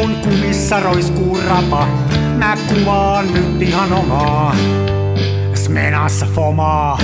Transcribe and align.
kun 0.00 0.16
kumissa 0.16 0.80
roiskuu 0.80 1.38
rapa, 1.48 1.86
mä 2.38 2.56
kuvaan 2.68 3.26
nyt 3.34 3.62
ihan 3.62 3.92
omaa. 3.92 4.56
Smenassa 5.54 6.26
fomaa. 6.26 6.98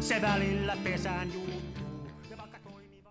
Se 0.00 0.22
välillä 0.22 0.76
pesään 0.84 1.32
juuttuu. 1.34 1.62
Ja 2.30 2.36
vaikka 2.38 2.58
toimiva... 2.70 3.10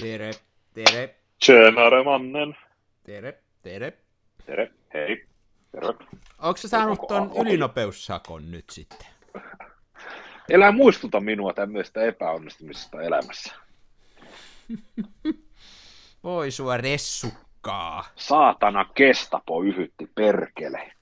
Tere, 0.00 0.30
tere, 0.74 1.14
Tjenare 1.46 2.04
mannen. 2.04 2.56
tere, 3.04 3.34
tere. 3.62 3.92
Tere, 4.46 4.70
hei. 4.94 5.26
Terve. 5.72 6.04
Onko 6.38 6.56
sä 6.56 6.68
saanut 6.68 6.98
ton 7.08 7.30
ylinopeussakon 7.40 8.50
nyt 8.50 8.64
sitten? 8.70 9.06
Elää 10.50 10.72
muistuta 10.72 11.20
minua 11.20 11.52
tämmöistä 11.52 12.02
epäonnistumisesta 12.02 13.02
elämässä. 13.02 13.54
Voi 16.24 16.50
sua 16.50 16.76
ressukkaa. 16.76 18.04
Saatana 18.16 18.84
kestapo 18.94 19.62
yhytti 19.62 20.10
perkele. 20.14 20.92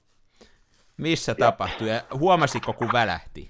Missä 0.96 1.34
tapahtui 1.34 1.88
ja 1.88 2.02
huomasiko 2.18 2.72
kun 2.72 2.88
välähti? 2.92 3.48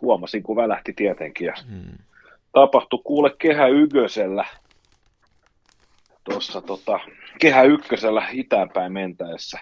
Huomasin, 0.00 0.42
kun 0.42 0.56
välähti 0.56 0.92
tietenkin. 0.92 1.46
Ja 1.46 1.54
Hmm. 1.68 1.98
tapahtui 2.52 3.00
kuule 3.04 3.34
Kehä 3.38 3.66
Ykkösellä. 3.66 4.44
Tuossa 6.24 6.60
tota, 6.62 7.00
Kehä 7.40 7.62
Ykkösellä 7.62 8.28
itäänpäin 8.32 8.92
mentäessä. 8.92 9.60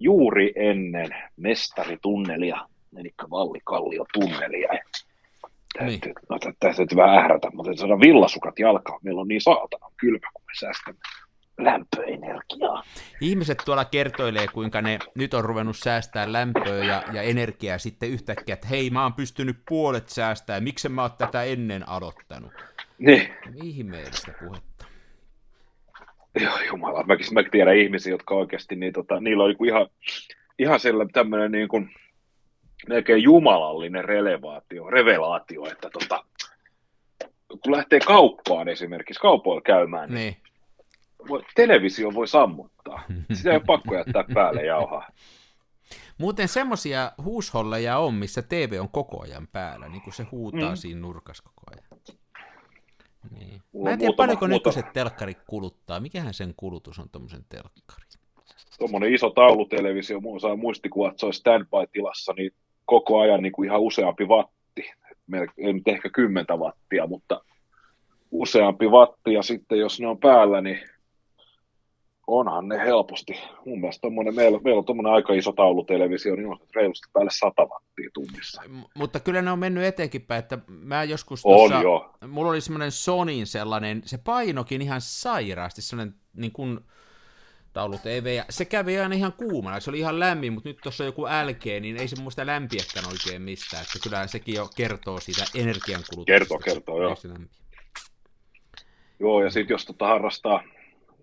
Juuri 0.00 0.52
ennen 0.56 1.08
mestaritunnelia, 1.36 2.68
eli 2.96 3.10
Vallikallio-tunnelia. 3.30 4.68
Niin. 4.72 6.00
Täytyy, 6.00 6.12
no, 6.30 6.38
tä- 6.38 6.52
tästä 6.60 6.76
täytyy 6.76 6.96
vähän 6.96 7.18
ährätä, 7.18 7.50
mutta 7.52 7.68
täytyy 7.68 7.80
saada 7.80 8.00
villasukat 8.00 8.58
jalkaan. 8.58 9.00
Meillä 9.02 9.20
on 9.20 9.28
niin 9.28 9.40
saatana 9.40 9.86
kylmä, 9.96 10.28
kun 10.34 10.42
me 10.46 10.52
säästämme 10.60 11.00
lämpöenergiaa. 11.58 12.82
Ihmiset 13.20 13.58
tuolla 13.64 13.84
kertoilee, 13.84 14.46
kuinka 14.52 14.82
ne 14.82 14.98
nyt 15.14 15.34
on 15.34 15.44
ruvennut 15.44 15.76
säästää 15.76 16.32
lämpöä 16.32 16.84
ja, 16.84 17.02
ja 17.12 17.22
energiaa 17.22 17.78
sitten 17.78 18.10
yhtäkkiä, 18.10 18.52
että 18.52 18.68
hei, 18.68 18.90
mä 18.90 19.02
oon 19.02 19.14
pystynyt 19.14 19.56
puolet 19.68 20.08
säästää, 20.08 20.60
miksi 20.60 20.88
mä 20.88 21.02
oon 21.02 21.10
tätä 21.18 21.42
ennen 21.42 21.88
aloittanut? 21.88 22.52
Niin, 22.98 23.28
Ihmeellistä 23.62 24.32
puhetta. 24.40 24.86
joo 26.40 26.58
jumala. 26.66 27.02
Mäkin, 27.02 27.34
mä 27.34 27.42
tiedän 27.50 27.76
ihmisiä, 27.76 28.12
jotka 28.12 28.34
oikeasti, 28.34 28.76
niin 28.76 28.92
tota, 28.92 29.20
niillä 29.20 29.44
on 29.44 29.54
ihan, 29.66 29.86
ihan 30.58 30.80
sellainen 30.80 31.12
tämmöinen 31.12 31.52
niin 31.52 31.68
kuin, 31.68 31.90
melkein 32.88 33.22
jumalallinen 33.22 34.04
relevaatio, 34.04 34.90
revelaatio, 34.90 35.66
että 35.66 35.90
tota, 35.90 36.24
kun 37.48 37.72
lähtee 37.72 38.00
kauppaan 38.00 38.68
esimerkiksi, 38.68 39.20
kaupoilla 39.20 39.60
käymään, 39.62 40.08
niin 40.14 40.16
Niin. 40.18 40.36
voi, 41.28 41.42
televisio 41.54 42.14
voi 42.14 42.28
sammuttaa. 42.28 43.02
Sitä 43.32 43.50
ei 43.50 43.56
ole 43.56 43.64
pakko 43.66 43.94
jättää 43.94 44.24
päälle 44.34 44.62
jauhaa. 44.66 45.08
Muuten 46.18 46.48
semmosia 46.48 47.12
huusholleja 47.24 47.98
on, 47.98 48.14
missä 48.14 48.42
TV 48.42 48.76
on 48.80 48.88
koko 48.88 49.22
ajan 49.22 49.48
päällä, 49.52 49.88
niin 49.88 50.02
kuin 50.02 50.14
se 50.14 50.22
huutaa 50.22 50.70
Mm. 50.70 50.76
siinä 50.76 51.00
nurkassa 51.00 51.42
koko 51.42 51.62
ajan. 51.70 52.00
Niin. 53.30 53.62
Mulla 53.72 53.88
Mä 53.88 53.92
en 53.92 53.98
tiedä, 53.98 54.10
muutama- 54.10 54.16
paljonko 54.16 54.46
muutama- 54.46 54.70
nykyiset 54.72 54.92
telkkarit 54.92 55.38
kuluttaa. 55.46 56.00
Mikähän 56.00 56.34
sen 56.34 56.54
kulutus 56.56 56.98
on 56.98 57.08
tommosen 57.10 57.44
telkkari? 57.48 58.06
Tuommoinen 58.78 59.14
iso 59.14 59.30
taulutelevisio, 59.30 60.20
saa 60.40 60.56
muistikuvat, 60.56 61.18
se 61.18 61.26
on 61.26 61.34
standby-tilassa, 61.34 62.32
niin 62.36 62.50
koko 62.84 63.20
ajan 63.20 63.42
niin 63.42 63.52
kuin 63.52 63.68
ihan 63.68 63.80
useampi 63.80 64.24
watti. 64.24 64.90
Mel- 65.32 65.52
Ei 65.58 65.72
nyt 65.72 65.88
ehkä 65.88 66.10
kymmentä 66.10 66.56
wattia, 66.56 67.06
mutta 67.06 67.40
useampi 68.30 68.86
watti, 68.86 69.32
ja 69.32 69.42
sitten 69.42 69.78
jos 69.78 70.00
ne 70.00 70.06
on 70.08 70.18
päällä, 70.18 70.60
niin 70.60 70.80
onhan 72.26 72.68
ne 72.68 72.78
helposti. 72.78 73.40
Mun 73.66 73.80
mielestä 73.80 74.00
tommonen, 74.00 74.34
meillä, 74.34 74.60
meillä 74.64 74.78
on 74.78 74.84
tuommoinen 74.84 75.12
aika 75.12 75.32
iso 75.32 75.52
taulutelevisio, 75.52 76.36
niin 76.36 76.46
on 76.46 76.58
reilusti 76.74 77.08
päälle 77.12 77.30
100 77.34 77.62
wattia 77.62 78.10
tunnissa. 78.14 78.62
M- 78.68 78.98
mutta 78.98 79.20
kyllä 79.20 79.42
ne 79.42 79.50
on 79.50 79.58
mennyt 79.58 79.84
eteenkin 79.84 80.22
päin, 80.22 80.38
että 80.38 80.58
mä 80.68 81.04
joskus 81.04 81.46
On 81.46 81.52
tuossa, 81.56 81.82
jo. 81.82 82.10
mulla 82.28 82.50
oli 82.50 82.60
semmoinen 82.60 82.90
Sonin 82.92 83.46
sellainen, 83.46 84.02
se 84.04 84.18
painokin 84.18 84.82
ihan 84.82 85.00
sairaasti, 85.00 85.82
semmoinen 85.82 86.14
niin 86.36 86.52
kuin 86.52 86.80
taulu 87.72 87.98
TV, 87.98 88.34
ja 88.36 88.44
se 88.50 88.64
kävi 88.64 88.98
aina 88.98 89.14
ihan 89.14 89.32
kuumana, 89.32 89.80
se 89.80 89.90
oli 89.90 89.98
ihan 89.98 90.20
lämmin, 90.20 90.52
mutta 90.52 90.68
nyt 90.68 90.78
tuossa 90.82 91.04
on 91.04 91.08
joku 91.08 91.22
LG, 91.22 91.64
niin 91.80 91.96
ei 91.96 92.08
se 92.08 92.22
muista 92.22 92.46
lämpiäkään 92.46 93.06
oikein 93.10 93.42
mistään, 93.42 93.82
että 93.82 93.98
kyllähän 94.02 94.28
sekin 94.28 94.54
jo 94.54 94.68
kertoo 94.76 95.20
siitä 95.20 95.44
energiankulutuksesta. 95.54 96.38
Kertoo, 96.38 96.58
kertoo, 96.58 97.02
joo. 97.02 97.16
Joo, 99.20 99.44
ja 99.44 99.50
sitten 99.50 99.74
jos 99.74 99.84
tota 99.84 100.06
harrastaa 100.06 100.64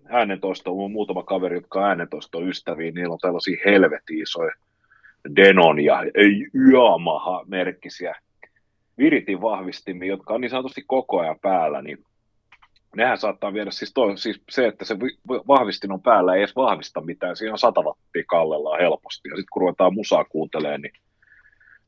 äänentoistoa, 0.08 0.84
on 0.84 0.92
muutama 0.92 1.22
kaveri, 1.22 1.56
jotka 1.56 1.78
on 1.78 1.84
äänentoiston 1.84 2.48
ystäviä, 2.48 2.90
niillä 2.90 3.12
on 3.12 3.18
tällaisia 3.18 3.62
helvetin 3.64 4.22
isoja 4.22 4.52
Denon 5.36 5.80
ja 5.80 6.02
Yamaha-merkkisiä 6.54 8.14
viritin 8.98 9.40
vahvistimia, 9.40 10.08
jotka 10.08 10.34
on 10.34 10.40
niin 10.40 10.50
sanotusti 10.50 10.84
koko 10.86 11.20
ajan 11.20 11.38
päällä, 11.42 11.82
niin 11.82 12.04
nehän 12.96 13.18
saattaa 13.18 13.52
viedä, 13.52 13.70
siis, 13.70 13.92
toi, 13.92 14.18
siis 14.18 14.42
se, 14.50 14.66
että 14.66 14.84
se 14.84 15.00
vi- 15.00 15.18
vahvistin 15.48 15.92
on 15.92 16.02
päällä, 16.02 16.34
ei 16.34 16.40
edes 16.40 16.56
vahvista 16.56 17.00
mitään, 17.00 17.36
siinä 17.36 17.52
on 17.52 17.58
100 17.58 17.80
wattia 17.80 18.24
kallellaan 18.26 18.80
helposti, 18.80 19.28
ja 19.28 19.36
sitten 19.36 19.50
kun 19.52 19.60
ruvetaan 19.60 19.94
musaa 19.94 20.24
kuuntelemaan, 20.24 20.80
niin 20.80 20.92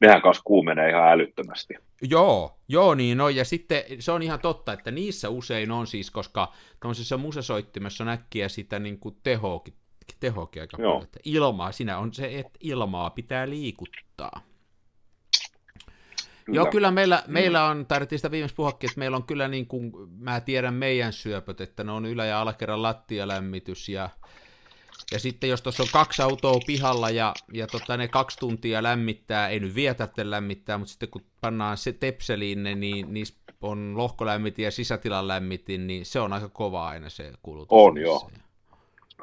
nehän 0.01 0.23
kanssa 0.23 0.43
kuumenee 0.45 0.91
ihan 0.91 1.09
älyttömästi. 1.09 1.75
Joo, 2.03 2.59
joo 2.69 2.95
niin 2.95 3.21
on, 3.21 3.37
ja 3.37 3.45
sitten 3.45 3.83
se 3.99 4.13
on 4.13 4.23
ihan 4.23 4.41
totta, 4.41 4.73
että 4.73 4.91
niissä 4.91 5.29
usein 5.29 5.71
on 5.71 5.87
siis, 5.87 6.11
koska 6.11 6.53
tuollaisessa 6.81 7.17
musasoittimessa 7.19 8.05
on 8.05 8.09
äkkiä 8.09 8.49
sitä 8.49 8.79
niin 8.79 8.99
kuin 8.99 9.17
tehoakin, 9.23 9.75
tehoakin 10.21 10.63
aika 10.63 10.77
Joo. 10.81 10.91
paljon, 10.91 11.05
että 11.05 11.21
ilmaa, 11.25 11.73
siinä 11.73 11.99
on 11.99 12.13
se, 12.13 12.39
että 12.39 12.59
ilmaa 12.61 13.11
pitää 13.11 13.51
liikuttaa. 13.51 14.41
Kyllä. 16.45 16.57
Joo, 16.57 16.67
kyllä 16.67 16.91
meillä, 16.91 17.23
meillä 17.27 17.65
on, 17.65 17.87
tarvittiin 17.87 18.19
sitä 18.19 18.31
viimeksi 18.31 18.55
puhuakin, 18.55 18.91
että 18.91 18.99
meillä 18.99 19.17
on 19.17 19.23
kyllä 19.23 19.49
niin 19.49 19.67
kuin, 19.67 19.93
mä 20.19 20.41
tiedän 20.41 20.75
meidän 20.75 21.13
syöpöt, 21.13 21.61
että 21.61 21.85
ne 21.85 21.93
on 21.93 22.07
ylä- 22.07 22.27
ja 22.27 22.41
alakerran 22.41 22.83
lattialämmitys 22.83 23.89
ja 23.89 24.09
ja 25.13 25.19
sitten 25.19 25.51
jos 25.51 25.63
tuossa 25.63 25.83
on 25.83 25.89
kaksi 25.93 26.23
autoa 26.23 26.61
pihalla 26.67 27.11
ja, 27.11 27.35
ja 27.53 27.67
tota, 27.67 27.97
ne 27.97 28.09
kaksi 28.09 28.39
tuntia 28.39 28.83
lämmittää, 28.83 29.49
ei 29.49 29.61
nyt 29.61 29.75
vielä 29.75 29.95
tarvitse 29.95 30.31
lämmittää, 30.31 30.79
mutta 30.79 30.91
sitten 30.91 31.09
kun 31.09 31.23
pannaan 31.41 31.77
se 31.77 31.93
tepseliin 31.93 32.63
ne, 32.63 32.75
niin 32.75 33.15
niissä 33.15 33.35
on 33.61 33.95
lohkolämmitin 33.97 34.65
ja 34.65 34.71
sisätilan 34.71 35.29
lämmitin, 35.29 35.87
niin 35.87 36.07
se 36.07 36.21
on 36.21 36.33
aika 36.33 36.49
kova 36.49 36.89
aina 36.89 37.09
se 37.09 37.33
kulutus. 37.43 37.69
On, 37.71 37.99
joo. 37.99 38.31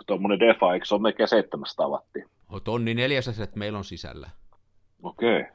Tuommoinen 0.08 0.40
Defa, 0.40 0.74
eikö 0.74 0.86
se 0.86 0.96
ole 0.96 1.02
melkein 1.02 1.30
700 1.30 1.88
wattia? 1.88 2.26
On 2.50 2.62
Tonni 2.62 2.94
400 2.94 3.44
että 3.44 3.60
meillä 3.60 3.78
on 3.78 3.86
sisällä. 3.86 4.30
Okei. 5.04 5.42
Okay. 5.42 5.52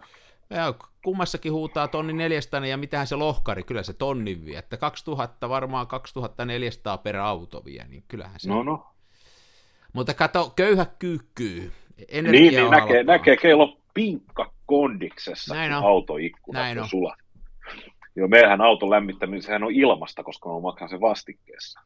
Ja 0.54 0.75
kummassakin 1.04 1.53
huutaa 1.53 1.88
tonni 1.88 2.12
400 2.12 2.66
ja 2.66 2.76
mitähän 2.76 3.06
se 3.06 3.16
lohkari, 3.16 3.62
kyllä 3.62 3.82
se 3.82 3.92
tonnin 3.92 4.44
vie, 4.44 4.59
että 4.59 4.76
2000 4.76 5.48
varmaan 5.48 5.87
2400 5.87 6.98
per 6.98 7.16
auto 7.16 7.65
vie, 7.65 7.84
niin 7.88 8.04
kyllähän 8.09 8.41
se. 8.41 8.48
No 8.48 8.62
no. 8.62 8.87
Mutta 9.93 10.14
kato, 10.14 10.53
köyhä 10.56 10.87
kyykkyy. 10.98 11.72
Energia 12.09 12.41
Niin, 12.41 12.54
niin 12.54 12.70
näkee, 12.70 13.03
näkee 13.03 13.37
kello 13.37 13.78
pinkka 13.94 14.53
kondiksessa, 14.66 15.54
Näin 15.54 15.72
on. 15.72 15.84
autoikkunat 15.84 16.62
Näin 16.62 16.78
on 16.78 16.88
sulat. 16.88 17.19
Joo, 18.16 18.28
meillähän 18.28 18.60
auton 18.60 18.91
lämmittäminen, 18.91 19.43
sehän 19.43 19.62
on 19.64 19.72
ilmasta, 19.72 20.22
koska 20.22 20.48
mä 20.48 20.60
maksan 20.60 20.88
sen 20.88 21.00
vastikkeessa. 21.00 21.81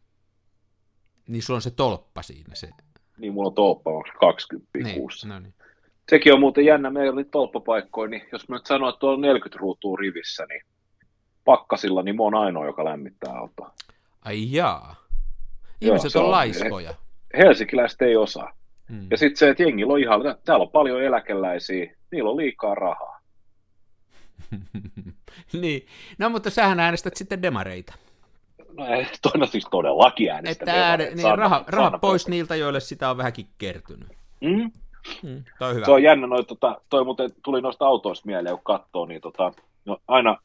Niin 1.28 1.42
sulla 1.42 1.58
on 1.58 1.62
se 1.62 1.70
tolppa 1.70 2.22
siinä. 2.22 2.54
Se. 2.54 2.68
Niin 3.18 3.32
mulla 3.32 3.48
on 3.48 3.54
tolppa 3.54 3.92
maksaa 3.92 4.16
20 4.20 4.78
Niin, 4.78 4.94
kuussa. 4.96 5.28
no 5.28 5.38
niin. 5.40 5.54
Sekin 6.08 6.34
on 6.34 6.40
muuten 6.40 6.64
jännä, 6.64 6.90
meillä 6.90 7.12
oli 7.12 7.24
tolppapaikkoja, 7.24 8.10
niin 8.10 8.22
jos 8.32 8.48
mä 8.48 8.56
nyt 8.56 8.66
sanon, 8.66 8.88
että 8.88 8.98
tuolla 8.98 9.14
on 9.16 9.20
40 9.20 9.58
ruutua 9.60 9.96
rivissä, 10.00 10.46
niin 10.48 10.62
pakkasilla, 11.44 12.02
niin 12.02 12.16
mä 12.16 12.22
oon 12.22 12.34
ainoa, 12.34 12.66
joka 12.66 12.84
lämmittää 12.84 13.34
autoa. 13.34 13.72
Ai 14.24 14.52
jaa. 14.52 14.96
Joo, 15.80 15.94
Ihmiset 15.94 16.12
se 16.12 16.18
on 16.18 16.24
on- 16.24 16.30
laiskoja. 16.30 16.94
Helsinkiläiset 17.38 18.02
ei 18.02 18.16
osaa. 18.16 18.52
Mm. 18.88 19.06
Ja 19.10 19.16
sitten 19.16 19.36
se, 19.36 19.50
että 19.50 19.62
jengillä 19.62 19.92
on 19.92 20.00
ihan, 20.00 20.20
täällä 20.44 20.62
on 20.62 20.70
paljon 20.70 21.02
eläkeläisiä, 21.02 21.96
niillä 22.10 22.30
on 22.30 22.36
liikaa 22.36 22.74
rahaa. 22.74 23.20
niin. 25.62 25.86
No 26.18 26.30
mutta 26.30 26.50
sähän 26.50 26.80
äänestät 26.80 27.16
sitten 27.16 27.42
demareita. 27.42 27.94
No 28.72 28.86
ei, 28.86 29.06
toinen 29.22 29.48
siis 29.48 29.66
todellakin 29.70 30.30
äänestä. 30.30 30.64
Että 30.64 30.86
ääne, 30.88 31.10
niin, 31.14 31.38
raha, 31.38 31.64
raha 31.66 31.98
pois 31.98 32.28
niiltä, 32.28 32.56
joille 32.56 32.80
sitä 32.80 33.10
on 33.10 33.16
vähänkin 33.16 33.46
kertynyt. 33.58 34.08
Mm? 34.40 34.70
Mm. 35.22 35.44
Toi 35.58 35.68
on 35.68 35.74
hyvä. 35.74 35.84
Se 35.84 35.90
on 35.90 36.02
jännä, 36.02 36.26
noi, 36.26 36.44
tota, 36.44 36.80
toi 36.88 37.04
muuten 37.04 37.30
tuli 37.44 37.60
noista 37.60 37.86
autoista 37.86 38.26
mieleen, 38.26 38.54
kun 38.54 38.64
katsoo, 38.64 39.06
niin 39.06 39.20
tota, 39.20 39.52
no 39.84 39.98
aina, 40.08 40.36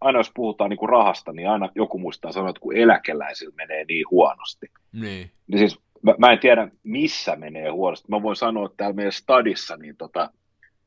aina 0.00 0.18
jos 0.18 0.30
puhutaan 0.34 0.70
niin 0.70 0.78
kuin 0.78 0.88
rahasta, 0.88 1.32
niin 1.32 1.50
aina 1.50 1.68
joku 1.74 1.98
muistaa 1.98 2.32
sanoa, 2.32 2.50
että 2.50 2.60
kun 2.60 2.76
eläkeläisillä 2.76 3.54
menee 3.56 3.84
niin 3.84 4.04
huonosti. 4.10 4.66
Niin. 4.92 5.30
Niin 5.46 5.58
siis 5.58 5.80
mä, 6.02 6.14
mä 6.18 6.32
en 6.32 6.38
tiedä, 6.38 6.68
missä 6.82 7.36
menee 7.36 7.70
huonosti. 7.70 8.08
Mä 8.08 8.22
voin 8.22 8.36
sanoa, 8.36 8.66
että 8.66 8.76
täällä 8.76 8.96
meidän 8.96 9.12
stadissa, 9.12 9.76
niin 9.76 9.96
tota, 9.96 10.30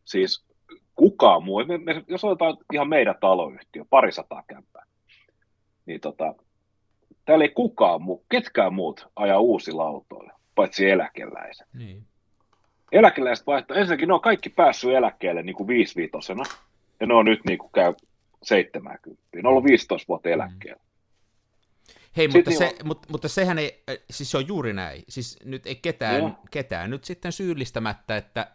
siis 0.05 0.45
kukaan 0.95 1.43
muu, 1.43 1.65
me, 1.65 1.77
me, 1.77 2.03
jos 2.07 2.23
otetaan 2.23 2.57
ihan 2.73 2.89
meidän 2.89 3.15
taloyhtiö, 3.21 3.85
parisataa 3.89 4.43
kämpää, 4.47 4.85
niin 5.85 6.01
tota, 6.01 6.35
täällä 7.25 7.45
ei 7.45 7.51
kukaan 7.51 8.01
muu, 8.01 8.25
ketkään 8.29 8.73
muut 8.73 9.07
aja 9.15 9.39
uusilla 9.39 9.83
autoilla, 9.83 10.39
paitsi 10.55 10.89
eläkeläiset. 10.89 11.67
Niin. 11.73 12.03
Eläkeläiset 12.91 13.47
vaihtaa, 13.47 13.77
ensinnäkin 13.77 14.07
ne 14.07 14.13
on 14.13 14.21
kaikki 14.21 14.49
päässyt 14.49 14.91
eläkkeelle 14.91 15.43
niin 15.43 15.55
kuin 15.55 15.67
viisiviitosena, 15.67 16.43
ja 16.99 17.07
ne 17.07 17.13
on 17.13 17.25
nyt 17.25 17.39
niin 17.45 17.59
kuin 17.59 17.71
käy 17.71 17.93
70. 18.43 19.21
Ne 19.33 19.39
on 19.39 19.45
ollut 19.45 19.63
15 19.63 20.07
vuotta 20.07 20.29
eläkkeellä. 20.29 20.81
Hei, 22.17 22.31
Sitten 22.31 22.53
mutta, 22.53 22.57
se, 22.57 22.65
niinku- 22.65 22.87
mutta, 22.87 23.07
mutta 23.11 23.27
sehän 23.27 23.59
ei, 23.59 23.83
äh, 23.89 23.97
siis 24.09 24.31
se 24.31 24.37
on 24.37 24.47
juuri 24.47 24.73
näin. 24.73 25.03
Siis 25.09 25.39
nyt 25.45 25.67
ei 25.67 25.75
ketään, 25.75 26.21
Joo. 26.21 26.31
ketään 26.51 26.89
nyt 26.89 27.03
sitten 27.03 27.31
syyllistämättä, 27.31 28.17
että, 28.17 28.47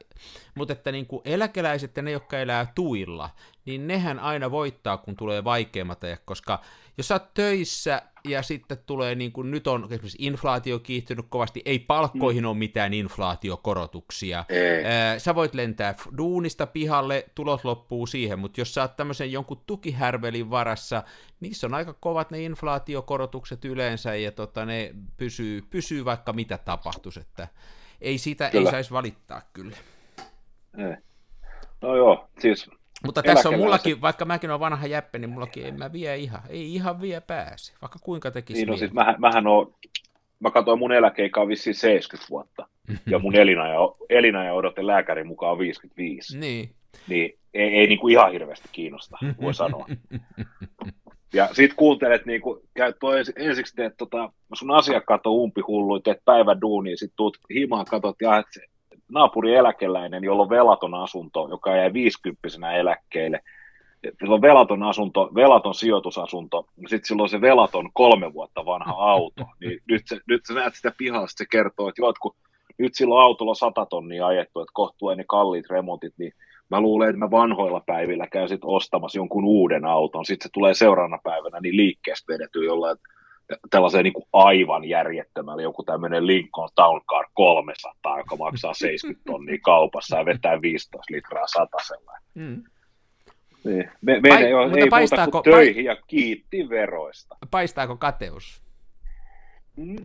mutta 0.54 0.72
että 0.72 0.92
niin 0.92 1.06
kuin 1.06 1.22
eläkeläiset 1.24 1.96
ja 1.96 2.02
ne, 2.02 2.10
jotka 2.10 2.38
elää 2.38 2.72
tuilla, 2.74 3.30
niin 3.64 3.86
nehän 3.86 4.18
aina 4.18 4.50
voittaa, 4.50 4.96
kun 4.96 5.16
tulee 5.16 5.44
vaikeammat 5.44 6.04
ajat, 6.04 6.20
koska 6.24 6.60
jos 6.96 7.08
sä 7.08 7.14
oot 7.14 7.34
töissä 7.34 8.02
ja 8.28 8.42
sitten 8.42 8.78
tulee, 8.86 9.14
niin 9.14 9.32
kuin 9.32 9.50
nyt 9.50 9.66
on 9.66 9.84
esimerkiksi 9.84 10.18
inflaatio 10.20 10.78
kiihtynyt 10.78 11.26
kovasti, 11.28 11.62
ei 11.64 11.78
palkkoihin 11.78 12.46
ole 12.46 12.56
mitään 12.56 12.94
inflaatiokorotuksia. 12.94 14.44
Ei. 14.48 15.20
Sä 15.20 15.34
voit 15.34 15.54
lentää 15.54 15.94
duunista 16.18 16.66
pihalle, 16.66 17.24
tulot 17.34 17.64
loppuu 17.64 18.06
siihen, 18.06 18.38
mutta 18.38 18.60
jos 18.60 18.74
sä 18.74 18.82
oot 18.82 18.96
tämmöisen 18.96 19.32
jonkun 19.32 19.62
tukihärvelin 19.66 20.50
varassa, 20.50 21.02
niissä 21.40 21.66
on 21.66 21.74
aika 21.74 21.92
kovat 21.92 22.30
ne 22.30 22.42
inflaatiokorotukset 22.42 23.64
yleensä, 23.64 24.16
ja 24.16 24.32
tota, 24.32 24.64
ne 24.64 24.94
pysyy, 25.16 25.62
pysyy 25.70 26.04
vaikka 26.04 26.32
mitä 26.32 26.58
tapahtuisi, 26.58 27.20
että 27.20 27.48
ei 28.00 28.18
sitä 28.18 28.46
ei 28.46 28.52
Kyllä. 28.52 28.70
saisi 28.70 28.90
valittaa 28.90 29.42
kyllä. 29.52 29.76
Ei. 30.78 30.96
No 31.82 31.96
joo, 31.96 32.28
siis 32.40 32.70
Mutta 33.04 33.22
tässä 33.22 33.48
on 33.48 33.58
mullakin, 33.58 34.00
vaikka 34.00 34.24
mäkin 34.24 34.50
olen 34.50 34.60
vanha 34.60 34.86
jäppä, 34.86 35.18
niin 35.18 35.30
mullakin 35.30 35.66
en 35.66 35.78
mä 35.78 35.92
vie 35.92 36.16
ihan, 36.16 36.40
ei 36.48 36.74
ihan 36.74 37.00
vie 37.00 37.20
pääse, 37.20 37.72
vaikka 37.82 37.98
kuinka 38.02 38.30
tekisi 38.30 38.60
Niin, 38.60 38.68
no 38.68 38.76
siis 38.76 38.92
mähän, 38.92 39.14
mähän 39.18 39.46
on, 39.46 39.74
mä 40.40 40.50
katsoin 40.50 40.78
mun 40.78 40.92
eläkeikä 40.92 41.40
on 41.40 41.48
vissiin 41.48 41.74
70 41.74 42.30
vuotta, 42.30 42.68
ja 43.10 43.18
mun 43.18 43.36
elinaja, 43.36 43.78
elinaja 44.10 44.54
odote 44.54 44.86
lääkärin 44.86 45.26
mukaan 45.26 45.52
on 45.52 45.58
55, 45.58 46.38
Niin. 46.38 46.70
niin 47.08 47.38
ei, 47.54 47.68
ei 47.68 47.86
niin 47.86 47.98
kuin 47.98 48.12
ihan 48.12 48.32
hirveästi 48.32 48.68
kiinnosta, 48.72 49.18
voi 49.40 49.54
sanoa. 49.54 49.86
Ja 51.32 51.48
sit 51.52 51.74
kuuntelet, 51.74 52.26
niin 52.26 52.40
kuin, 52.40 52.60
käyt 52.74 52.96
toi 53.00 53.18
ensi, 53.18 53.32
ensiksi 53.36 53.76
teet 53.76 53.94
tota, 53.96 54.32
sun 54.52 54.70
asiakkaat 54.70 55.26
on 55.26 55.32
umpihulluja, 55.32 56.02
teet 56.02 56.24
päivän 56.24 56.60
duunia, 56.60 56.96
sit 56.96 57.12
tuut 57.16 57.38
himaan, 57.54 57.84
katot, 57.84 58.16
ja 58.22 58.38
et 58.38 58.46
se 59.14 59.18
naapuri 59.18 59.54
eläkeläinen, 59.54 60.24
jolla 60.24 60.42
on 60.42 60.50
velaton 60.50 60.94
asunto, 60.94 61.48
joka 61.50 61.76
jäi 61.76 61.92
50 61.92 62.72
eläkkeelle, 62.72 63.40
sillä 64.20 64.34
on 64.34 64.42
velaton 64.42 64.82
asunto, 64.82 65.30
velaton 65.34 65.74
sijoitusasunto, 65.74 66.66
ja 66.82 66.88
sitten 66.88 67.08
sillä 67.08 67.22
on 67.22 67.28
se 67.28 67.40
velaton 67.40 67.90
kolme 67.92 68.32
vuotta 68.32 68.64
vanha 68.64 68.92
auto, 68.92 69.44
niin 69.60 69.80
nyt, 69.88 70.02
se, 70.06 70.20
nyt 70.28 70.46
sä 70.48 70.54
näet 70.54 70.74
sitä 70.74 70.92
pihalla, 70.98 71.26
sit 71.26 71.38
se 71.38 71.46
kertoo, 71.50 71.88
että 71.88 72.02
joo, 72.02 72.10
että 72.10 72.20
kun 72.20 72.34
nyt 72.78 72.94
sillä 72.94 73.14
on 73.14 73.22
autolla 73.22 73.54
sata 73.54 73.86
tonnia 73.86 74.26
ajettu, 74.26 74.60
että 74.60 74.72
kohtuu 74.74 75.14
ne 75.14 75.24
kalliit 75.28 75.70
remontit, 75.70 76.14
niin 76.18 76.32
mä 76.70 76.80
luulen, 76.80 77.08
että 77.08 77.18
mä 77.18 77.30
vanhoilla 77.30 77.82
päivillä 77.86 78.26
käyn 78.26 78.48
sitten 78.48 78.70
ostamassa 78.70 79.18
jonkun 79.18 79.44
uuden 79.44 79.84
auton, 79.84 80.24
sitten 80.24 80.48
se 80.48 80.52
tulee 80.52 80.74
seuraavana 80.74 81.18
päivänä 81.24 81.60
niin 81.60 81.76
liikkeestä 81.76 82.32
vedetty 82.32 82.64
jollain 82.64 82.96
tällaiseen 83.70 84.04
niin 84.04 84.12
kuin 84.12 84.26
aivan 84.32 84.84
järjettömällä 84.84 85.62
joku 85.62 85.82
tämmöinen 85.82 86.26
Lincoln 86.26 86.68
Town 86.74 87.00
Car 87.04 87.26
300, 87.34 88.18
joka 88.18 88.36
maksaa 88.36 88.74
70 88.84 89.22
tonnia 89.32 89.58
kaupassa 89.62 90.16
ja 90.18 90.24
vetää 90.24 90.62
15 90.62 91.12
litraa 91.14 91.46
satasella. 91.46 92.12
Mm. 92.34 92.64
Niin. 93.64 93.90
Me, 94.00 94.20
meidän 94.20 94.38
Pai- 94.40 94.44
ei 94.44 94.54
ole 94.54 94.64
ei 94.64 94.88
muuta 95.00 95.30
kuin 95.30 95.44
töihin 95.44 95.84
ja 95.84 95.96
kiitti 96.06 96.68
veroista. 96.68 97.36
Paistaako 97.50 97.96
kateus? 97.96 98.62
Mm. 99.76 99.96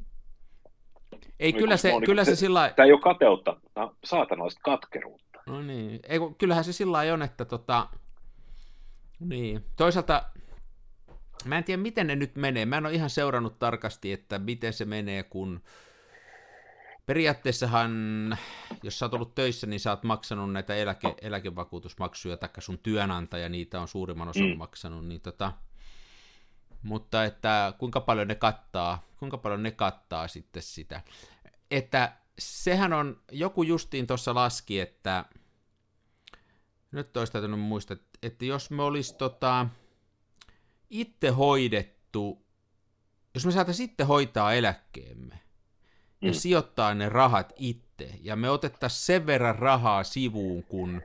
Ei, 1.39 1.51
Niin, 1.51 1.55
kyllä 1.59 1.77
se, 1.77 1.93
oon 1.93 2.03
kyllä 2.03 2.25
se 2.25 2.31
se- 2.31 2.35
sillä 2.35 2.73
Tämä 2.75 2.85
ei 2.85 2.91
ole 2.93 3.01
kateutta, 3.01 3.55
tämä 3.73 3.85
on 3.87 3.95
saatanallista 4.03 4.61
katkeruutta. 4.63 5.39
No 5.45 5.61
niin, 5.61 5.99
ei, 6.07 6.19
kyllähän 6.37 6.63
se 6.63 6.73
sillä 6.73 6.91
lailla 6.91 7.13
on, 7.13 7.21
että 7.21 7.45
tota, 7.45 7.87
niin, 9.19 9.65
toisaalta 9.77 10.23
mä 11.45 11.57
en 11.57 11.63
tiedä, 11.63 11.81
miten 11.81 12.07
ne 12.07 12.15
nyt 12.15 12.35
menee. 12.35 12.65
Mä 12.65 12.77
en 12.77 12.85
ole 12.85 12.93
ihan 12.93 13.09
seurannut 13.09 13.59
tarkasti, 13.59 14.11
että 14.11 14.39
miten 14.39 14.73
se 14.73 14.85
menee, 14.85 15.23
kun 15.23 15.61
periaatteessahan, 17.05 17.91
jos 18.83 18.99
sä 18.99 19.05
oot 19.05 19.13
ollut 19.13 19.35
töissä, 19.35 19.67
niin 19.67 19.79
sä 19.79 19.89
oot 19.89 20.03
maksanut 20.03 20.53
näitä 20.53 20.75
eläke, 20.75 21.15
eläkevakuutusmaksuja, 21.21 22.37
taikka 22.37 22.61
sun 22.61 22.79
työnantaja, 22.79 23.49
niitä 23.49 23.81
on 23.81 23.87
suurimman 23.87 24.27
osan 24.27 24.49
mm. 24.49 24.57
Maksanut, 24.57 25.07
niin 25.07 25.21
tota, 25.21 25.53
mutta 26.83 27.25
että 27.25 27.73
kuinka 27.77 28.01
paljon 28.01 28.27
ne 28.27 28.35
kattaa, 28.35 29.07
kuinka 29.19 29.37
paljon 29.37 29.63
ne 29.63 29.71
kattaa 29.71 30.27
sitten 30.27 30.61
sitä. 30.63 31.01
Että 31.71 32.13
sehän 32.39 32.93
on, 32.93 33.21
joku 33.31 33.63
justiin 33.63 34.07
tuossa 34.07 34.35
laski, 34.35 34.79
että 34.79 35.25
nyt 36.91 37.17
olisi 37.17 37.33
täytynyt 37.33 37.59
muistaa, 37.59 37.95
että- 37.95 38.19
että 38.23 38.45
jos 38.45 38.71
me 38.71 38.83
olisi 38.83 39.15
tota, 39.15 39.67
itse 40.89 41.29
hoidettu, 41.29 42.45
jos 43.33 43.45
me 43.45 43.51
saataisiin 43.51 43.89
itse 43.89 44.03
hoitaa 44.03 44.53
eläkkeemme 44.53 45.39
ja 46.21 46.29
Mm. 46.29 46.33
sijoittaa 46.33 46.93
ne 46.93 47.09
rahat 47.09 47.53
itse, 47.55 48.09
ja 48.21 48.35
me 48.35 48.49
otettaisiin 48.49 49.05
sen 49.05 49.25
verran 49.25 49.55
rahaa 49.55 50.03
sivuun, 50.03 50.63
kun 50.63 51.01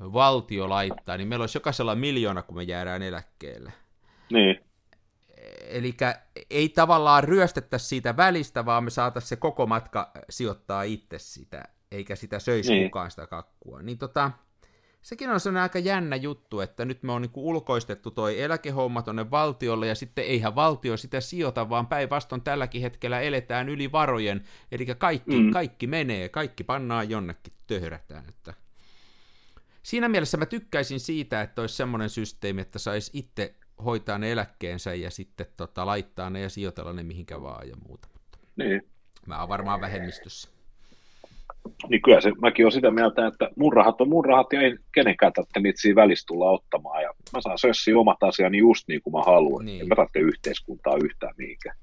valtio 0.00 0.68
laittaa, 0.68 1.16
niin 1.16 1.28
meillä 1.28 1.42
olisi 1.42 1.56
jokaisella 1.56 1.94
miljoona, 1.94 2.42
kun 2.42 2.56
me 2.56 2.62
jäädään 2.62 3.02
eläkkeelle. 3.02 3.72
Niin, 4.32 4.60
Eli 5.68 5.96
ei 6.50 6.68
tavallaan 6.68 7.24
ryöstettäisi 7.24 7.86
siitä 7.86 8.16
välistä, 8.16 8.64
vaan 8.64 8.84
me 8.84 8.90
saataisiin 8.90 9.28
se 9.28 9.36
koko 9.36 9.66
matka 9.66 10.10
sijoittaa 10.30 10.82
itse 10.82 11.18
sitä, 11.18 11.64
eikä 11.90 12.16
sitä 12.16 12.38
söisi 12.38 12.70
niin. 12.70 12.80
Niin. 12.80 12.90
kukaan 12.90 13.10
sitä 13.10 13.26
kakkua. 13.26 13.82
Niin 13.82 13.98
tota, 13.98 14.30
sekin 15.02 15.30
on 15.30 15.40
sellainen 15.40 15.62
aika 15.62 15.78
jännä 15.78 16.16
juttu, 16.16 16.60
että 16.60 16.84
nyt 16.84 17.02
me 17.02 17.12
on 17.12 17.22
niin 17.22 17.30
ulkoistettu 17.34 18.10
toi 18.10 18.42
eläkehomma 18.42 19.02
tonne 19.02 19.30
valtiolle, 19.30 19.86
ja 19.86 19.94
sitten 19.94 20.24
eihän 20.24 20.54
valtio 20.54 20.96
sitä 20.96 21.20
sijoita, 21.20 21.68
vaan 21.68 21.86
päinvastoin 21.86 22.42
tälläkin 22.42 22.82
hetkellä 22.82 23.20
eletään 23.20 23.68
yli 23.68 23.92
varojen, 23.92 24.44
eli 24.72 24.86
kaikki, 24.86 25.36
mm. 25.36 25.44
Mm. 25.44 25.50
kaikki 25.50 25.86
menee, 25.86 26.28
kaikki 26.28 26.64
pannaan 26.64 27.10
jonnekin, 27.10 27.52
töhrätään. 27.66 28.24
Että 28.28 28.54
siinä 29.82 30.08
mielessä 30.08 30.36
mä 30.36 30.46
tykkäisin 30.46 31.00
siitä, 31.00 31.42
että 31.42 31.60
olisi 31.60 31.76
semmoinen 31.76 32.10
systeemi, 32.10 32.60
että 32.60 32.78
saisi 32.78 33.10
itse 33.14 33.54
hoitaa 33.84 34.18
ne 34.18 34.32
eläkkeensä 34.32 34.94
ja 34.94 35.10
sitten 35.10 35.46
tota, 35.56 35.86
laittaa 35.86 36.30
ne 36.30 36.40
ja 36.40 36.48
sijoitella 36.48 36.92
ne 36.92 37.02
mihinkä 37.02 37.42
vaan 37.42 37.68
ja 37.68 37.76
muuta. 37.76 38.08
niin. 38.56 38.82
Mä 39.26 39.40
oon 39.40 39.48
varmaan 39.48 39.80
vähemmistössä. 39.80 40.48
Niin 41.88 42.02
kyllä 42.02 42.20
se, 42.20 42.32
mäkin 42.40 42.64
olen 42.64 42.72
sitä 42.72 42.90
mieltä, 42.90 43.26
että 43.26 43.50
mun 43.56 43.72
rahat 43.72 44.00
on 44.00 44.08
mun 44.08 44.24
rahat 44.24 44.52
ja 44.52 44.60
ei 44.60 44.76
kenenkään 44.94 45.32
tarvitse 45.32 45.60
niitä 45.60 45.80
siinä 45.80 46.02
välissä 46.02 46.26
tulla 46.26 46.50
ottamaan. 46.50 47.02
Ja 47.02 47.10
mä 47.32 47.40
saan 47.40 47.58
sössiä 47.58 47.98
omat 47.98 48.22
asiani 48.22 48.58
just 48.58 48.88
niin 48.88 49.02
kuin 49.02 49.12
mä 49.12 49.22
haluan. 49.22 49.64
Niin. 49.64 49.80
En 49.80 49.88
mä 49.88 49.94
tarvitse 49.94 50.18
yhteiskuntaa 50.18 50.96
yhtään 51.04 51.34
mihinkään. 51.38 51.76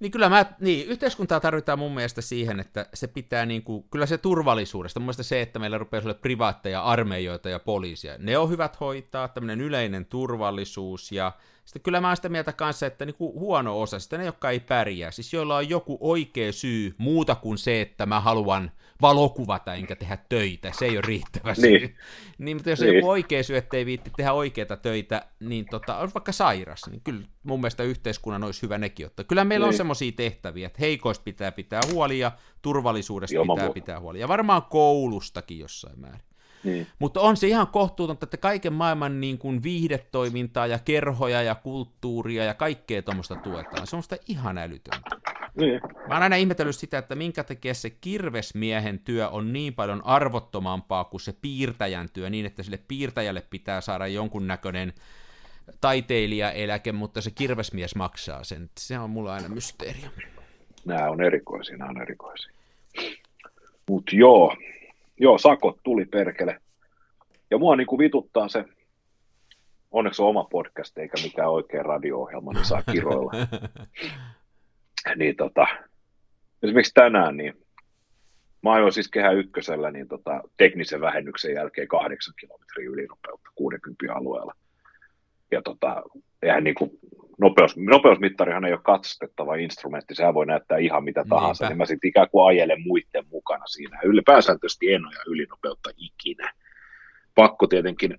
Niin 0.00 0.12
kyllä 0.12 0.28
mä, 0.28 0.46
niin, 0.60 0.86
yhteiskuntaa 0.86 1.40
tarvitaan 1.40 1.78
mun 1.78 1.94
mielestä 1.94 2.20
siihen, 2.20 2.60
että 2.60 2.86
se 2.94 3.06
pitää 3.06 3.46
niin 3.46 3.62
kuin, 3.62 3.84
kyllä 3.90 4.06
se 4.06 4.18
turvallisuudesta, 4.18 5.00
mun 5.00 5.04
mielestä 5.04 5.22
se, 5.22 5.40
että 5.40 5.58
meillä 5.58 5.78
rupeaa 5.78 6.02
olla 6.04 6.14
privaatteja, 6.14 6.82
armeijoita 6.82 7.48
ja 7.48 7.58
poliisia, 7.58 8.14
ne 8.18 8.38
on 8.38 8.50
hyvät 8.50 8.80
hoitaa, 8.80 9.28
tämmöinen 9.28 9.60
yleinen 9.60 10.06
turvallisuus 10.06 11.12
ja 11.12 11.32
sitten 11.70 11.82
kyllä 11.82 12.00
mä 12.00 12.06
oon 12.08 12.16
sitä 12.16 12.28
mieltä 12.28 12.52
kanssa, 12.52 12.86
että 12.86 13.04
niin 13.06 13.14
kuin 13.14 13.32
huono 13.40 13.80
osa, 13.80 13.98
sitten 13.98 14.18
ne, 14.20 14.26
jotka 14.26 14.50
ei 14.50 14.60
pärjää, 14.60 15.10
siis 15.10 15.32
joilla 15.32 15.56
on 15.56 15.68
joku 15.68 15.98
oikea 16.00 16.52
syy 16.52 16.94
muuta 16.98 17.34
kuin 17.34 17.58
se, 17.58 17.80
että 17.80 18.06
mä 18.06 18.20
haluan 18.20 18.70
valokuvata 19.02 19.74
enkä 19.74 19.96
tehdä 19.96 20.18
töitä, 20.28 20.72
se 20.78 20.84
ei 20.84 20.90
ole 20.90 21.00
riittävä 21.06 21.54
syy. 21.54 21.70
Niin. 21.78 21.96
niin 22.38 22.56
mutta 22.56 22.70
jos 22.70 22.80
on 22.80 22.86
Niin. 22.86 22.96
joku 22.96 23.08
oikea 23.10 23.42
syy, 23.42 23.56
että 23.56 23.76
ei 23.76 23.86
viitti 23.86 24.10
tehdä 24.16 24.32
oikeita 24.32 24.76
töitä, 24.76 25.26
niin 25.40 25.66
tota, 25.70 25.96
on 25.98 26.10
vaikka 26.14 26.32
sairas, 26.32 26.80
niin 26.90 27.00
kyllä 27.04 27.22
mun 27.42 27.60
mielestä 27.60 27.82
yhteiskunnan 27.82 28.44
olisi 28.44 28.62
hyvä 28.62 28.78
nekin 28.78 29.06
ottaa. 29.06 29.24
Kyllä 29.24 29.44
meillä 29.44 29.64
on 29.64 29.70
Niin. 29.70 29.76
semmoisia 29.76 30.12
tehtäviä, 30.12 30.66
että 30.66 30.78
heikoista 30.80 31.22
pitää 31.24 31.52
pitää 31.52 31.80
huoli 31.92 32.18
ja 32.18 32.32
turvallisuudesta 32.62 33.36
Ilman 33.36 33.54
pitää 33.54 33.64
muuta. 33.66 33.74
pitää 33.74 34.00
huoli. 34.00 34.20
Ja 34.20 34.28
varmaan 34.28 34.62
koulustakin 34.62 35.58
jossain 35.58 36.00
määrin. 36.00 36.29
Niin. 36.64 36.86
Mutta 36.98 37.20
on 37.20 37.36
se 37.36 37.48
ihan 37.48 37.66
kohtuutonta, 37.66 38.24
että 38.24 38.36
kaiken 38.36 38.72
maailman 38.72 39.20
niin 39.20 39.38
kuin 39.38 39.62
viihdetoimintaa 39.62 40.66
ja 40.66 40.78
kerhoja 40.78 41.42
ja 41.42 41.54
kulttuuria 41.54 42.44
ja 42.44 42.54
kaikkea 42.54 43.02
tuommoista 43.02 43.34
tuetaan. 43.34 43.86
Se 43.86 43.96
on 43.96 44.02
sitä 44.02 44.16
ihan 44.28 44.58
älytöntä. 44.58 45.10
Niin. 45.54 45.80
Mä 46.08 46.14
oon 46.14 46.22
aina 46.22 46.36
ihmetellyt 46.36 46.76
sitä, 46.76 46.98
että 46.98 47.14
minkä 47.14 47.44
takia 47.44 47.74
se 47.74 47.90
kirvesmiehen 47.90 48.98
työ 48.98 49.28
on 49.28 49.52
niin 49.52 49.74
paljon 49.74 50.04
arvottomampaa 50.04 51.04
kuin 51.04 51.20
se 51.20 51.34
piirtäjän 51.42 52.08
työ, 52.12 52.30
niin 52.30 52.46
että 52.46 52.62
sille 52.62 52.78
piirtäjälle 52.88 53.42
pitää 53.50 53.80
saada 53.80 54.06
jonkunnäköinen 54.06 54.92
taiteilijaeläke, 55.80 56.92
mutta 56.92 57.20
se 57.20 57.30
kirvesmies 57.30 57.94
maksaa 57.94 58.44
sen. 58.44 58.70
Se 58.78 58.98
on 58.98 59.10
mulla 59.10 59.34
aina 59.34 59.48
mysteeri. 59.48 59.98
Nämä 60.84 61.10
on 61.10 61.20
erikoisia, 61.20 61.76
nämä 61.76 61.90
on 61.90 62.02
erikoisia. 62.02 62.50
Mutta 63.88 64.16
joo, 64.16 64.56
joo, 65.20 65.38
sakot 65.38 65.78
tuli 65.82 66.04
perkele. 66.04 66.60
Ja 67.50 67.58
mua 67.58 67.76
niinku 67.76 67.98
vituttaa 67.98 68.48
se, 68.48 68.64
onneksi 69.90 70.22
on 70.22 70.28
oma 70.28 70.44
podcast 70.44 70.98
eikä 70.98 71.22
mikään 71.22 71.50
oikea 71.50 71.82
radio-ohjelma, 71.82 72.52
niin 72.52 72.64
saa 72.64 72.82
kiroilla. 72.92 73.32
niin 75.16 75.36
tota, 75.36 75.66
esimerkiksi 76.62 76.94
tänään, 76.94 77.36
niin 77.36 77.54
mä 78.62 78.72
ajoin 78.72 78.92
siis 78.92 79.08
kehä 79.08 79.30
ykkösellä 79.30 79.90
niin 79.90 80.08
tota, 80.08 80.40
teknisen 80.56 81.00
vähennyksen 81.00 81.54
jälkeen 81.54 81.88
kahdeksan 81.88 82.34
kilometrin 82.40 82.86
ylinopeutta 82.86 83.50
60 83.54 84.14
alueella. 84.14 84.54
Ja 85.50 85.62
tota, 85.62 86.02
eihän 86.42 86.64
niin 86.64 86.74
kuin, 86.74 86.90
nopeus, 87.40 87.76
nopeusmittarihan 87.76 88.64
ei 88.64 88.72
ole 88.72 88.80
katsotettava 88.82 89.54
instrumentti, 89.54 90.14
sehän 90.14 90.34
voi 90.34 90.46
näyttää 90.46 90.78
ihan 90.78 91.04
mitä 91.04 91.24
tahansa, 91.28 91.64
Niinpä. 91.64 91.70
niin 91.70 91.78
mä 91.78 91.86
sitten 91.86 92.08
ikään 92.08 92.30
kuin 92.30 92.46
ajelen 92.46 92.82
muiden 92.82 93.24
mukana 93.30 93.66
siinä. 93.66 94.00
Ylipääsääntöisesti 94.04 94.92
en 94.92 95.06
aja 95.06 95.20
ylinopeutta 95.26 95.90
ikinä. 95.96 96.52
Pakko 97.34 97.66
tietenkin 97.66 98.18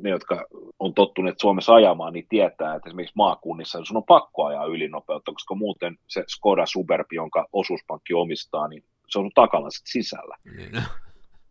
ne, 0.00 0.10
jotka 0.10 0.46
on 0.78 0.94
tottuneet 0.94 1.40
Suomessa 1.40 1.74
ajamaan, 1.74 2.12
niin 2.12 2.26
tietää, 2.28 2.74
että 2.74 2.88
esimerkiksi 2.88 3.16
maakunnissa 3.16 3.84
sun 3.84 3.96
on 3.96 4.04
pakko 4.04 4.44
ajaa 4.44 4.64
ylinopeutta, 4.66 5.32
koska 5.32 5.54
muuten 5.54 5.98
se 6.06 6.24
Skoda 6.28 6.66
Superb, 6.66 7.12
jonka 7.12 7.46
osuuspankki 7.52 8.14
omistaa, 8.14 8.68
niin 8.68 8.84
se 9.08 9.18
on 9.18 9.30
takana 9.34 9.66
sisällä. 9.70 10.36
Niin. 10.56 10.82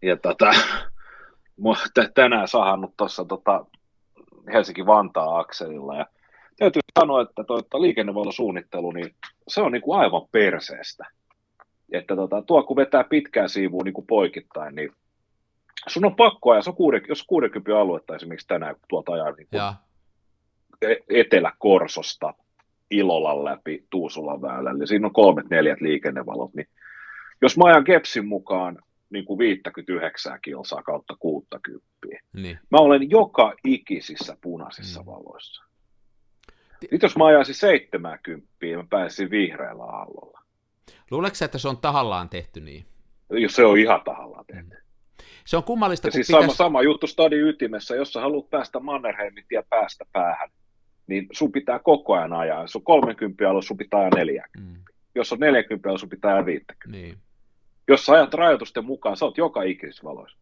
Ja 0.01 0.17
tota, 0.17 0.51
tänään 2.15 2.48
sahannut 2.48 2.93
tuossa 2.98 3.25
tota, 3.25 3.65
Helsinki-Vantaa-akselilla 4.53 5.96
ja 5.96 6.05
täytyy 6.59 6.81
sanoa, 6.99 7.21
että 7.21 7.43
toi, 7.43 7.61
liikennevalosuunnittelu, 7.79 8.91
niin 8.91 9.15
se 9.47 9.61
on 9.61 9.71
niin 9.71 9.81
kuin 9.81 9.99
aivan 9.99 10.27
perseestä. 10.31 11.05
Että 11.91 12.15
tota, 12.15 12.41
tuo 12.41 12.63
kun 12.63 12.75
vetää 12.75 13.03
pitkää 13.03 13.47
siivua 13.47 13.83
niin 13.83 13.93
kuin 13.93 14.07
poikittain, 14.07 14.75
niin 14.75 14.91
sun 15.87 16.05
on 16.05 16.15
pakko 16.15 16.51
ajaa, 16.51 16.61
se 16.61 16.69
on 16.69 16.75
kuuden, 16.75 17.01
jos 17.09 17.23
60 17.23 17.81
aluetta 17.81 18.15
esimerkiksi 18.15 18.47
tänään, 18.47 18.75
kun 18.75 18.85
tuolta 18.89 19.11
ajaa 19.11 19.31
niin 19.31 19.47
kuin 19.49 19.61
e- 20.91 21.19
Etelä-Korsosta 21.19 22.33
Ilolan 22.91 23.45
läpi 23.45 23.85
Tuusulan 23.89 24.41
väylälle, 24.41 24.85
siinä 24.85 25.07
on 25.07 25.13
kolmet 25.13 25.49
neljät 25.49 25.81
liikennevalot, 25.81 26.53
niin 26.53 26.67
jos 27.41 27.57
mä 27.57 27.63
ajan 27.65 27.83
Kepsin 27.83 28.27
mukaan 28.27 28.77
niin 29.09 29.25
kuin 29.25 29.39
59 29.39 30.39
kilsaa 30.41 30.83
kautta 30.83 31.15
60, 31.19 31.87
niin. 32.33 32.59
mä 32.71 32.77
olen 32.77 33.09
joka 33.09 33.53
ikisissä 33.63 34.37
punaisissa 34.41 34.99
mm. 34.99 35.05
valoissa. 35.05 35.68
Nyt 36.91 37.01
jos 37.01 37.17
mä 37.17 37.25
ajaisin 37.25 37.55
70, 37.55 38.48
mä 38.75 38.83
pääsisin 38.89 39.29
vihreällä 39.29 39.83
aallolla. 39.83 40.39
Luuletko 41.12 41.45
että 41.45 41.57
se 41.57 41.67
on 41.67 41.77
tahallaan 41.77 42.29
tehty 42.29 42.59
niin? 42.59 42.86
Jos 43.29 43.55
se 43.55 43.65
on 43.65 43.77
ihan 43.77 44.01
tahallaan 44.05 44.45
tehty. 44.45 44.75
Mm. 44.75 44.79
Se 45.45 45.57
on 45.57 45.63
kummallista, 45.63 46.07
ja 46.07 46.12
kun 46.12 46.15
siis 46.15 46.27
pitäisi... 46.27 46.48
sama, 46.48 46.55
sama 46.55 46.81
juttu 46.81 47.07
stadin 47.07 47.48
ytimessä, 47.48 47.95
jos 47.95 48.13
sä 48.13 48.21
haluat 48.21 48.50
päästä 48.50 48.79
Mannerheimin 48.79 49.45
tie 49.48 49.63
päästä 49.69 50.05
päähän, 50.13 50.50
niin 51.07 51.27
sun 51.31 51.51
pitää 51.51 51.79
koko 51.79 52.13
ajan 52.13 52.33
ajaa. 52.33 52.62
Jos 52.62 52.75
on 52.75 52.83
30 52.83 53.50
alla, 53.50 53.62
sun 53.62 53.77
pitää 53.77 54.00
ajaa 54.00 54.15
40. 54.15 54.59
Mm. 54.59 54.83
Jos 55.15 55.33
on 55.33 55.39
40 55.39 55.89
alla, 55.89 55.98
sun 55.98 56.09
pitää 56.09 56.31
ajaa 56.31 56.45
50. 56.45 56.98
Niin. 56.98 57.17
Jos 57.88 58.05
sä 58.05 58.13
ajat 58.13 58.33
rajoitusten 58.33 58.86
mukaan, 58.86 59.17
sä 59.17 59.25
oot 59.25 59.38
joka 59.38 59.63
ikisessä 59.63 60.03
valoissa. 60.03 60.38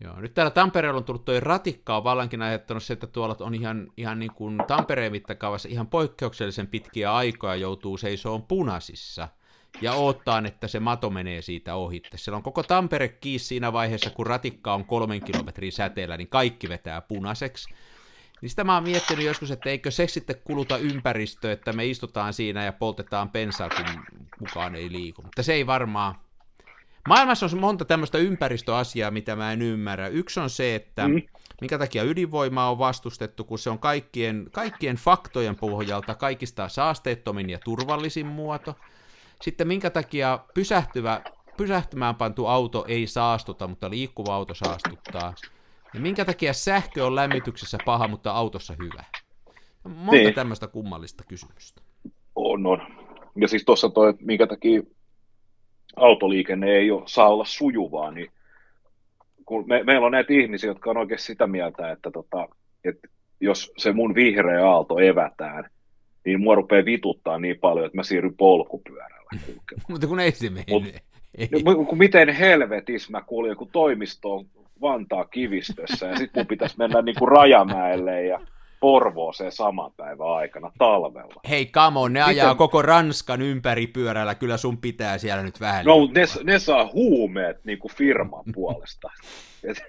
Joo, 0.00 0.20
nyt 0.20 0.34
täällä 0.34 0.50
Tampereella 0.50 0.98
on 0.98 1.04
tullut 1.04 1.24
toi 1.24 1.40
ratikka 1.40 1.96
on 1.96 2.04
vallankin 2.04 2.42
aiheuttanut 2.42 2.82
se, 2.82 2.92
että 2.92 3.06
tuolla 3.06 3.36
on 3.40 3.54
ihan, 3.54 3.92
ihan 3.96 4.18
niin 4.18 4.32
kuin 4.34 4.58
Tampereen 4.66 5.12
mittakaavassa 5.12 5.68
ihan 5.68 5.86
poikkeuksellisen 5.86 6.66
pitkiä 6.66 7.14
aikoja 7.14 7.54
joutuu 7.54 7.96
seisoon 7.96 8.42
punaisissa 8.42 9.28
ja 9.80 9.92
odottaa, 9.92 10.42
että 10.46 10.68
se 10.68 10.80
mato 10.80 11.10
menee 11.10 11.42
siitä 11.42 11.74
ohitte. 11.74 12.16
Siellä 12.16 12.36
on 12.36 12.42
koko 12.42 12.62
Tampere 12.62 13.08
kiis 13.08 13.48
siinä 13.48 13.72
vaiheessa, 13.72 14.10
kun 14.10 14.26
ratikka 14.26 14.74
on 14.74 14.84
kolmen 14.84 15.22
kilometrin 15.22 15.72
säteellä, 15.72 16.16
niin 16.16 16.28
kaikki 16.28 16.68
vetää 16.68 17.00
punaiseksi. 17.00 17.74
Niin 18.42 18.50
sitä 18.50 18.64
mä 18.64 18.74
oon 18.74 18.82
miettinyt 18.82 19.24
joskus, 19.24 19.50
että 19.50 19.70
eikö 19.70 19.90
se 19.90 20.06
sitten 20.06 20.36
kuluta 20.44 20.78
ympäristöä, 20.78 21.52
että 21.52 21.72
me 21.72 21.86
istutaan 21.86 22.32
siinä 22.32 22.64
ja 22.64 22.72
poltetaan 22.72 23.30
pensaa, 23.30 23.68
kun 23.68 24.24
mukaan 24.40 24.74
ei 24.74 24.92
liiku. 24.92 25.22
Mutta 25.22 25.42
se 25.42 25.52
ei 25.52 25.66
varmaan... 25.66 26.25
Maailmassa 27.06 27.46
on 27.46 27.58
monta 27.60 27.84
tämmöistä 27.84 28.18
ympäristöasiaa, 28.18 29.10
mitä 29.10 29.36
mä 29.36 29.52
en 29.52 29.62
ymmärrä. 29.62 30.08
Yksi 30.08 30.40
on 30.40 30.50
se, 30.50 30.74
että 30.74 31.08
mm. 31.08 31.22
minkä 31.60 31.78
takia 31.78 32.02
ydinvoima 32.02 32.70
on 32.70 32.78
vastustettu, 32.78 33.44
kun 33.44 33.58
se 33.58 33.70
on 33.70 33.78
kaikkien, 33.78 34.48
kaikkien 34.52 34.96
faktojen 34.96 35.56
pohjalta 35.56 36.14
kaikista 36.14 36.68
saasteettomin 36.68 37.50
ja 37.50 37.58
turvallisin 37.64 38.26
muoto. 38.26 38.74
Sitten 39.42 39.68
minkä 39.68 39.90
takia 39.90 40.38
pysähtyvä, 40.54 41.20
pysähtymään 41.56 42.14
pantu 42.14 42.46
auto 42.46 42.84
ei 42.88 43.06
saastuta, 43.06 43.66
mutta 43.66 43.90
liikkuva 43.90 44.34
auto 44.34 44.54
saastuttaa. 44.54 45.34
Ja 45.94 46.00
minkä 46.00 46.24
takia 46.24 46.52
sähkö 46.52 47.06
on 47.06 47.14
lämmityksessä 47.14 47.78
paha, 47.84 48.08
mutta 48.08 48.32
autossa 48.32 48.74
hyvä? 48.78 49.04
Monta 49.84 50.12
niin. 50.12 50.34
tämmöistä 50.34 50.66
kummallista 50.66 51.24
kysymystä. 51.28 51.82
On, 52.34 52.66
on. 52.66 52.82
Ja 53.36 53.48
siis 53.48 53.64
tuossa 53.64 53.88
toi, 53.88 54.14
minkä 54.20 54.46
takia 54.46 54.82
autoliikenne 55.96 56.70
ei 56.70 56.90
ole, 56.90 57.02
saa 57.06 57.28
olla 57.28 57.44
sujuvaa, 57.44 58.10
niin 58.10 58.30
kun 59.46 59.64
me, 59.68 59.82
meillä 59.82 60.06
on 60.06 60.12
näitä 60.12 60.32
ihmisiä, 60.32 60.70
jotka 60.70 60.90
on 60.90 60.96
oikein 60.96 61.18
sitä 61.18 61.46
mieltä, 61.46 61.90
että, 61.90 62.10
tota, 62.10 62.48
että 62.84 63.08
jos 63.40 63.72
se 63.76 63.92
mun 63.92 64.14
vihreä 64.14 64.70
aalto 64.70 64.98
evätään, 64.98 65.70
niin 66.24 66.40
mua 66.40 66.54
rupeaa 66.54 66.84
vituttaa 66.84 67.38
niin 67.38 67.58
paljon, 67.58 67.86
että 67.86 67.98
mä 67.98 68.02
siirryn 68.02 68.36
polkupyörällä 68.36 69.30
Mutta 69.88 70.06
kun 70.06 70.20
ei 70.20 70.32
se 70.32 70.50
mene. 70.50 70.66
Mut, 71.64 71.88
kun 71.88 71.98
miten 71.98 72.28
helvetis 72.28 73.10
mä 73.10 73.22
kuulin 73.22 73.56
kun 73.56 73.68
toimistoon 73.72 74.46
Vantaa 74.80 75.24
kivistössä 75.24 76.06
ja 76.06 76.16
sitten 76.16 76.40
mun 76.40 76.46
pitäisi 76.46 76.78
mennä 76.78 77.02
niin 77.02 77.16
kuin 77.18 77.28
Rajamäelle 77.28 78.24
ja 78.24 78.40
Porvooseen 78.80 79.52
saman 79.52 79.92
päivän 79.96 80.28
aikana 80.28 80.72
talvella. 80.78 81.40
Hei, 81.48 81.66
come 81.66 81.98
on, 81.98 82.12
ne 82.12 82.20
Miten... 82.20 82.28
ajaa 82.28 82.54
koko 82.54 82.82
Ranskan 82.82 83.42
ympäri 83.42 83.86
pyörällä, 83.86 84.34
kyllä 84.34 84.56
sun 84.56 84.78
pitää 84.78 85.18
siellä 85.18 85.42
nyt 85.42 85.60
vähän. 85.60 85.86
No, 85.86 85.96
ne, 86.14 86.24
ne 86.44 86.58
saa 86.58 86.90
huumeet 86.92 87.64
niin 87.64 87.78
kuin 87.78 87.92
firman 87.92 88.44
puolesta. 88.54 89.10
Et, 89.64 89.82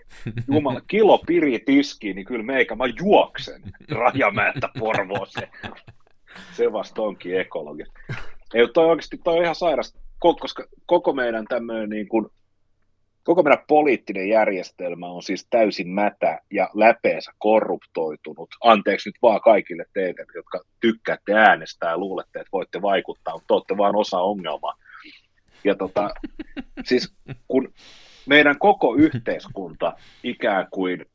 jumala, 0.53 0.81
kilo 0.87 1.17
piri 1.17 1.59
tiskiin, 1.59 2.15
niin 2.15 2.25
kyllä 2.25 2.43
meikä, 2.43 2.75
mä 2.75 2.85
juoksen 2.99 3.61
Rajamäeltä 3.91 4.69
Porvooseen. 4.79 5.49
Se 6.53 6.73
vasta 6.73 7.01
onkin 7.01 7.39
ekologia. 7.39 7.85
Ei, 8.53 8.67
toi 8.73 8.85
oikeasti 8.85 9.17
toi 9.23 9.37
on 9.37 9.43
ihan 9.43 9.55
sairasta, 9.55 9.99
koska 10.19 10.65
koko 10.85 11.13
meidän 11.13 11.45
tämmöinen 11.45 11.89
niin 11.89 12.07
kuin 12.07 12.27
koko 13.27 13.43
meidän 13.43 13.65
poliittinen 13.67 14.29
järjestelmä 14.29 15.07
on 15.07 15.23
siis 15.23 15.47
täysin 15.49 15.89
mätä 15.89 16.39
ja 16.51 16.69
läpeensä 16.73 17.31
korruptoitunut. 17.37 18.49
Anteeksi 18.63 19.09
nyt 19.09 19.15
vaan 19.21 19.41
kaikille 19.41 19.85
teille, 19.93 20.25
jotka 20.35 20.61
tykkäätte 20.79 21.33
äänestää 21.33 21.89
ja 21.89 21.97
luulette, 21.97 22.39
että 22.39 22.51
voitte 22.51 22.81
vaikuttaa, 22.81 23.33
mutta 23.33 23.53
olette 23.53 23.77
vaan 23.77 23.95
osa 23.95 24.19
ongelmaa. 24.19 24.73
Ja 25.63 25.75
tota, 25.75 26.09
siis 26.89 27.13
kun 27.47 27.73
meidän 28.25 28.59
koko 28.59 28.95
yhteiskunta 28.95 29.93
ikään 30.23 30.67
kuin 30.71 31.05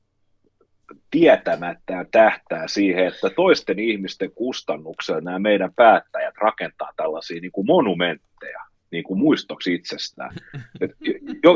tietämättä 1.11 2.07
tähtää 2.11 2.69
siihen, 2.69 3.07
että 3.07 3.31
toisten 3.31 3.79
ihmisten 3.79 4.33
kustannuksella 4.35 5.21
nämä 5.21 5.39
meidän 5.39 5.75
päättäjät 5.75 6.35
rakentaa 6.41 6.93
tällaisia 6.97 7.41
niin 7.41 7.53
kuin 7.53 7.67
monumentteja, 7.67 8.61
niin 8.93 9.05
kuin 9.05 9.19
muistoksi 9.19 9.75
itsestään. 9.75 10.35
Et 10.81 10.91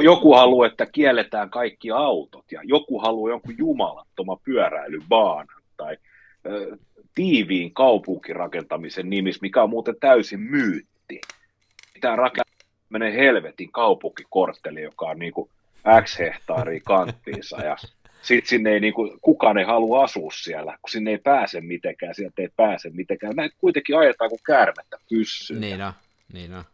joku 0.05 0.35
haluaa, 0.35 0.67
että 0.67 0.87
kielletään 0.87 1.51
kaikki 1.51 1.91
autot 1.91 2.53
ja 2.53 2.61
joku 2.65 2.99
haluaa 2.99 3.31
jonkun 3.31 3.59
jumalattoman 3.59 4.39
pyöräilybaanan 4.45 5.63
tai 5.77 5.97
ö, 6.47 6.77
tiiviin 7.15 7.75
kaupunkirakentamisen 7.75 9.11
nimissä, 9.11 9.39
mikä 9.43 9.63
on 9.63 9.71
muuten 9.71 9.97
täysin 10.01 10.41
myytti. 10.41 11.21
Tämä 12.01 12.17
rakentaa 12.17 12.57
menee 12.89 13.13
helvetin 13.13 13.73
kaupunkikortteli, 13.73 14.83
joka 14.83 15.07
on 15.07 15.19
niin 15.19 15.33
kuin 15.33 15.51
X 16.03 16.19
hehtaaria 16.19 16.81
kanttiinsa 16.85 17.61
ja 17.65 17.77
sitten 18.23 18.49
sinne 18.49 18.71
ei, 18.71 18.81
niin 18.81 18.95
kuin, 18.95 19.19
kukaan 19.21 19.59
ei 19.59 19.65
halua 19.65 20.05
asua 20.05 20.31
siellä, 20.35 20.79
kun 20.83 20.91
sinne 20.91 21.11
ei 21.11 21.19
pääse 21.19 21.61
mitenkään, 21.61 22.15
sieltä 22.15 22.43
ei 22.43 22.49
pääse 22.57 22.91
mitenkään. 22.91 23.37
Näitä 23.37 23.57
kuitenkin 23.59 23.99
ajetaan 23.99 24.31
kuin 24.31 24.41
käärmettä 24.47 24.97
pyssyyn. 25.09 25.61
Niin 25.61 25.83
on, 25.83 25.93
niin 26.33 26.55
on 26.55 26.65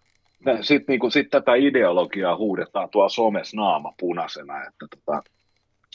sitten 0.60 0.98
niin 1.00 1.12
sit 1.12 1.30
tätä 1.30 1.54
ideologiaa 1.54 2.36
huudetaan 2.36 2.88
tuolla 2.90 3.08
somessa 3.08 3.56
naama 3.56 3.94
punaisena, 4.00 4.66
että 4.66 4.86
tota, 4.96 5.22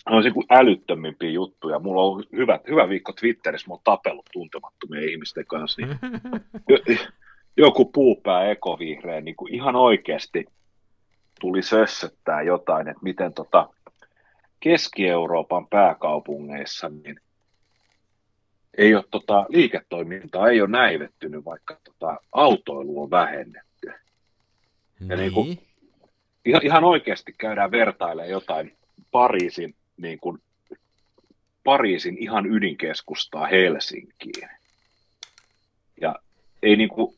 on 0.06 0.24
se 0.24 0.32
älyttömimpiä 0.50 1.30
juttuja. 1.30 1.80
Mulla 1.80 2.02
on 2.02 2.24
hyvä, 2.32 2.60
hyvä 2.70 2.90
viikko 2.90 3.14
Twitterissä, 3.14 3.68
mä 3.68 3.74
oon 3.74 3.82
tapellut 3.84 4.26
tuntemattomien 4.34 5.10
ihmisten 5.10 5.46
kanssa. 5.46 5.82
Niin 5.82 7.00
joku 7.58 7.86
puupää 7.86 8.50
ekovihreä 8.50 9.22
niin 9.22 9.36
kuin 9.36 9.54
ihan 9.54 9.76
oikeasti 9.76 10.46
tuli 11.40 11.62
sössöttää 11.62 12.42
jotain, 12.42 12.88
että 12.88 13.04
miten 13.04 13.34
tota 13.34 13.70
Keski-Euroopan 14.60 15.68
pääkaupungeissa 15.68 16.90
niin 16.90 17.20
ei 18.78 18.96
ole 18.96 19.04
tota, 19.12 19.46
liiketoimintaa, 19.50 20.48
ei 20.48 20.62
ole 20.62 20.70
näivettynyt, 20.70 21.46
vaikka 21.46 21.78
tota, 21.84 22.18
autoilu 22.32 23.04
on 23.04 23.12
vähennetty. 23.12 23.67
Ja 25.00 25.08
niin. 25.08 25.20
Niin 25.20 25.34
kuin, 25.34 25.60
ihan, 26.46 26.66
ihan 26.66 26.84
oikeasti 26.84 27.36
käydään 27.38 27.72
vertailemaan 27.72 28.32
jotain 28.32 28.78
Pariisin 29.12 29.76
niin 29.98 30.20
kuin, 30.20 30.38
Pariisin 31.64 32.18
ihan 32.18 32.46
ydinkeskustaa 32.46 33.48
Helsinkiin. 33.48 34.50
Ja 36.02 36.16
ei, 36.64 36.76
niin 36.76 36.90
kuin, 36.90 37.16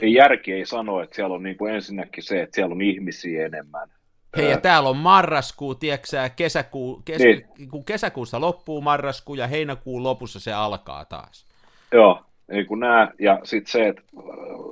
ei 0.00 0.14
järki 0.14 0.52
ei 0.52 0.66
sano, 0.66 1.00
että 1.00 1.16
siellä 1.16 1.34
on 1.34 1.42
niin 1.42 1.56
kuin 1.56 1.74
ensinnäkin 1.74 2.22
se, 2.22 2.42
että 2.42 2.54
siellä 2.54 2.72
on 2.72 2.82
ihmisiä 2.82 3.46
enemmän. 3.46 3.88
Hei, 4.36 4.50
ja 4.50 4.60
täällä 4.60 4.88
on 4.88 4.96
marraskuu, 4.96 5.74
tiedätkö 5.74 6.30
kesäkuu, 6.36 7.02
kes, 7.04 7.22
niin. 7.22 7.70
kun 7.70 7.84
kesäkuussa 7.84 8.40
loppuu 8.40 8.80
marraskuu 8.80 9.34
ja 9.34 9.46
heinäkuun 9.46 10.02
lopussa 10.02 10.40
se 10.40 10.52
alkaa 10.52 11.04
taas. 11.04 11.46
Joo, 11.92 12.25
ei 12.48 12.64
kun 12.64 12.80
nää, 12.80 13.12
ja 13.18 13.40
sitten 13.44 13.72
se, 13.72 13.88
että 13.88 14.02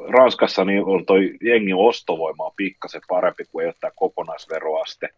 Ranskassa 0.09 0.65
niin 0.65 0.85
on 0.85 1.07
toi 1.07 1.37
jengi 1.43 1.73
ostovoima 1.73 2.45
on 2.45 2.53
pikkasen 2.57 3.01
parempi 3.09 3.45
kuin 3.53 3.63
ei 3.63 3.69
ole 3.69 3.75
tämä 3.81 3.91
kokonaisveroaste. 3.97 5.09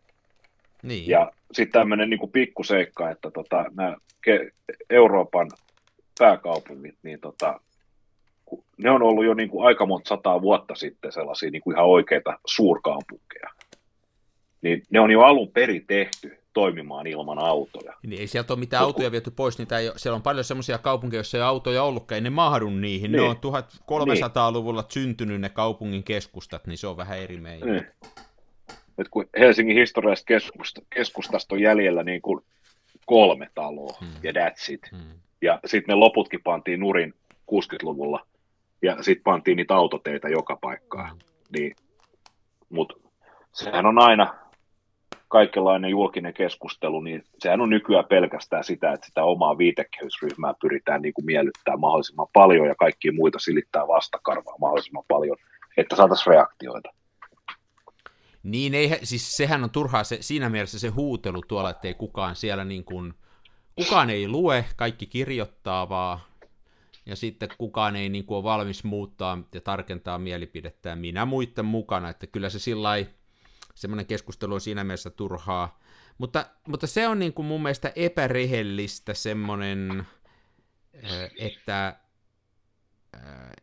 Niin. 0.83 1.09
Ja 1.09 1.33
sitten 1.53 1.81
tämmöinen 1.81 2.11
niin 2.11 2.31
pikkuseikka, 2.33 3.11
että 3.11 3.31
tota, 3.31 3.65
nämä 3.75 3.97
Euroopan 4.91 5.51
pääkaupungit, 6.19 6.95
niin 7.03 7.21
tota, 7.21 7.61
ne 8.77 8.91
on 8.91 9.03
ollut 9.03 9.25
jo 9.25 9.35
niin 9.35 9.49
kuin 9.49 9.67
aika 9.67 9.87
monta 9.87 10.09
sataa 10.09 10.43
vuotta 10.43 10.75
sitten 10.75 11.13
sellaisia 11.13 11.51
niin 11.51 11.63
kuin 11.63 11.77
ihan 11.77 11.87
oikeita 11.87 12.39
suurkaupunkeja. 12.47 13.51
Niin 14.63 14.83
ne 14.91 15.01
on 15.01 15.11
jo 15.11 15.21
alun 15.21 15.53
perin 15.53 15.87
tehty 15.87 16.39
toimimaan 16.57 17.07
ilman 17.07 17.39
autoja. 17.39 17.93
Niin 18.03 18.21
ei 18.21 18.27
sieltä 18.27 18.53
ole 18.53 18.61
mitään 18.61 18.81
Joku... 18.81 18.89
autoja 18.89 19.13
viety 19.13 19.31
pois, 19.31 19.59
niin 19.59 19.75
ei, 19.75 19.93
siellä 19.97 20.17
on 20.17 20.23
paljon 20.23 20.45
semmoisia 20.45 20.79
kaupunkeja, 20.79 21.19
joissa 21.19 21.37
ei 21.39 21.43
autoja 21.43 21.83
ollutkaan, 21.83 22.17
ei 22.17 22.21
ne 22.21 22.31
mahdu 22.31 22.71
niihin. 22.71 23.13
Niin. 23.13 23.23
Ne 23.23 23.29
on 23.29 23.37
1300-luvulla 23.37 24.81
niin. 24.81 24.91
syntynyt 24.91 25.41
ne 25.41 25.49
kaupungin 25.49 26.05
keskustat, 26.05 26.67
niin 26.67 26.79
se 26.79 26.87
on 26.87 26.97
vähän 26.97 27.19
eri 27.19 27.37
meidän. 27.37 27.69
Niin. 27.69 27.87
Et 28.99 29.09
kun 29.11 29.29
Helsingin 29.39 29.77
historiallisesta 29.77 30.27
keskusta, 30.27 30.81
keskustasta 30.91 31.55
on 31.55 31.61
jäljellä 31.61 32.03
niin 32.03 32.23
kuin 32.23 32.41
kolme 33.07 33.51
taloa, 33.55 33.97
hmm. 34.01 34.09
ja 34.23 34.33
that's 34.33 34.73
it. 34.73 34.91
Hmm. 34.91 35.21
Ja 35.43 35.61
sitten 35.67 35.93
ne 35.93 35.99
loputkin 35.99 36.43
pantiin 36.43 36.81
nurin 36.81 37.15
60-luvulla, 37.35 38.27
ja 38.83 39.03
sitten 39.03 39.25
pantiin 39.25 39.57
niitä 39.57 39.75
autoteitä 39.75 40.29
joka 40.29 40.59
paikkaan. 40.61 41.11
Hmm. 41.11 41.19
Niin, 41.59 41.77
Mutta 42.69 42.95
sehän 43.53 43.87
on 43.87 43.99
aina, 43.99 44.35
kaikenlainen 45.28 45.90
julkinen 45.90 46.35
keskustelu, 46.35 47.00
niin 47.00 47.25
sehän 47.38 47.61
on 47.61 47.71
nykyään 47.71 48.04
pelkästään 48.04 48.64
sitä, 48.64 48.92
että 48.92 49.06
sitä 49.06 49.25
omaa 49.25 49.59
viitekehysryhmää 49.59 50.54
pyritään 50.61 51.02
niin 51.02 51.14
kuin 51.14 51.25
miellyttämään 51.25 51.80
mahdollisimman 51.80 52.26
paljon 52.33 52.66
ja 52.66 52.75
kaikkia 52.75 53.12
muita 53.12 53.38
silittää 53.38 53.88
vastakarvaa 53.88 54.59
mahdollisimman 54.61 55.04
paljon, 55.09 55.37
että 55.76 55.97
saataisiin 55.97 56.35
reaktioita. 56.35 56.88
Niin, 58.42 58.75
ei, 58.75 58.99
siis 59.02 59.37
sehän 59.37 59.64
on 59.64 59.71
turhaa 59.71 60.04
se, 60.04 60.18
siinä 60.21 60.49
mielessä 60.49 60.78
se 60.78 60.88
huutelu 60.88 61.42
tuolla, 61.49 61.71
että 61.71 61.88
ei 61.88 61.95
kukaan 61.95 62.37
siellä 62.37 62.64
niin 62.64 62.85
kuin, 62.85 63.14
kukaan 63.76 64.11
ei 64.11 64.28
lue, 64.28 64.64
kaikki 64.76 65.06
kirjoittaa 65.06 65.88
vaan, 65.88 66.18
ja 67.06 67.16
sitten 67.16 67.49
kukaan 67.59 67.97
ei 67.97 68.09
niin 68.09 68.25
kuin 68.25 68.37
ole 68.37 68.45
valmis 68.45 68.85
muuttaa 68.85 69.38
ja 69.54 69.61
tarkentaa 69.61 70.18
mielipidettä 70.18 70.97
minä 70.97 71.25
muiden 71.25 71.64
mukana, 71.64 72.09
että 72.09 72.26
kyllä 72.26 72.49
se 72.49 72.59
sillä 72.59 72.83
lailla 72.83 73.11
semmoinen 73.76 74.06
keskustelu 74.06 74.54
on 74.54 74.61
siinä 74.61 74.85
mielessä 74.85 75.11
turhaa. 75.11 75.78
Mutta, 76.18 76.47
mutta 76.68 76.87
se 76.87 77.09
on 77.09 77.18
niin 77.18 77.33
kuin 77.33 77.47
mun 77.47 77.62
mielestä 77.62 77.92
epärehellistä 77.97 79.14
semmoinen, 79.14 80.06
että 81.38 81.97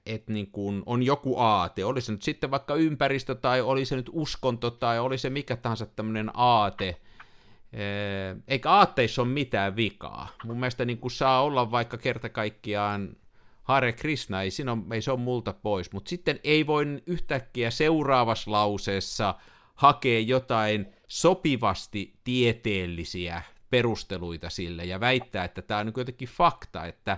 että 0.06 0.34
niin 0.34 0.52
kuin 0.52 0.84
on 0.86 1.04
joku 1.04 1.40
aate, 1.40 1.86
oli 1.86 2.02
se 2.02 2.12
nyt 2.12 2.22
sitten 2.22 2.52
vaikka 2.52 2.76
ympäristö 2.76 3.36
tai 3.36 3.62
oli 3.62 3.86
se 3.86 3.96
nyt 3.96 4.10
uskonto 4.12 4.72
tai 4.72 5.00
oli 5.00 5.18
se 5.18 5.30
mikä 5.30 5.56
tahansa 5.56 5.86
tämmöinen 5.86 6.32
aate, 6.34 6.98
eikä 8.48 8.72
aatteissa 8.72 9.22
ole 9.22 9.30
mitään 9.30 9.76
vikaa. 9.76 10.28
Mun 10.44 10.60
mielestä 10.60 10.86
niin 10.86 10.98
kuin 10.98 11.12
saa 11.12 11.44
olla 11.44 11.72
vaikka 11.72 11.98
kerta 11.98 12.30
kaikkiaan 12.30 13.16
Hare 13.64 13.94
Krishna, 13.94 14.42
ei, 14.42 14.52
siinä 14.52 14.72
on, 14.72 14.86
ei 14.92 15.02
se 15.02 15.12
ole 15.12 15.20
multa 15.20 15.54
pois, 15.54 15.92
mutta 15.92 16.10
sitten 16.10 16.40
ei 16.44 16.68
voi 16.68 16.86
yhtäkkiä 17.06 17.72
seuraavassa 17.72 18.52
lauseessa– 18.52 19.36
hakee 19.74 20.20
jotain 20.20 20.94
sopivasti 21.08 22.14
tieteellisiä 22.24 23.42
perusteluita 23.70 24.50
sille 24.50 24.86
ja 24.86 25.00
väittää, 25.00 25.44
että 25.44 25.62
tämä 25.62 25.80
on 25.80 25.86
niin 25.86 25.94
jotenkin 25.98 26.28
fakta, 26.28 26.86
että, 26.86 27.18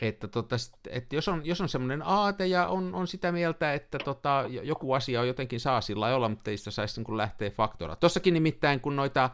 että, 0.00 0.28
tota, 0.28 0.56
että 0.88 1.16
jos 1.16 1.28
on, 1.28 1.46
jos 1.46 1.60
on 1.60 1.68
semmoinen 1.68 2.02
aate 2.02 2.46
ja 2.46 2.66
on, 2.66 2.94
on 2.94 3.06
sitä 3.06 3.32
mieltä, 3.32 3.74
että 3.74 3.98
tota, 3.98 4.44
joku 4.48 4.92
asia 4.92 5.20
on 5.20 5.26
jotenkin 5.26 5.60
saa 5.60 5.80
sillä 5.80 6.16
olla, 6.16 6.28
mutta 6.28 6.50
ei 6.50 6.56
sitä 6.56 6.70
saisi 6.70 7.00
niin 7.00 7.16
lähteä 7.16 7.50
faktora. 7.50 7.96
Tossakin 7.96 8.34
nimittäin, 8.34 8.80
kun 8.80 8.96
noita 8.96 9.30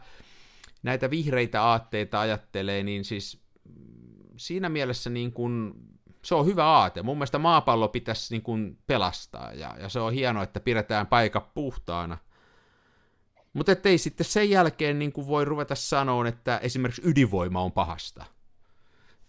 näitä 0.83 1.09
vihreitä 1.09 1.63
aatteita 1.63 2.19
ajattelee, 2.19 2.83
niin 2.83 3.05
siis 3.05 3.43
siinä 4.37 4.69
mielessä 4.69 5.09
niin 5.09 5.31
kuin 5.31 5.73
se 6.23 6.35
on 6.35 6.45
hyvä 6.45 6.65
aate. 6.65 7.01
Mun 7.01 7.17
mielestä 7.17 7.39
maapallo 7.39 7.87
pitäisi 7.87 8.33
niin 8.33 8.41
kuin 8.41 8.77
pelastaa, 8.87 9.53
ja, 9.53 9.75
ja 9.79 9.89
se 9.89 9.99
on 9.99 10.13
hienoa, 10.13 10.43
että 10.43 10.59
pidetään 10.59 11.07
paikka 11.07 11.41
puhtaana. 11.41 12.17
Mutta 13.53 13.71
ettei 13.71 13.97
sitten 13.97 14.25
sen 14.25 14.49
jälkeen 14.49 14.99
niin 14.99 15.11
kuin 15.11 15.27
voi 15.27 15.45
ruveta 15.45 15.75
sanoa, 15.75 16.27
että 16.27 16.57
esimerkiksi 16.57 17.01
ydinvoima 17.05 17.61
on 17.61 17.71
pahasta. 17.71 18.25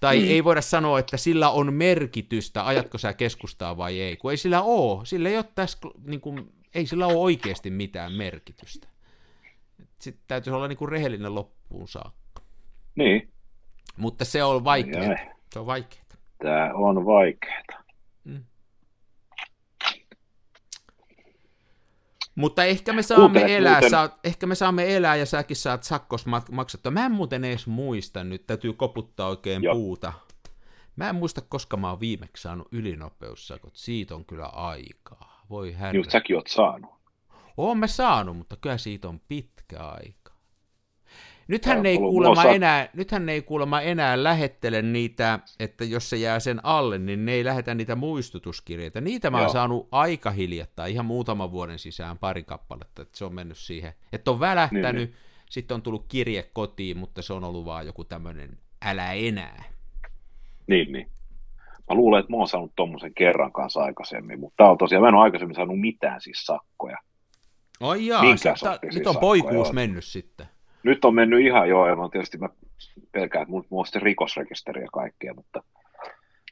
Tai 0.01 0.21
mm. 0.21 0.27
ei 0.29 0.45
voida 0.45 0.63
sanoa, 0.63 0.99
että 0.99 1.17
sillä 1.17 1.51
on 1.51 1.73
merkitystä, 1.73 2.67
ajatko 2.67 2.99
sä 2.99 3.13
keskustaa 3.13 3.77
vai 3.77 4.01
ei, 4.01 4.17
kun 4.17 4.31
ei 4.31 4.37
sillä 4.37 4.63
ole. 4.63 5.07
Sillä 5.07 5.29
ei, 5.29 5.37
ole 5.37 5.45
tässä, 5.55 5.79
niin 6.07 6.21
kuin, 6.21 6.53
ei 6.75 6.87
sillä 6.87 7.07
ole 7.07 7.17
oikeasti 7.17 7.71
mitään 7.71 8.13
merkitystä. 8.13 8.89
Sitten 9.99 10.25
täytyisi 10.29 10.57
olla 10.57 10.69
niin 10.69 10.77
kuin 10.77 10.89
rehellinen 10.89 11.35
loppuun 11.35 11.89
saakka. 11.89 12.43
Niin. 12.95 13.33
Mutta 13.97 14.25
se 14.25 14.45
on 14.45 14.65
vaikea. 14.65 15.17
Se 15.53 15.59
on 15.59 15.67
vaikea. 15.67 16.04
Tämä 16.45 16.71
on 16.75 17.07
vaikeaa. 17.07 17.85
Mm. 18.25 18.45
Mutta 22.35 22.65
ehkä 22.65 22.93
me 22.93 23.03
saamme 23.03 23.41
kuten, 23.41 23.57
elää, 23.57 23.75
kuten... 23.75 23.91
Saat, 23.91 24.19
ehkä 24.25 24.47
me 24.47 24.55
saamme 24.55 24.97
elää 24.97 25.17
ja 25.17 25.27
säkin 25.27 25.57
saat 25.57 25.83
sakkos 25.83 26.27
maksettua. 26.51 26.93
Mä 26.93 27.07
en 27.07 27.13
muuten 27.13 27.45
edes 27.45 27.67
muista 27.67 28.25
nyt, 28.25 28.47
täytyy 28.47 28.73
koputtaa 28.73 29.29
oikein 29.29 29.63
Joo. 29.63 29.75
puuta. 29.75 30.13
Mä 30.97 31.09
en 31.09 31.15
muista, 31.15 31.41
koska 31.41 31.77
mä 31.77 31.91
oon 31.91 32.01
viimeksi 32.01 32.43
saanut 32.43 32.69
ylinopeussakot. 32.73 33.77
Siitä 33.77 34.15
on 34.15 34.25
kyllä 34.25 34.47
aikaa. 34.47 35.45
Voi 35.51 35.79
herra. 35.79 35.99
Just 35.99 36.11
säkin 36.11 36.37
oot 36.37 36.47
saanut. 36.47 36.91
Oon 37.57 37.79
mä 37.79 37.87
saanut, 37.87 38.37
mutta 38.37 38.57
kyllä 38.57 38.79
siitä 38.79 39.09
on 39.09 39.21
pitkä 39.29 39.79
aika. 39.79 40.24
Nythän 41.49 41.87
ei, 41.87 41.99
kuulemma 41.99 42.45
enää, 42.45 42.89
nythän 42.95 43.29
ei 43.29 43.43
kuulemma 43.43 43.81
enää 43.81 44.23
lähettele 44.23 44.83
niitä, 44.83 45.39
että 45.61 45.85
jos 45.85 46.11
se 46.11 46.17
jää 46.17 46.41
sen 46.41 46.61
alle, 46.63 46.99
niin 46.99 47.25
ne 47.25 47.33
ei 47.33 47.45
lähetä 47.45 47.75
niitä 47.75 47.95
muistutuskirjeitä. 47.95 49.01
Niitä 49.01 49.31
mä 49.31 49.37
oon 49.37 49.45
Joo. 49.45 49.53
saanut 49.53 49.89
aika 49.91 50.31
hiljattain, 50.31 50.93
ihan 50.93 51.07
muutaman 51.07 51.53
vuoden 51.53 51.79
sisään 51.79 52.19
pari 52.19 52.43
kappaletta, 52.43 53.03
että 53.03 53.19
se 53.19 53.25
on 53.25 53.35
mennyt 53.35 53.59
siihen. 53.59 53.93
Että 54.13 54.31
on 54.31 54.41
välähtänyt, 54.41 54.95
niin, 54.95 55.09
niin. 55.09 55.15
sitten 55.51 55.75
on 55.75 55.83
tullut 55.83 56.05
kirje 56.09 56.51
kotiin, 56.53 56.97
mutta 56.99 57.23
se 57.23 57.33
on 57.33 57.45
ollut 57.45 57.65
vaan 57.65 57.87
joku 57.87 58.05
tämmöinen 58.05 58.59
älä 58.85 59.13
enää. 59.13 59.65
Niin, 60.67 60.93
niin. 60.93 61.11
Mä 61.91 61.97
luulen, 61.97 62.21
että 62.21 62.33
mä 62.33 62.37
oon 62.37 62.49
saanut 62.49 62.73
tommosen 62.77 63.15
kerran 63.15 63.53
kanssa 63.53 63.81
aikaisemmin, 63.81 64.41
mutta 64.41 64.55
tää 64.57 64.71
on 64.71 64.79
tosiaan, 64.79 65.03
mä 65.03 65.09
en 65.09 65.15
ole 65.15 65.23
aikaisemmin 65.23 65.55
saanut 65.55 65.81
mitään 65.81 66.21
siis 66.21 66.47
sakkoja. 66.47 66.99
Oi 67.81 68.07
jaa, 68.07 68.23
nyt 68.95 69.07
on 69.07 69.17
poikuus 69.17 69.73
mennyt 69.73 70.05
sitten 70.05 70.47
nyt 70.85 71.05
on 71.05 71.15
mennyt 71.15 71.47
ihan 71.47 71.69
joo, 71.69 71.89
ja 71.89 71.97
tietysti 72.13 72.39
mä 72.39 72.49
pelkään, 73.13 73.43
että 73.43 73.67
mun 73.71 73.87
sitten 73.87 74.03
rikosrekisteri 74.03 74.83
ja 74.83 74.89
kaikkea, 74.93 75.35
mutta 75.35 75.63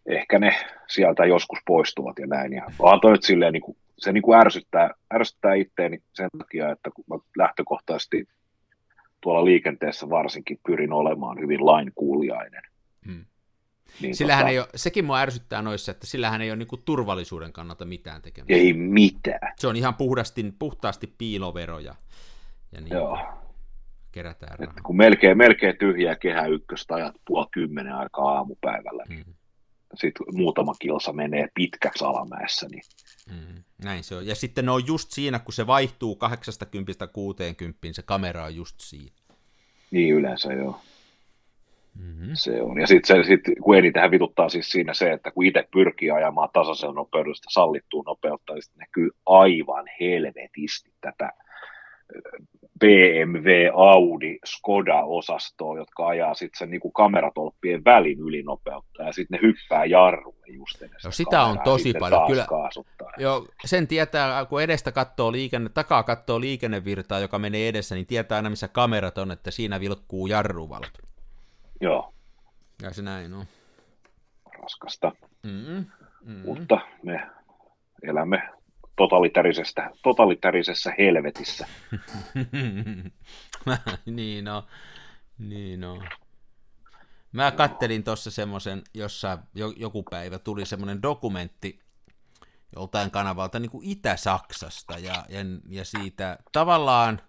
ehkä 0.07 0.39
ne 0.39 0.55
sieltä 0.89 1.25
joskus 1.25 1.59
poistuvat 1.67 2.19
ja 2.19 2.27
näin. 2.27 2.53
Ja 2.53 2.67
vaan 2.79 3.01
toi 3.01 3.13
nyt 3.13 3.23
silleen, 3.23 3.53
niin 3.53 3.63
kuin, 3.63 3.77
se 3.99 4.13
niin 4.13 4.23
kuin 4.23 4.39
ärsyttää, 4.39 4.91
ärsyttää 5.15 5.55
itteeni 5.55 6.03
sen 6.13 6.29
takia, 6.39 6.71
että 6.71 6.91
kun 6.91 7.05
mä 7.09 7.17
lähtökohtaisesti 7.37 8.29
tuolla 9.21 9.45
liikenteessä 9.45 10.11
varsinkin 10.11 10.59
pyrin 10.67 10.93
olemaan 10.93 11.41
hyvin 11.41 11.67
lainkuuliainen. 11.67 12.63
Hmm. 13.07 13.25
Niin 14.01 14.17
sillähän 14.17 14.43
tota, 14.43 14.51
ei 14.51 14.59
ole, 14.59 14.69
sekin 14.75 15.05
mua 15.05 15.19
ärsyttää 15.19 15.63
noissa, 15.63 15.93
että 15.93 16.07
sillähän 16.07 16.41
ei 16.41 16.51
ole 16.51 16.57
niin 16.57 16.69
kuin 16.69 16.83
turvallisuuden 16.85 17.53
kannalta 17.53 17.85
mitään 17.85 18.23
tekemistä. 18.23 18.55
Ei 18.55 18.73
mitään. 18.73 19.53
Se 19.59 19.69
on 19.69 19.77
ihan 19.77 19.95
puhdasti, 19.95 20.55
puhtaasti 20.59 21.15
piiloveroja. 21.19 21.95
Ja 22.73 22.81
niin. 22.81 22.95
Joo 22.95 23.19
kerätään 24.13 24.59
rahaa. 24.59 24.75
kun 24.83 24.97
melkein, 24.97 25.39
melkein 25.39 25.79
tyhjää 25.79 26.17
kehä 26.17 26.47
ykköstä 26.47 26.95
ajat 26.95 27.15
puoli 27.27 27.47
kymmenen 27.53 27.95
aikaa 27.95 28.35
aamupäivällä, 28.35 29.05
niin 29.09 29.25
mm. 29.27 29.35
sitten 29.95 30.27
muutama 30.33 30.75
kilsa 30.75 31.13
menee 31.13 31.49
pitkäksi 31.55 32.05
alamäessä. 32.05 32.67
Niin... 32.71 32.83
Mm. 33.31 33.63
Näin 33.85 34.05
se 34.05 34.17
on. 34.17 34.27
Ja 34.27 34.35
sitten 34.35 34.65
ne 34.65 34.71
on 34.71 34.87
just 34.87 35.11
siinä, 35.11 35.39
kun 35.39 35.53
se 35.53 35.67
vaihtuu 35.67 36.17
80 36.17 37.07
60, 37.07 37.79
se 37.93 38.03
kamera 38.03 38.45
on 38.45 38.57
just 38.57 38.81
siinä. 38.81 39.17
Niin 39.91 40.15
yleensä 40.15 40.53
joo. 40.53 40.81
Mm-hmm. 41.99 42.31
Se 42.35 42.63
on. 42.63 42.81
Ja 42.81 42.87
sitten 42.87 43.25
sit, 43.25 43.41
kun 43.63 43.77
eniten 43.77 44.11
vituttaa 44.11 44.49
siis 44.49 44.71
siinä 44.71 44.95
se, 44.95 45.13
että 45.13 45.31
kun 45.31 45.47
itse 45.47 45.69
pyrkii 45.73 46.11
ajamaan 46.11 46.49
tasaisen 46.53 46.95
nopeudesta 46.95 47.51
sallittuun 47.51 48.05
nopeutta, 48.05 48.55
niin 48.55 48.63
näkyy 48.77 49.11
aivan 49.27 49.85
helvetisti 50.01 50.93
tätä 51.01 51.33
BMW, 52.83 53.49
Audi, 53.75 54.39
Skoda-osastoa, 54.45 55.77
jotka 55.77 56.07
ajaa 56.07 56.35
sitten 56.35 56.59
sen 56.59 56.71
niin 56.71 56.93
kameratolppien 56.95 57.85
välin 57.85 58.21
ylinopeutta, 58.21 59.03
ja 59.03 59.13
sitten 59.13 59.39
ne 59.41 59.49
hyppää 59.49 59.85
jarrulle 59.85 60.47
just 60.47 60.83
edes. 60.83 61.05
No, 61.05 61.11
sitä 61.11 61.43
on 61.43 61.61
tosi 61.65 61.93
paljon. 62.01 62.27
Kyllä, 62.27 62.47
kaasuttaa. 62.49 63.11
jo, 63.19 63.47
sen 63.65 63.89
tietää, 63.89 64.45
kun 64.45 64.63
edestä 64.63 64.93
katsoo 64.93 65.33
liikenne, 65.33 65.69
takaa 65.69 66.03
katsoo 66.03 66.41
liikennevirtaa, 66.41 67.19
joka 67.19 67.39
menee 67.39 67.69
edessä, 67.69 67.95
niin 67.95 68.07
tietää 68.07 68.37
aina, 68.37 68.51
missä 68.51 68.69
kamerat 68.69 69.19
on, 69.19 69.31
että 69.31 69.51
siinä 69.51 69.81
vilkkuu 69.81 70.27
jarruvalot. 70.27 70.99
Joo. 71.81 72.15
Ja 72.83 72.91
se 72.95 73.03
näin 73.03 73.35
on. 73.35 73.45
Raskasta. 74.63 75.13
Mm-hmm. 75.43 75.85
Mm-hmm. 76.25 76.43
Mutta 76.45 76.81
me 77.03 77.27
elämme 78.03 78.49
totalitarisesta, 78.97 79.91
totalitarisessa 80.03 80.93
helvetissä. 80.99 81.67
niin 84.07 84.45
no, 84.45 84.67
niin 85.39 85.81
no. 85.81 86.03
Mä 87.33 87.51
kattelin 87.51 88.05
tuossa 88.05 88.31
semmoisen, 88.31 88.83
jossa 88.95 89.39
joku 89.77 90.03
päivä 90.03 90.39
tuli 90.39 90.67
semmoinen 90.67 91.03
dokumentti 91.03 91.81
joltain 92.77 93.11
kanavalta 93.11 93.59
niin 93.59 93.71
kuin 93.71 93.89
Itä-Saksasta 93.89 94.99
ja, 94.99 95.25
ja, 95.29 95.41
ja 95.69 95.85
siitä 95.85 96.39
tavallaan 96.53 97.21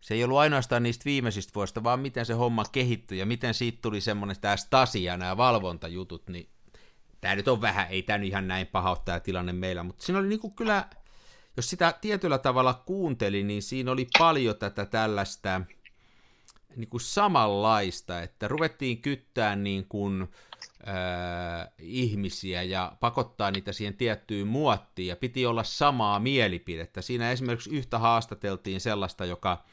se 0.00 0.14
ei 0.14 0.24
ollut 0.24 0.38
ainoastaan 0.38 0.82
niistä 0.82 1.04
viimeisistä 1.04 1.54
vuosista, 1.54 1.84
vaan 1.84 2.00
miten 2.00 2.26
se 2.26 2.32
homma 2.32 2.64
kehittyi 2.72 3.18
ja 3.18 3.26
miten 3.26 3.54
siitä 3.54 3.78
tuli 3.82 4.00
semmoinen 4.00 4.36
tämä 4.40 4.56
Stasi 4.56 5.04
ja 5.04 5.16
nämä 5.16 5.36
valvontajutut, 5.36 6.28
niin 6.28 6.48
tämä 7.20 7.36
nyt 7.36 7.48
on 7.48 7.60
vähän, 7.60 7.88
ei 7.90 8.02
tämä 8.02 8.18
nyt 8.18 8.28
ihan 8.28 8.48
näin 8.48 8.66
paha 8.66 8.90
ole 8.90 8.98
tämä 9.04 9.20
tilanne 9.20 9.52
meillä, 9.52 9.82
mutta 9.82 10.04
siinä 10.04 10.18
oli 10.18 10.28
niinku 10.28 10.50
kyllä, 10.50 10.88
jos 11.56 11.70
sitä 11.70 11.94
tietyllä 12.00 12.38
tavalla 12.38 12.82
kuunteli, 12.86 13.42
niin 13.42 13.62
siinä 13.62 13.90
oli 13.90 14.08
paljon 14.18 14.56
tätä 14.56 14.86
tällaista 14.86 15.60
niin 16.76 16.88
kuin 16.88 17.00
samanlaista, 17.00 18.22
että 18.22 18.48
ruvettiin 18.48 19.02
kyttää 19.02 19.56
niin 19.56 19.86
kuin, 19.88 20.28
äh, 20.88 21.68
ihmisiä 21.78 22.62
ja 22.62 22.92
pakottaa 23.00 23.50
niitä 23.50 23.72
siihen 23.72 23.96
tiettyyn 23.96 24.46
muottiin 24.46 25.08
ja 25.08 25.16
piti 25.16 25.46
olla 25.46 25.64
samaa 25.64 26.18
mielipidettä. 26.18 27.02
Siinä 27.02 27.30
esimerkiksi 27.30 27.70
yhtä 27.70 27.98
haastateltiin 27.98 28.80
sellaista, 28.80 29.24
joka 29.24 29.64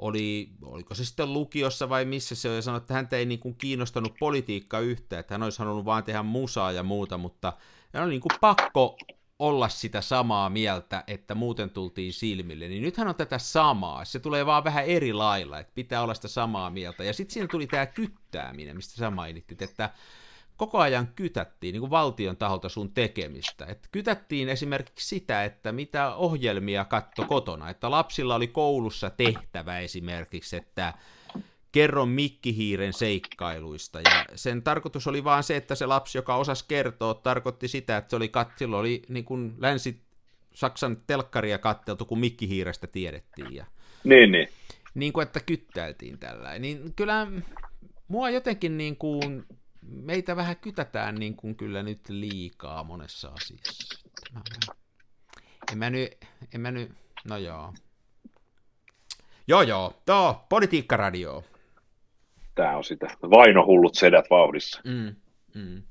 oli, 0.00 0.50
oliko 0.62 0.94
se 0.94 1.04
sitten 1.04 1.32
lukiossa 1.32 1.88
vai 1.88 2.04
missä 2.04 2.34
se 2.34 2.48
oli, 2.48 2.56
ja 2.56 2.62
sanoi, 2.62 2.78
että 2.78 2.94
häntä 2.94 3.16
ei 3.16 3.26
niin 3.26 3.40
kuin 3.40 3.54
kiinnostanut 3.54 4.14
politiikka 4.20 4.80
yhtään, 4.80 5.20
että 5.20 5.34
hän 5.34 5.42
olisi 5.42 5.58
halunnut 5.58 5.84
vaan 5.84 6.04
tehdä 6.04 6.22
musaa 6.22 6.72
ja 6.72 6.82
muuta, 6.82 7.18
mutta 7.18 7.52
hän 7.94 8.04
oli 8.04 8.10
niin 8.10 8.20
kuin 8.20 8.38
pakko 8.40 8.96
olla 9.38 9.68
sitä 9.68 10.00
samaa 10.00 10.50
mieltä, 10.50 11.04
että 11.06 11.34
muuten 11.34 11.70
tultiin 11.70 12.12
silmille, 12.12 12.68
niin 12.68 12.82
nythän 12.82 13.08
on 13.08 13.14
tätä 13.14 13.38
samaa, 13.38 14.04
se 14.04 14.20
tulee 14.20 14.46
vaan 14.46 14.64
vähän 14.64 14.84
eri 14.84 15.12
lailla, 15.12 15.58
että 15.58 15.72
pitää 15.74 16.02
olla 16.02 16.14
sitä 16.14 16.28
samaa 16.28 16.70
mieltä, 16.70 17.04
ja 17.04 17.12
sitten 17.12 17.34
siinä 17.34 17.48
tuli 17.48 17.66
tämä 17.66 17.86
kyttääminen, 17.86 18.76
mistä 18.76 18.94
sä 18.94 19.10
mainittit, 19.10 19.62
että 19.62 19.90
koko 20.60 20.78
ajan 20.78 21.08
kytättiin 21.16 21.72
niin 21.72 21.80
kuin 21.80 21.90
valtion 21.90 22.36
taholta 22.36 22.68
sun 22.68 22.92
tekemistä. 22.92 23.66
Et 23.66 23.88
kytättiin 23.92 24.48
esimerkiksi 24.48 25.08
sitä, 25.08 25.44
että 25.44 25.72
mitä 25.72 26.14
ohjelmia 26.14 26.84
katto 26.84 27.24
kotona, 27.24 27.70
että 27.70 27.90
lapsilla 27.90 28.34
oli 28.34 28.46
koulussa 28.46 29.10
tehtävä 29.10 29.78
esimerkiksi, 29.78 30.56
että 30.56 30.94
kerro 31.72 32.06
mikkihiiren 32.06 32.92
seikkailuista. 32.92 34.00
Ja 34.00 34.24
sen 34.34 34.62
tarkoitus 34.62 35.06
oli 35.06 35.24
vaan 35.24 35.42
se, 35.42 35.56
että 35.56 35.74
se 35.74 35.86
lapsi, 35.86 36.18
joka 36.18 36.36
osasi 36.36 36.64
kertoa, 36.68 37.14
tarkoitti 37.14 37.68
sitä, 37.68 37.96
että 37.96 38.10
se 38.10 38.16
oli, 38.16 38.28
katsilla 38.28 38.78
oli 38.78 39.02
niin 39.08 39.24
kuin 39.24 39.54
länsi 39.58 40.00
Saksan 40.54 40.96
telkkaria 41.06 41.58
katteltu, 41.58 42.04
kun 42.04 42.20
mikkihiirestä 42.20 42.86
tiedettiin. 42.86 43.54
Ja, 43.54 43.66
niin, 44.04 44.32
niin. 44.32 44.48
Niin 44.94 45.12
kuin, 45.12 45.22
että 45.22 45.40
kyttäiltiin 45.40 46.18
tällä. 46.18 46.58
Niin 46.58 46.92
kyllä 46.96 47.26
mua 48.08 48.30
jotenkin 48.30 48.78
niin 48.78 48.96
kuin 48.96 49.44
meitä 49.90 50.36
vähän 50.36 50.56
kytätään 50.56 51.14
niin 51.14 51.36
kuin 51.36 51.56
kyllä 51.56 51.82
nyt 51.82 52.08
liikaa 52.08 52.84
monessa 52.84 53.28
asiassa. 53.28 53.98
Mä, 54.34 54.40
en 55.72 55.78
mä 55.78 55.90
nyt, 55.90 56.24
en 56.54 56.60
mä 56.60 56.70
nyt, 56.70 56.92
no 57.24 57.36
joo. 57.36 57.72
Joo 59.48 59.62
joo, 59.62 59.92
tuo 60.06 60.44
politiikkaradio. 60.48 61.44
Tää 62.54 62.76
on 62.76 62.84
sitä 62.84 63.06
vainohullut 63.22 63.94
sedät 63.94 64.24
vauhdissa. 64.30 64.80
Mm, 64.84 65.14
mm. 65.54 65.82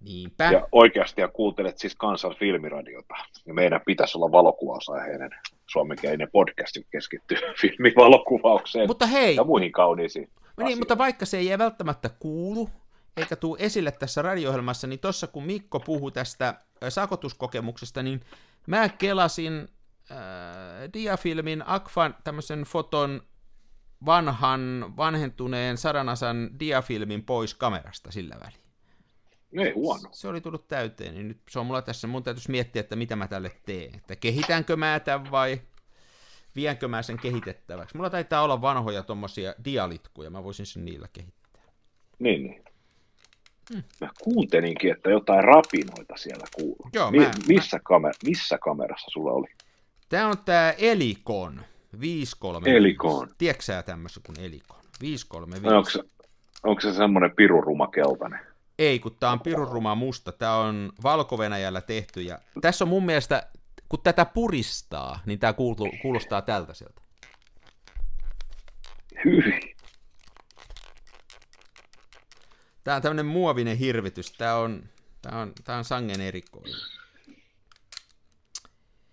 Niinpä. 0.00 0.44
Ja 0.44 0.68
oikeasti 0.72 1.20
ja 1.20 1.28
kuuntelet 1.28 1.78
siis 1.78 1.94
kansan 1.96 2.34
filmiradiota. 2.38 3.14
Ja 3.46 3.54
meidän 3.54 3.80
pitäisi 3.86 4.18
olla 4.18 4.32
valokuvausaiheinen 4.32 5.30
suomenkielinen 5.66 6.30
podcast, 6.32 6.76
joka 6.76 6.88
keskittyy 6.92 7.38
filmivalokuvaukseen 7.60 8.86
Mutta 8.86 9.06
hei, 9.06 9.36
ja 9.36 9.44
muihin 9.44 9.72
kauniisiin 9.72 10.30
niin, 10.64 10.78
mutta 10.78 10.98
vaikka 10.98 11.26
se 11.26 11.38
ei 11.38 11.58
välttämättä 11.58 12.08
kuulu, 12.08 12.70
eikä 13.16 13.36
tule 13.36 13.58
esille 13.60 13.92
tässä 13.92 14.22
radio 14.22 14.52
niin 14.86 15.00
tuossa 15.00 15.26
kun 15.26 15.44
Mikko 15.44 15.80
puhui 15.80 16.12
tästä 16.12 16.60
sakotuskokemuksesta, 16.88 18.02
niin 18.02 18.20
mä 18.66 18.88
kelasin 18.88 19.68
äh, 20.10 20.18
diafilmin 20.92 21.62
Akfan 21.66 22.16
tämmöisen 22.24 22.62
foton 22.62 23.22
vanhan, 24.06 24.94
vanhentuneen 24.96 25.76
sadanasan 25.76 26.50
diafilmin 26.60 27.24
pois 27.24 27.54
kamerasta 27.54 28.12
sillä 28.12 28.36
väliin. 28.40 28.66
Ei 29.52 29.72
huono. 29.72 30.08
Se 30.12 30.28
oli 30.28 30.40
tullut 30.40 30.68
täyteen, 30.68 31.14
niin 31.14 31.28
nyt 31.28 31.40
se 31.50 31.58
on 31.58 31.66
mulla 31.66 31.82
tässä, 31.82 32.06
mun 32.06 32.22
täytyisi 32.22 32.50
miettiä, 32.50 32.80
että 32.80 32.96
mitä 32.96 33.16
mä 33.16 33.28
tälle 33.28 33.50
teen. 33.66 33.94
Että 33.94 34.16
kehitänkö 34.16 34.76
mä 34.76 35.00
tämän 35.00 35.30
vai 35.30 35.60
vienkö 36.56 36.88
mä 36.88 37.02
sen 37.02 37.16
kehitettäväksi. 37.16 37.96
Mulla 37.96 38.10
taitaa 38.10 38.42
olla 38.42 38.60
vanhoja 38.60 39.02
tuommoisia 39.02 39.54
dialitkuja, 39.64 40.30
mä 40.30 40.44
voisin 40.44 40.66
sen 40.66 40.84
niillä 40.84 41.08
kehittää. 41.12 41.62
Niin, 42.18 42.42
niin. 42.42 42.64
Hmm. 43.74 43.82
Mä 44.00 44.10
kuuntelinkin, 44.22 44.92
että 44.92 45.10
jotain 45.10 45.44
rapinoita 45.44 46.16
siellä 46.16 46.46
kuuluu. 46.56 46.90
Joo, 46.92 47.10
Mi- 47.10 47.18
mä, 47.18 47.30
missä, 47.48 47.76
mä... 47.76 47.80
Kamer- 47.80 48.26
missä 48.26 48.58
kamerassa 48.58 49.10
sulla 49.10 49.32
oli? 49.32 49.46
Tämä 50.08 50.28
on 50.28 50.38
tämä 50.44 50.74
Elikon 50.78 51.62
535. 52.00 52.76
Elikon. 52.76 53.34
Tiedätkö 53.38 53.62
sä 53.62 53.82
tämmöisen 53.82 54.22
kuin 54.26 54.40
Elikon? 54.40 54.80
535. 55.00 55.70
No, 55.70 55.78
onko, 55.78 55.90
se, 55.90 56.02
onko 56.62 56.80
se 56.80 56.92
semmoinen 56.92 57.36
piruruma 57.36 57.86
keltainen? 57.86 58.40
Ei, 58.78 58.98
kun 58.98 59.16
tämä 59.20 59.32
on 59.32 59.40
piruruma 59.40 59.94
musta. 59.94 60.32
Tämä 60.32 60.56
on 60.56 60.92
valko 61.02 61.38
tehty. 61.86 62.22
Ja 62.22 62.38
tässä 62.60 62.84
on 62.84 62.88
mun 62.88 63.06
mielestä 63.06 63.46
kun 63.88 64.00
tätä 64.02 64.24
puristaa, 64.24 65.20
niin 65.26 65.38
tämä 65.38 65.54
kuulostaa 66.02 66.42
tältä 66.42 66.74
sieltä. 66.74 67.02
Hyi. 69.24 69.76
Tämä 72.84 72.96
on 72.96 73.02
tämmöinen 73.02 73.26
muovinen 73.26 73.76
hirvitys. 73.76 74.32
Tämä 74.32 74.54
on, 74.54 74.82
tämä 75.22 75.40
on, 75.40 75.52
tämä 75.64 75.78
on 75.78 75.84
sangen 75.84 76.20
erikoinen. 76.20 76.80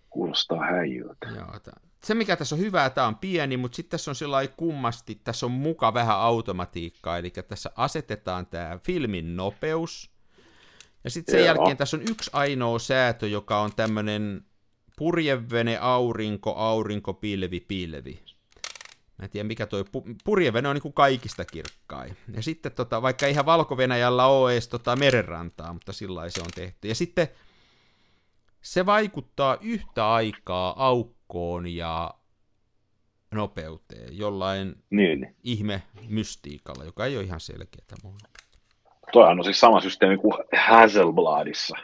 Kuulostaa 0.09 0.65
häijyltä. 0.65 1.27
Joo, 1.35 1.59
tämä. 1.59 1.77
Se, 2.03 2.13
mikä 2.13 2.35
tässä 2.35 2.55
on 2.55 2.61
hyvää, 2.61 2.89
tämä 2.89 3.07
on 3.07 3.15
pieni, 3.15 3.57
mutta 3.57 3.75
sitten 3.75 3.91
tässä 3.91 4.11
on 4.11 4.15
sillä 4.15 4.47
kummasti, 4.47 5.21
tässä 5.23 5.45
on 5.45 5.51
muka 5.51 5.93
vähän 5.93 6.17
automatiikkaa, 6.17 7.17
eli 7.17 7.29
tässä 7.29 7.71
asetetaan 7.75 8.45
tämä 8.45 8.79
filmin 8.83 9.35
nopeus, 9.35 10.13
ja 11.03 11.09
sitten 11.09 11.31
sen 11.31 11.39
Joo. 11.39 11.45
jälkeen 11.45 11.77
tässä 11.77 11.97
on 11.97 12.03
yksi 12.09 12.29
ainoa 12.33 12.79
säätö, 12.79 13.27
joka 13.27 13.59
on 13.59 13.71
tämmöinen 13.75 14.45
purjevene, 14.97 15.77
aurinko, 15.81 16.55
aurinko, 16.55 17.13
pilvi, 17.13 17.59
pilvi. 17.59 18.19
Mä 19.17 19.23
en 19.23 19.29
tiedä, 19.29 19.47
mikä 19.47 19.65
toi 19.65 19.81
pu- 19.81 20.15
purjevene 20.23 20.69
on 20.69 20.75
niin 20.75 20.81
kuin 20.81 20.93
kaikista 20.93 21.45
kirkkain. 21.45 22.17
Ja 22.35 22.41
sitten, 22.43 22.71
tota, 22.71 23.01
vaikka 23.01 23.27
ihan 23.27 23.45
valko 23.45 23.77
ole 24.27 24.53
edes 24.53 24.67
tota, 24.67 24.95
merenrantaa, 24.95 25.73
mutta 25.73 25.93
sillä 25.93 26.29
se 26.29 26.41
on 26.41 26.51
tehty. 26.55 26.87
Ja 26.87 26.95
sitten 26.95 27.27
se 28.61 28.85
vaikuttaa 28.85 29.57
yhtä 29.61 30.11
aikaa 30.11 30.85
aukkoon 30.85 31.67
ja 31.67 32.13
nopeuteen 33.31 34.17
jollain 34.17 34.83
niin. 34.89 35.35
ihme 35.43 35.83
mystiikalla, 36.09 36.83
joka 36.83 37.05
ei 37.05 37.17
ole 37.17 37.25
ihan 37.25 37.39
selkeää 37.39 37.95
mulle. 38.03 38.27
Toihan 39.11 39.39
on 39.39 39.43
siis 39.43 39.59
sama 39.59 39.81
systeemi 39.81 40.17
kuin 40.17 40.33
Hasselbladissa. 40.67 41.77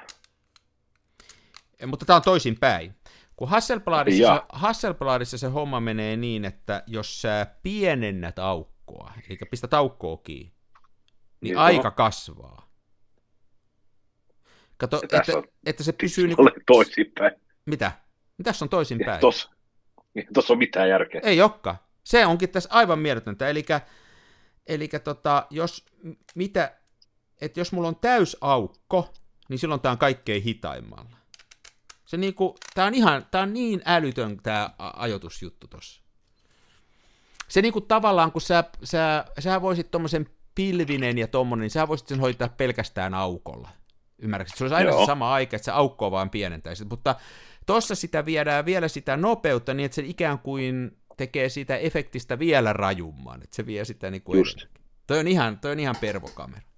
Mutta 1.88 2.06
tämä 2.06 2.18
on 2.18 2.22
toisin 2.22 2.60
päin. 2.60 2.96
Kun 3.40 3.50
Hasselbladissa, 3.50 4.36
se, 4.36 4.42
Hasselbladissa 4.50 5.38
se 5.38 5.48
homma 5.48 5.80
menee 5.80 6.18
niin, 6.18 6.46
että 6.46 6.84
jos 6.88 7.22
sä 7.22 7.48
pienennät 7.64 8.40
aukkoa, 8.40 9.14
eli 9.30 9.38
pistät 9.52 9.74
aukkoa 9.74 10.18
kiinni, 10.18 10.54
niin 11.42 11.54
Joo. 11.54 11.64
aika 11.64 11.92
kasvaa. 11.92 12.70
Kato, 14.78 15.02
että, 15.04 15.38
on, 15.38 15.44
että 15.66 15.84
se 15.84 15.92
pysyy... 15.92 16.28
Niin 16.28 16.36
kuin... 16.36 16.52
toisinpäin. 16.66 17.32
Mitä? 17.66 17.92
Tässä 18.44 18.66
on 18.66 18.70
toisinpäin? 18.70 19.20
Tuossa 19.20 19.50
tos 20.34 20.52
on 20.52 20.58
mitään 20.58 20.90
järkeä. 20.90 21.22
Ei 21.24 21.42
olekaan. 21.42 21.78
Se 22.04 22.26
onkin 22.26 22.50
tässä 22.50 22.70
aivan 22.72 23.00
mieletöntä. 23.00 23.50
Eli, 23.50 23.66
eli 24.68 24.88
tota, 25.04 25.48
jos, 25.50 25.86
mitä, 26.36 26.78
että 27.42 27.60
jos 27.60 27.72
mulla 27.72 27.88
on 27.88 27.96
täys 27.96 28.38
aukko, 28.42 29.14
niin 29.50 29.60
silloin 29.60 29.82
tämä 29.82 29.92
on 29.92 29.98
kaikkein 29.98 30.44
hitaimmalla. 30.44 31.19
Se 32.10 32.18
niinku, 32.18 32.56
tää 32.74 32.86
on 32.86 32.94
ihan, 32.94 33.26
tää 33.32 33.42
on 33.42 33.54
niin 33.54 33.82
älytön 33.86 34.38
tää 34.44 34.74
ajoitusjuttu 34.78 35.68
tossa. 35.68 36.02
Se 37.48 37.62
niinku 37.62 37.82
tavallaan, 37.82 38.32
kun 38.32 38.42
sä, 38.42 38.64
sä, 38.84 39.26
sä 39.40 39.62
voisit 39.62 39.92
tommosen 39.92 40.30
pilvinen 40.56 41.18
ja 41.18 41.28
tommonen, 41.28 41.62
niin 41.62 41.70
sä 41.70 41.88
voisit 41.88 42.08
sen 42.08 42.20
hoitaa 42.20 42.50
pelkästään 42.50 43.14
aukolla. 43.14 43.70
Ymmärrätkö? 44.20 44.58
Se 44.58 44.64
olisi 44.64 44.76
aina 44.76 44.90
Joo. 44.90 45.00
se 45.00 45.06
sama 45.06 45.34
aika, 45.34 45.56
että 45.56 45.66
se 45.66 45.72
aukkoa 45.72 46.12
vaan 46.12 46.30
pienentäisi. 46.30 46.86
Mutta 46.86 47.16
tossa 47.66 47.96
sitä 47.96 48.26
viedään 48.26 48.66
vielä 48.66 48.88
sitä 48.88 49.18
nopeutta 49.18 49.74
niin, 49.74 49.86
että 49.86 49.96
se 49.96 50.04
ikään 50.06 50.40
kuin 50.40 50.98
tekee 51.18 51.50
sitä 51.50 51.78
efektistä 51.78 52.40
vielä 52.40 52.74
rajumman, 52.74 53.44
että 53.44 53.56
se 53.56 53.66
vie 53.66 53.86
sitä 53.86 54.12
niin 54.12 54.22
kuin 54.22 54.38
Just. 54.38 54.66
Toi 55.08 55.20
on 55.20 55.28
ihan, 55.28 55.60
toi 55.60 55.72
on 55.72 55.80
ihan 55.80 55.96
pervokamera. 56.02 56.69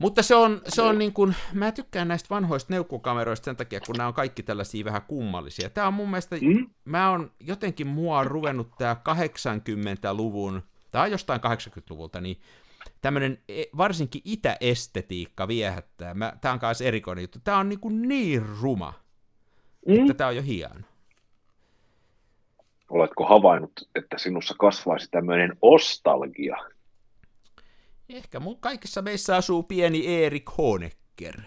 Mutta 0.00 0.22
se 0.22 0.34
on, 0.34 0.60
se 0.68 0.82
on 0.82 0.98
niin 0.98 1.12
kuin, 1.12 1.34
mä 1.52 1.72
tykkään 1.72 2.08
näistä 2.08 2.26
vanhoista 2.30 2.72
neukkukameroista 2.72 3.44
sen 3.44 3.56
takia, 3.56 3.80
kun 3.80 3.94
nämä 3.96 4.06
on 4.06 4.14
kaikki 4.14 4.42
tällaisia 4.42 4.84
vähän 4.84 5.02
kummallisia. 5.02 5.70
Tämä 5.70 5.86
on 5.86 5.94
mun 5.94 6.10
mielestä, 6.10 6.36
mm? 6.40 6.70
mä 6.84 7.10
on 7.10 7.30
jotenkin 7.40 7.86
mua 7.86 8.18
on 8.18 8.26
ruvennut 8.26 8.68
tämä 8.78 8.96
80-luvun, 9.08 10.62
tai 10.90 11.10
jostain 11.10 11.40
80-luvulta, 11.40 12.20
niin 12.20 12.40
tämmöinen 13.00 13.38
e, 13.48 13.62
varsinkin 13.76 14.22
itäestetiikka 14.24 15.48
viehättää. 15.48 16.14
Mä, 16.14 16.32
tämä 16.40 16.54
on 16.54 16.60
myös 16.62 16.80
erikoinen 16.80 17.22
juttu. 17.22 17.38
Tämä 17.44 17.58
on 17.58 17.68
niin, 17.68 17.80
kuin 17.80 18.08
niin 18.08 18.46
ruma, 18.62 18.94
mm? 19.86 20.00
että 20.00 20.14
tämä 20.14 20.28
on 20.28 20.36
jo 20.36 20.42
hieno. 20.42 20.80
Oletko 22.90 23.24
havainnut, 23.24 23.72
että 23.94 24.18
sinussa 24.18 24.54
kasvaisi 24.58 25.08
tämmöinen 25.10 25.56
ostalgia? 25.62 26.56
Ehkä 28.14 28.40
mun 28.40 28.60
kaikissa 28.60 29.02
meissä 29.02 29.36
asuu 29.36 29.62
pieni 29.62 30.24
Erik 30.24 30.50
Honecker. 30.58 31.40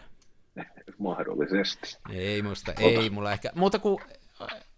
Mahdollisesti. 0.98 1.98
Ei 2.10 2.42
musta, 2.42 2.72
Ota. 2.72 2.82
ei 2.82 3.10
mulla 3.10 3.32
ehkä. 3.32 3.52
Mutta 3.56 3.80
kun, 3.80 4.02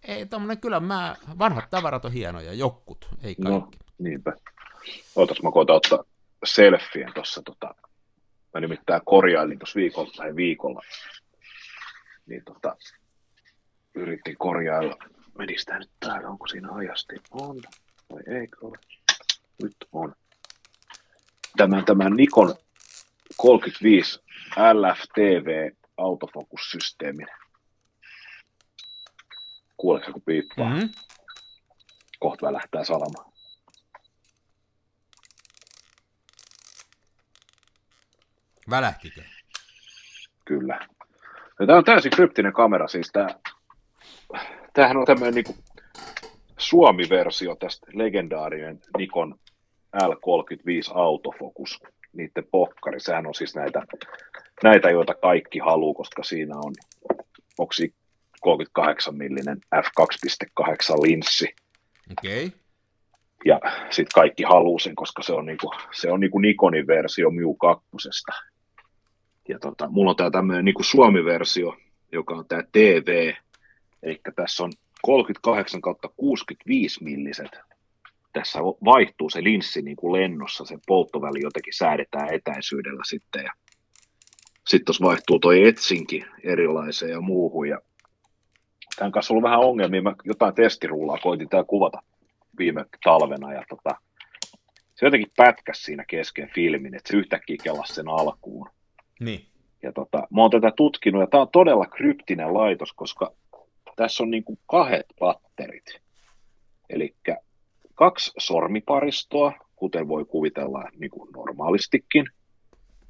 ei 0.08 0.26
tommonen, 0.26 0.58
kyllä 0.58 0.80
mä, 0.80 1.16
vanhat 1.40 1.70
tavarat 1.70 2.06
on 2.06 2.12
hienoja, 2.12 2.54
jokkut, 2.54 3.08
ei 3.24 3.36
no, 3.38 3.50
kaikki. 3.50 3.78
No, 3.78 3.86
niinpä. 3.98 4.34
Ootas 5.16 5.42
mä 5.44 5.52
koitan 5.52 5.76
ottaa 5.76 6.04
selfien 6.44 7.14
tuossa, 7.14 7.42
tota, 7.42 7.76
mä 8.54 8.60
nimittäin 8.62 9.02
korjailin 9.06 9.60
tuossa 9.60 9.78
viikolla 9.78 10.12
tai 10.18 10.36
viikolla, 10.36 10.82
niin 12.26 12.42
tota, 12.46 12.76
yritin 13.96 14.36
korjailla, 14.38 14.96
menis 15.38 15.66
tää 15.66 15.80
nyt 15.80 15.92
täällä, 16.00 16.30
onko 16.30 16.48
siinä 16.48 16.72
ajasti, 16.72 17.16
on, 17.32 17.62
vai 18.14 18.40
eikö 18.40 18.58
ole, 18.62 18.78
nyt 19.64 19.76
on. 19.92 20.16
Tämän, 21.58 21.86
tämän 21.86 22.14
Nikon 22.14 22.56
35 23.38 24.20
LFTV 24.74 25.72
autofokussysteemin. 25.98 27.28
Kuuleeko 29.78 30.12
kun 30.12 30.22
piippaa? 30.22 30.70
Mm-hmm. 30.70 30.90
Kohta 32.20 32.54
lähtää 32.54 32.84
salamaan. 32.84 33.32
Välähtikö? 38.70 39.22
Kyllä. 40.46 40.88
Ja 41.60 41.68
tämä 41.68 41.78
on 41.78 41.84
täysin 41.84 42.12
kryptinen 42.12 42.54
kamera, 42.54 42.88
siis 42.88 43.10
tämä, 43.14 43.28
tämähän 44.74 44.98
on 44.98 45.06
tämmöinen 45.06 45.34
niin 45.34 45.64
Suomi-versio 46.58 47.56
tästä 47.56 47.88
legendaarinen 47.94 48.80
Nikon 48.98 49.40
L35 49.96 50.92
autofokus, 50.94 51.84
niiden 52.14 52.48
pokkari, 52.52 53.00
sehän 53.00 53.28
on 53.28 53.36
siis 53.36 53.56
näitä, 53.56 53.82
näitä 54.64 54.90
joita 54.90 55.14
kaikki 55.14 55.60
haluaa, 55.60 55.94
koska 55.94 56.24
siinä 56.24 56.56
on, 56.58 56.74
onko 57.58 57.74
38 58.42 59.16
millinen 59.16 59.58
f2.8 59.76 61.02
linssi. 61.02 61.56
Okei. 62.12 62.46
Okay. 62.46 62.60
Ja 63.46 63.60
sitten 63.90 64.16
kaikki 64.16 64.44
haluaa 64.44 64.80
sen, 64.80 64.96
koska 64.96 65.22
se 65.22 65.34
on, 65.34 65.46
niinku, 65.46 65.72
se 65.92 66.12
on 66.12 66.20
niinku 66.20 66.40
Nikonin 66.40 66.88
versio 66.88 67.30
Miu 67.30 67.54
2 67.54 67.86
ja 69.50 69.60
tota, 69.60 69.90
mulla 69.90 70.10
on 70.10 70.16
tämä 70.16 70.32
tämmöinen 70.32 70.66
niin 70.66 70.76
Suomi-versio, 70.82 71.78
joka 72.12 72.36
on 72.36 72.48
tämä 72.48 72.64
TV, 72.72 73.34
eli 74.04 74.22
tässä 74.36 74.64
on 74.64 74.72
38 75.02 75.82
kautta 75.82 76.10
65 76.18 77.04
milliset. 77.04 77.60
Tässä 78.36 78.60
vaihtuu 78.86 79.30
se 79.30 79.44
linssi 79.44 79.82
niin 79.82 79.96
kuin 79.96 80.14
lennossa, 80.14 80.66
se 80.66 80.78
polttoväli 80.88 81.42
jotenkin 81.42 81.74
säädetään 81.74 82.34
etäisyydellä 82.34 83.02
sitten. 83.06 83.44
Ja 83.44 83.52
sitten 84.68 84.86
tuossa 84.86 85.06
vaihtuu 85.06 85.40
toi 85.40 85.68
etsinki 85.68 86.26
erilaiseen 86.44 87.12
ja 87.12 87.22
muuhun. 87.22 87.70
Ja 87.70 87.80
tämän 88.96 89.12
kanssa 89.12 89.34
on 89.34 89.36
ollut 89.36 89.50
vähän 89.50 89.60
ongelmia. 89.60 90.02
Mä 90.02 90.16
jotain 90.24 90.56
testiruulaa 90.56 91.18
koitin 91.18 91.50
tää 91.50 91.64
kuvata 91.64 92.02
viime 92.58 92.86
talvena. 93.04 93.54
Ja 93.54 93.64
tota, 93.70 93.96
se 94.96 95.06
jotenkin 95.06 95.32
pätkäs 95.38 95.84
siinä 95.84 96.06
kesken 96.08 96.50
filmin, 96.56 96.96
että 96.96 97.12
se 97.12 97.18
yhtäkkiä 97.18 97.58
kelasi 97.64 97.94
sen 97.94 98.08
alkuun. 98.08 98.70
Niin. 99.20 99.46
Ja 99.84 99.92
tota, 99.92 100.18
mä 100.18 100.42
oon 100.42 100.52
tätä 100.52 100.72
tutkinut, 100.78 101.22
ja 101.22 101.28
tämä 101.28 101.42
on 101.42 101.50
todella 101.52 101.86
kryptinen 101.86 102.54
laitos, 102.54 102.94
koska 102.94 103.32
tässä 103.96 104.24
on 104.24 104.32
niin 104.32 104.44
kuin 104.44 104.60
kahdet 104.66 105.06
patterit. 105.20 106.02
Eli 106.90 107.16
kaksi 107.96 108.32
sormiparistoa, 108.38 109.54
kuten 109.76 110.08
voi 110.08 110.26
kuvitella 110.26 110.84
niin 111.00 111.12
kuin 111.12 111.32
normaalistikin, 111.32 112.26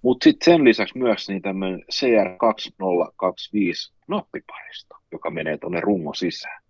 mutta 0.02 0.24
sitten 0.24 0.46
sen 0.46 0.64
lisäksi 0.64 0.98
myös 0.98 1.30
niin 1.30 1.42
tämmöinen 1.42 1.84
CR2025 1.92 3.94
noppiparisto, 4.08 4.96
joka 5.12 5.30
menee 5.30 5.58
tuonne 5.58 5.82
rungon 5.82 6.16
sisään. 6.16 6.66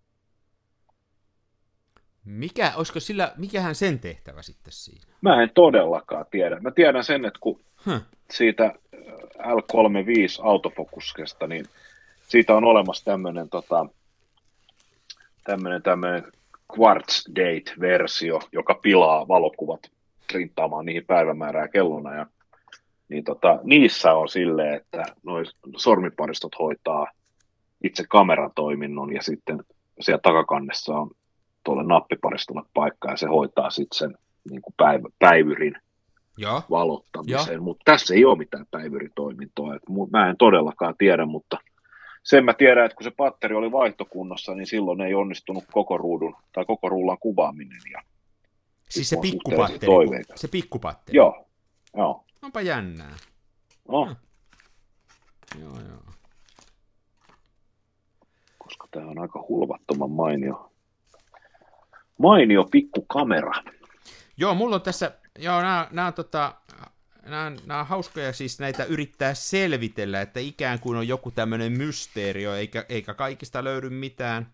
Mikä, 2.26 2.74
olisiko 2.76 3.00
sillä, 3.00 3.34
mikähän 3.38 3.76
sen 3.76 4.00
tehtävä 4.00 4.42
sitten 4.42 4.74
siinä? 4.74 5.06
Mä 5.22 5.44
en 5.44 5.52
todellakaan 5.54 6.26
tiedä. 6.32 6.60
Mä 6.60 6.72
tiedän 6.72 7.04
sen, 7.04 7.26
että 7.26 7.40
kun 7.40 7.62
huh. 7.86 8.02
siitä 8.32 8.74
L35 9.38 10.42
autofokuskesta, 10.44 11.48
niin 11.48 11.66
siitä 12.28 12.56
on 12.56 12.64
olemassa 12.64 13.06
tämmöinen 13.06 13.50
tota, 13.50 13.86
tämmöinen, 15.44 15.82
tämmöinen 15.82 16.24
Quartz 16.80 17.26
Date-versio, 17.36 18.40
joka 18.52 18.74
pilaa 18.74 19.28
valokuvat 19.28 19.80
printtaamaan 20.32 20.86
niihin 20.86 21.06
päivämäärää 21.06 21.68
kellona. 21.68 22.16
Ja, 22.16 22.26
niin 23.10 23.24
tota, 23.24 23.60
niissä 23.64 24.14
on 24.14 24.30
silleen, 24.30 24.74
että 24.74 25.04
noin 25.24 25.46
sormiparistot 25.78 26.60
hoitaa 26.60 27.08
itse 27.84 28.04
kameran 28.10 28.52
toiminnon 28.56 29.14
ja 29.14 29.22
sitten 29.22 29.64
siellä 30.00 30.22
takakannessa 30.24 30.94
on 30.94 31.12
tuolle 31.64 31.84
nappiparistolle 31.84 32.64
paikka 32.74 33.12
ja 33.12 33.18
se 33.18 33.28
hoitaa 33.28 33.70
sitten 33.70 33.98
sen 33.98 34.18
niin 34.50 34.62
kuin 34.62 34.74
päivä, 34.78 35.10
päivyrin 35.20 35.78
ja. 36.38 36.62
valottamiseen, 36.70 37.64
mutta 37.64 37.82
tässä 37.86 38.14
ei 38.14 38.26
ole 38.26 38.38
mitään 38.38 38.66
päivyritoimintoa. 38.72 39.76
Et 39.76 39.82
mä 40.12 40.30
en 40.30 40.38
todellakaan 40.38 40.96
tiedä, 40.98 41.26
mutta 41.26 41.58
sen 42.26 42.46
mä 42.46 42.54
tiedän, 42.54 42.86
että 42.86 42.96
kun 42.96 43.04
se 43.04 43.12
patteri 43.12 43.56
oli 43.56 43.72
vaihtokunnossa, 43.72 44.56
niin 44.56 44.68
silloin 44.68 45.02
ei 45.02 45.14
onnistunut 45.14 45.64
koko 45.72 45.98
ruudun 45.98 46.36
tai 46.52 46.66
koko 46.66 46.90
rullan 46.90 47.18
kuvaaminen. 47.20 47.82
Ja 47.92 48.02
siis 48.90 49.10
se 49.10 49.18
pikkupatteri, 49.22 50.24
se 50.36 50.48
pikkupatteri. 50.48 51.18
Joo, 51.18 51.48
joo. 51.98 52.26
Onpa 52.42 52.62
jännää. 52.62 53.16
No. 53.88 54.16
Joo, 55.62 55.80
joo. 55.90 56.02
Koska 58.58 58.88
tämä 58.92 59.08
on 59.08 59.20
aika 59.20 59.46
hulvattoman 59.50 60.12
mainio, 60.12 60.72
mainio 62.18 62.64
pikkukamera. 62.72 63.54
Joo, 64.38 64.56
mulla 64.56 64.76
on 64.76 64.82
tässä 64.82 65.12
Joo, 65.40 65.62
nämä, 65.62 65.88
nämä, 65.92 66.12
tota, 66.12 66.56
nämä, 67.26 67.52
nämä 67.66 67.80
on 67.80 67.88
hauskoja 67.88 68.34
siis 68.34 68.60
näitä 68.60 68.84
yrittää 68.84 69.34
selvitellä, 69.34 70.22
että 70.22 70.40
ikään 70.40 70.80
kuin 70.80 70.98
on 70.98 71.08
joku 71.08 71.32
tämmöinen 71.32 71.72
mysteerio, 71.72 72.54
eikä, 72.56 72.86
eikä 72.90 73.14
kaikista 73.14 73.64
löydy 73.64 73.90
mitään 73.90 74.48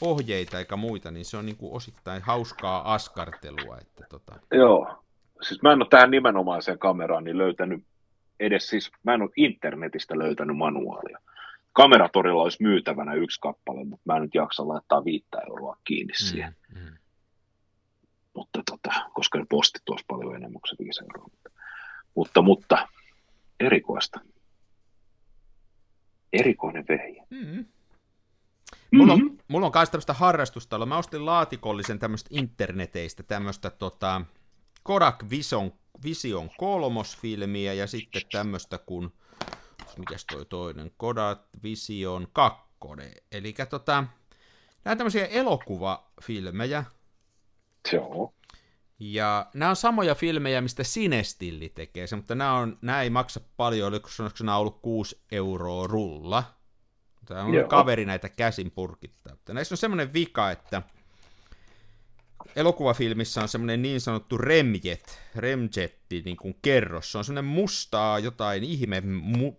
ohjeita 0.00 0.58
eikä 0.58 0.76
muita, 0.76 1.10
niin 1.10 1.24
se 1.24 1.36
on 1.36 1.46
niin 1.46 1.56
kuin 1.56 1.72
osittain 1.72 2.22
hauskaa 2.22 2.94
askartelua. 2.94 3.78
Että 3.80 4.06
tota... 4.10 4.34
Joo, 4.50 5.04
siis 5.42 5.62
mä 5.62 5.72
en 5.72 5.82
ole 5.82 5.88
tähän 5.90 6.10
nimenomaiseen 6.10 6.78
kameraan 6.78 7.24
niin 7.24 7.38
löytänyt 7.38 7.84
edes 8.40 8.68
siis, 8.68 8.90
mä 9.02 9.14
en 9.14 9.22
ole 9.22 9.30
internetistä 9.36 10.18
löytänyt 10.18 10.56
manuaalia. 10.56 11.18
Kameratorilla 11.72 12.42
olisi 12.42 12.62
myytävänä 12.62 13.14
yksi 13.14 13.40
kappale, 13.40 13.84
mutta 13.84 14.02
mä 14.04 14.16
en 14.16 14.22
nyt 14.22 14.34
jaksa 14.34 14.68
laittaa 14.68 15.04
viittä 15.04 15.38
euroa 15.48 15.76
kiinni 15.84 16.14
siihen. 16.16 16.56
Mm, 16.74 16.80
mm 16.80 16.94
mutta 18.34 18.62
tota, 18.70 19.10
koska 19.14 19.38
ne 19.38 19.46
postit 19.48 19.82
tuossa 19.84 20.06
paljon 20.08 20.36
enemmän 20.36 20.60
kuin 20.60 20.70
se 20.70 20.84
5 20.84 21.04
euroa. 21.04 21.30
Mutta, 22.14 22.42
mutta 22.42 22.88
erikoista. 23.60 24.20
Erikoinen 26.32 26.84
vehje. 26.88 27.22
Mm-hmm. 27.30 27.64
Mulla 28.92 29.12
on, 29.12 29.18
mm-hmm. 29.18 29.38
mulla 29.48 29.66
on 29.66 29.72
myös 29.74 29.90
tämmöistä 29.90 30.12
harrastusta, 30.12 30.86
mä 30.86 30.98
ostin 30.98 31.26
laatikollisen 31.26 31.98
tämmöistä 31.98 32.28
interneteistä 32.32 33.22
tämmöistä 33.22 33.70
tota, 33.70 34.22
Kodak 34.82 35.24
Vision, 35.30 35.72
Vision 36.04 36.50
kolmosfilmiä 36.58 37.72
ja 37.72 37.86
sitten 37.86 38.22
tämmöistä 38.32 38.78
kuin 38.78 39.12
mikäs 39.98 40.24
toi 40.24 40.46
toinen, 40.46 40.90
Kodat 40.96 41.48
Vision 41.62 42.28
2. 42.32 42.64
Eli 43.32 43.54
tota, 43.70 44.04
nämä 44.84 44.92
on 44.92 44.98
tämmöisiä 44.98 45.26
elokuvafilmejä. 45.26 46.84
Joo. 47.92 48.34
Ja 48.98 49.46
nämä 49.54 49.68
on 49.68 49.76
samoja 49.76 50.14
filmejä, 50.14 50.60
mistä 50.60 50.84
Sinestilli 50.84 51.68
tekee 51.68 52.06
se, 52.06 52.16
mutta 52.16 52.34
nämä, 52.34 52.54
on, 52.54 52.78
nämä 52.82 53.02
ei 53.02 53.10
maksa 53.10 53.40
paljon, 53.56 53.88
oliko 53.88 54.08
nämä 54.40 54.56
ollut 54.56 54.82
6 54.82 55.20
euroa 55.32 55.86
rulla. 55.86 56.44
Tämä 57.26 57.42
on 57.42 57.54
Joo. 57.54 57.68
kaveri 57.68 58.04
näitä 58.04 58.28
käsin 58.28 58.70
purkittaa. 58.70 59.32
Mutta 59.32 59.54
näissä 59.54 59.72
on 59.72 59.76
semmoinen 59.78 60.12
vika, 60.12 60.50
että 60.50 60.82
elokuvafilmissä 62.56 63.42
on 63.42 63.48
semmoinen 63.48 63.82
niin 63.82 64.00
sanottu 64.00 64.38
remjet, 64.38 65.20
remjetti 65.36 66.22
niin 66.24 66.36
kuin 66.36 66.58
kerros. 66.62 67.12
Se 67.12 67.18
on 67.18 67.24
semmoinen 67.24 67.50
mustaa 67.50 68.18
jotain 68.18 68.64
ihme 68.64 69.02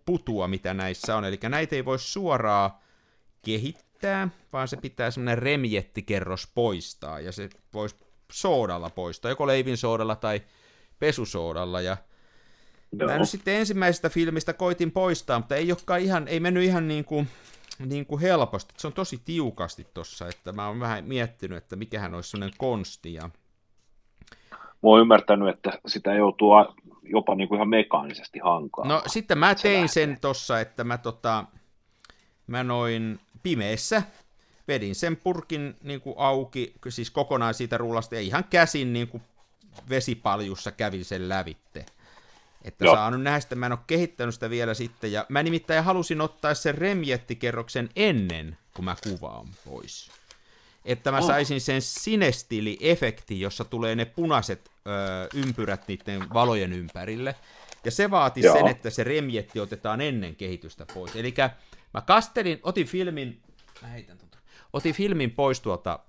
putua, 0.06 0.48
mitä 0.48 0.74
näissä 0.74 1.16
on. 1.16 1.26
Eli 1.26 1.40
näitä 1.50 1.76
ei 1.76 1.86
voi 1.86 2.00
suoraan 2.00 2.72
kehittää, 3.42 4.30
vaan 4.54 4.68
se 4.68 4.78
pitää 4.78 5.12
semmoinen 5.12 5.38
remjettikerros 5.38 6.52
poistaa. 6.56 7.20
Ja 7.20 7.32
se 7.32 7.50
voisi 7.74 7.96
soodalla 8.32 8.90
poistaa, 8.90 9.32
joko 9.32 9.48
leivin 9.48 9.78
soodalla 9.78 10.16
tai 10.16 10.42
pesusoodalla. 11.00 11.82
Ja 11.82 11.98
no. 12.92 13.06
Mä 13.06 13.18
nyt 13.18 13.30
sitten 13.30 13.56
ensimmäisestä 13.56 14.10
filmistä 14.10 14.54
koitin 14.54 14.92
poistaa, 14.92 15.40
mutta 15.40 15.56
ei 15.56 15.72
olekaan 15.72 16.00
ihan, 16.00 16.28
ei 16.28 16.40
mennyt 16.40 16.64
ihan 16.64 16.88
niin 16.88 17.06
kuin 17.06 17.28
niin 17.80 18.06
kuin 18.06 18.22
helposti. 18.22 18.74
Se 18.78 18.88
on 18.88 18.94
tosi 18.94 19.22
tiukasti 19.26 19.88
tossa, 19.94 20.28
että 20.28 20.52
mä 20.52 20.68
oon 20.68 20.80
vähän 20.80 21.06
miettinyt, 21.06 21.58
että 21.58 21.76
mikähän 21.76 22.14
olisi 22.14 22.30
sellainen 22.30 22.58
konsti. 22.58 23.14
Ja... 23.14 23.30
Mä 24.52 24.60
oon 24.84 25.02
ymmärtänyt, 25.02 25.50
että 25.50 25.80
sitä 25.88 26.14
joutuu 26.14 26.52
jopa 27.04 27.36
niin 27.36 27.48
kuin 27.48 27.58
ihan 27.58 27.70
mekaanisesti 27.70 28.40
hankaan. 28.40 28.88
No 28.88 29.02
sitten 29.08 29.38
mä 29.38 29.56
tein 29.56 29.90
sen 29.90 30.18
tossa, 30.22 30.60
että 30.60 30.84
mä, 30.84 30.98
tota, 30.98 31.46
mä 32.48 32.64
noin 32.64 33.20
pimeessä 33.44 34.04
vedin 34.68 34.96
sen 34.96 35.18
purkin 35.18 35.76
niin 35.84 36.02
kuin 36.02 36.16
auki, 36.18 36.74
siis 36.90 37.12
kokonaan 37.12 37.54
siitä 37.54 37.78
rullasta 37.78 38.16
ja 38.16 38.22
ihan 38.22 38.44
käsin 38.44 38.94
niin 38.94 39.08
kuin 39.08 39.24
vesipaljussa 39.90 40.72
kävin 40.72 41.06
sen 41.06 41.30
lävitte. 41.30 41.86
Että 42.62 42.86
Joo. 42.86 42.96
saa 42.96 43.12
nyt 43.12 43.22
nähdä 43.22 43.40
sitä, 43.40 43.56
mä 43.56 43.66
en 43.66 43.72
ole 43.72 43.80
kehittänyt 43.88 44.34
sitä 44.34 44.50
vielä 44.50 44.74
sitten, 44.74 45.12
ja 45.12 45.26
mä 45.30 45.44
nimittäin 45.44 45.84
halusin 45.84 46.22
ottaa 46.22 46.54
sen 46.54 46.76
remjettikerroksen 46.76 47.90
ennen, 47.96 48.58
kun 48.74 48.86
mä 48.86 48.96
kuvaan 49.04 49.48
pois. 49.66 50.12
Että 50.86 51.12
mä 51.12 51.18
oh. 51.18 51.28
saisin 51.28 51.62
sen 51.62 51.82
sinestili-efekti, 51.82 53.40
jossa 53.40 53.66
tulee 53.66 53.96
ne 53.96 54.06
punaiset 54.06 54.72
ö, 54.88 54.92
ympyrät 55.34 55.88
niiden 55.88 56.34
valojen 56.34 56.74
ympärille. 56.74 57.36
Ja 57.84 57.92
se 57.92 58.12
vaati 58.12 58.42
Joo. 58.42 58.58
sen, 58.58 58.68
että 58.68 58.90
se 58.90 59.04
remjetti 59.04 59.60
otetaan 59.60 60.02
ennen 60.02 60.36
kehitystä 60.36 60.86
pois. 60.94 61.16
Eli 61.16 61.34
mä 61.94 62.02
kastelin, 62.02 62.60
otin 62.64 62.88
filmin, 62.88 63.42
mä 63.82 63.88
heitän 63.88 64.18
tuota, 64.18 64.35
otin 64.76 64.94
filmin 64.94 65.32
pois 65.32 65.62
tuolta 65.62 66.00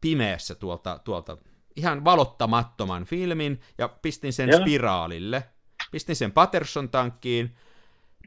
pimeässä 0.00 0.54
tuolta, 0.54 0.98
tuolta 1.04 1.38
ihan 1.76 2.04
valottamattoman 2.04 3.04
filmin 3.04 3.60
ja 3.78 3.88
pistin 3.88 4.32
sen 4.32 4.48
ja. 4.48 4.60
spiraalille 4.60 5.42
pistin 5.90 6.16
sen 6.16 6.32
Patterson-tankkiin, 6.32 7.56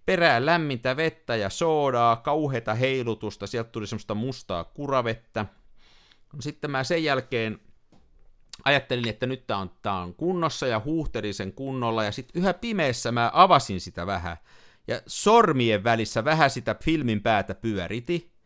perään 0.06 0.46
lämmintä 0.46 0.98
vettä 0.98 1.36
ja 1.36 1.50
soodaa, 1.50 2.16
kauheita 2.16 2.74
heilutusta, 2.74 3.48
sieltä 3.48 3.70
tuli 3.70 3.88
semmoista 3.88 4.16
mustaa 4.16 4.64
kuravettä. 4.64 5.46
Sitten 6.40 6.72
mä 6.72 6.84
sen 6.84 7.04
jälkeen 7.04 7.60
ajattelin, 8.66 9.08
että 9.08 9.26
nyt 9.26 9.48
tää 9.48 9.58
on, 9.58 9.72
tää 9.82 9.94
on 9.94 10.14
kunnossa 10.14 10.68
ja 10.68 10.82
huuhtelin 10.86 11.34
sen 11.34 11.54
kunnolla 11.54 12.04
ja 12.04 12.12
sitten 12.12 12.42
yhä 12.42 12.54
pimeässä 12.54 13.12
mä 13.12 13.32
avasin 13.34 13.82
sitä 13.82 14.06
vähän 14.06 14.38
ja 14.88 15.02
sormien 15.08 15.84
välissä 15.84 16.24
vähän 16.24 16.50
sitä 16.50 16.76
filmin 16.84 17.22
päätä 17.22 17.56
pyöriti. 17.56 18.37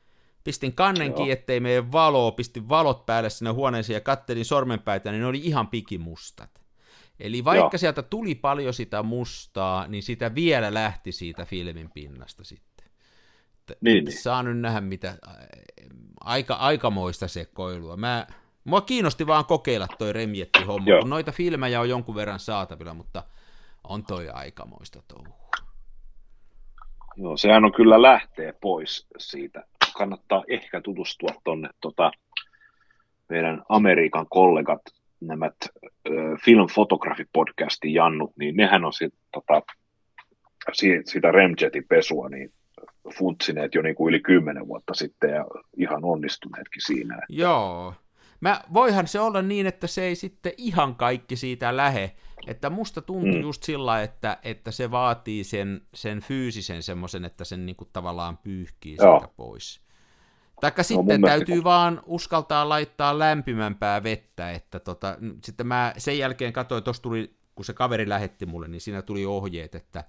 Pistin 0.44 0.74
kannenkin, 0.74 1.32
ettei 1.32 1.60
mene 1.60 1.92
valoa, 1.92 2.32
pistin 2.32 2.70
valot 2.70 3.06
päälle 3.06 3.30
sinne 3.30 3.52
huoneeseen 3.52 3.96
ja 3.96 4.02
kattelin 4.02 4.46
sormenpäitä, 4.46 5.12
niin 5.12 5.22
ne 5.22 5.28
oli 5.28 5.42
ihan 5.44 5.68
pikimustat. 5.68 6.62
Eli 7.20 7.44
vaikka 7.44 7.76
Joo. 7.76 7.78
sieltä 7.78 8.02
tuli 8.02 8.36
paljon 8.36 8.74
sitä 8.74 9.04
mustaa, 9.04 9.88
niin 9.88 10.04
sitä 10.04 10.36
vielä 10.36 10.74
lähti 10.74 11.12
siitä 11.12 11.46
filmin 11.46 11.92
pinnasta 11.92 12.44
sitten. 12.44 12.88
Niin, 13.82 14.06
niin. 14.06 14.22
Saa 14.22 14.44
nyt 14.44 14.60
nähdä, 14.60 14.82
mitä 14.82 15.18
aika, 16.20 16.54
aikamoista 16.54 17.28
sekoilua. 17.28 17.98
Mä, 17.98 18.28
mua 18.64 18.82
kiinnosti 18.82 19.28
vaan 19.28 19.46
kokeilla 19.46 19.88
toi 19.88 20.14
remjetti-homma, 20.14 20.90
Joo. 20.90 21.00
kun 21.00 21.10
noita 21.10 21.32
filmejä 21.32 21.82
on 21.82 21.90
jonkun 21.90 22.16
verran 22.16 22.40
saatavilla, 22.40 22.94
mutta 22.94 23.24
on 23.84 24.04
toi 24.04 24.30
aikamoista 24.30 25.04
touhua. 25.08 25.41
Joo, 27.22 27.38
sehän 27.38 27.66
on 27.66 27.72
kyllä 27.74 28.02
lähtee 28.02 28.54
pois 28.62 29.08
siitä. 29.18 29.64
Kannattaa 29.98 30.44
ehkä 30.48 30.82
tutustua 30.82 31.30
tonne 31.44 31.70
tota, 31.82 32.12
meidän 33.30 33.64
Amerikan 33.70 34.26
kollegat 34.30 34.82
nämä 35.20 35.50
Film 36.46 36.68
Photography 36.74 37.26
podcastin 37.34 37.94
jannut, 37.94 38.32
niin 38.38 38.56
nehän 38.56 38.86
on 38.86 38.94
sit, 38.94 39.14
tota, 39.32 39.62
sitä 41.06 41.32
Remjetin 41.32 41.86
pesua 41.90 42.30
niin 42.30 42.54
funtsineet 43.18 43.76
jo 43.76 43.82
niin 43.82 43.96
kuin 43.96 44.10
yli 44.10 44.20
kymmenen 44.20 44.68
vuotta 44.68 44.94
sitten 44.94 45.30
ja 45.30 45.46
ihan 45.78 46.06
onnistuneetkin 46.06 46.82
siinä. 46.86 47.16
Että... 47.16 47.26
Joo. 47.30 47.94
Mä, 48.42 48.62
voihan 48.74 49.08
se 49.08 49.20
olla 49.20 49.42
niin, 49.42 49.68
että 49.68 49.88
se 49.88 50.04
ei 50.04 50.16
sitten 50.16 50.54
ihan 50.58 50.96
kaikki 50.96 51.36
siitä 51.36 51.78
lähe. 51.78 52.16
Että 52.48 52.70
musta 52.70 53.02
tuntuu 53.02 53.36
mm. 53.36 53.42
just 53.42 53.64
sillä, 53.64 54.02
että, 54.02 54.38
että 54.44 54.72
se 54.72 54.92
vaatii 54.92 55.44
sen, 55.44 55.82
sen 55.94 56.22
fyysisen 56.22 56.84
semmoisen, 56.84 57.26
että 57.26 57.44
sen 57.44 57.66
niin 57.66 57.76
kuin 57.76 57.90
tavallaan 57.94 58.38
pyyhkii 58.38 58.96
Joo. 59.00 59.20
siitä 59.20 59.34
pois. 59.38 59.82
Taikka 60.62 60.80
no, 60.80 60.84
sitten 60.84 61.22
täytyy 61.22 61.46
mielestä... 61.48 61.64
vaan 61.64 62.02
uskaltaa 62.06 62.70
laittaa 62.70 63.20
lämpimämpää 63.20 64.04
vettä, 64.04 64.52
että 64.52 64.80
tota, 64.80 65.18
sitten 65.44 65.68
mä 65.68 65.94
sen 65.98 66.18
jälkeen 66.18 66.54
katsoin, 66.54 66.84
tuossa 66.84 67.04
tuli, 67.04 67.36
kun 67.56 67.66
se 67.66 67.74
kaveri 67.74 68.10
lähetti 68.10 68.46
mulle, 68.46 68.68
niin 68.68 68.82
siinä 68.82 69.02
tuli 69.02 69.26
ohjeet, 69.26 69.76
että 69.76 70.04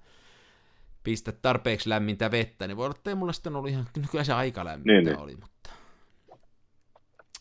pistä 1.03 1.33
tarpeeksi 1.33 1.89
lämmintä 1.89 2.31
vettä, 2.31 2.67
niin 2.67 2.77
voi 2.77 2.87
olla, 2.87 2.95
että 2.97 3.11
ei 3.11 3.15
mulla 3.15 3.33
sitten 3.33 3.57
ollut 3.57 3.71
ihan, 3.71 3.87
kyllä 4.11 4.25
se 4.25 4.33
aika 4.33 4.65
lämmintä 4.65 4.93
niin, 4.93 5.05
niin. 5.05 5.19
oli, 5.19 5.37
mutta 5.37 5.71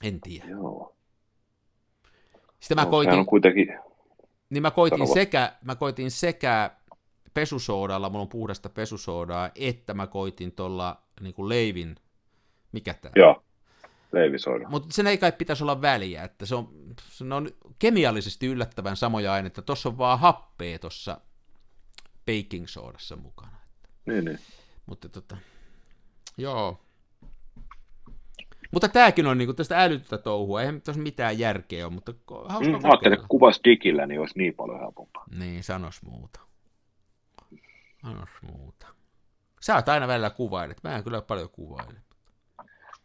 en 0.01 0.21
tiedä. 0.21 0.49
Joo. 0.49 0.95
Sitten 2.59 2.77
mä 2.77 2.83
no, 2.83 2.89
koitin, 2.89 3.25
kuitenkin... 3.25 3.79
niin 4.49 4.61
mä 4.61 4.71
koitin 4.71 5.07
sekä, 5.13 5.53
mä 5.65 5.75
koitin 5.75 6.11
sekä 6.11 6.71
pesusoodalla, 7.33 8.09
mulla 8.09 8.21
on 8.21 8.29
puhdasta 8.29 8.69
pesusoodaa, 8.69 9.49
että 9.55 9.93
mä 9.93 10.07
koitin 10.07 10.51
tuolla 10.51 11.01
niin 11.21 11.49
leivin 11.49 11.95
mikä 12.71 12.93
tämä? 12.93 13.13
Joo, 13.15 13.43
leivisoida. 14.11 14.69
Mutta 14.69 14.87
sen 14.91 15.07
ei 15.07 15.17
kai 15.17 15.31
pitäisi 15.31 15.63
olla 15.63 15.81
väliä, 15.81 16.23
että 16.23 16.45
se 16.45 16.55
on, 16.55 16.69
se 17.07 17.23
on 17.33 17.49
kemiallisesti 17.79 18.47
yllättävän 18.47 18.97
samoja 18.97 19.33
aineita. 19.33 19.61
Tuossa 19.61 19.89
on 19.89 19.97
vaan 19.97 20.19
happea 20.19 20.79
tuossa 20.79 21.17
baking 22.25 22.67
soodassa 22.67 23.15
mukana. 23.15 23.57
Niin, 24.05 24.25
niin. 24.25 24.39
Mutta 24.85 25.09
tota, 25.09 25.37
joo. 26.37 26.79
Mutta 28.71 28.87
tämäkin 28.87 29.27
on 29.27 29.37
niinku 29.37 29.53
tästä 29.53 29.83
älyttä 29.83 30.17
touhua, 30.17 30.61
eihän 30.61 30.81
tässä 30.81 31.01
mitään 31.01 31.39
järkeä 31.39 31.85
ole, 31.85 31.93
mutta 31.93 32.13
hauska 32.45 32.77
mm, 32.77 32.85
Ajattelin, 32.85 33.13
että 33.13 33.25
kuvas 33.29 33.59
digillä, 33.63 34.07
niin 34.07 34.19
olisi 34.19 34.37
niin 34.37 34.53
paljon 34.53 34.79
helpompaa. 34.79 35.23
Niin, 35.39 35.63
sanos 35.63 36.03
muuta. 36.03 36.39
Sanos 38.01 38.29
muuta. 38.41 38.87
Sä 39.61 39.75
oot 39.75 39.89
aina 39.89 40.07
välillä 40.07 40.29
kuvailet, 40.29 40.77
mä 40.83 40.95
en 40.95 41.03
kyllä 41.03 41.21
paljon 41.21 41.49
kuvaile 41.51 41.99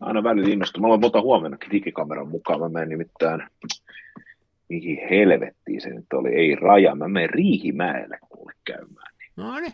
aina 0.00 0.22
välillä 0.22 0.52
innostunut. 0.52 0.90
Mä 0.90 0.96
monta 0.96 1.20
huomenna 1.20 1.57
digikameran 1.72 2.29
mukaan. 2.29 2.61
Mä 2.61 2.68
menen 2.68 2.88
nimittäin, 2.88 3.42
mihin 4.69 4.98
helvettiin 5.10 5.81
se 5.81 5.90
nyt 5.90 6.12
oli, 6.12 6.35
ei 6.35 6.54
raja. 6.54 6.94
Mä 6.94 7.08
menen 7.08 7.31
Riihimäelle 7.31 8.19
kuule 8.29 8.52
käymään. 8.64 9.14
No 9.37 9.60
niin, 9.60 9.73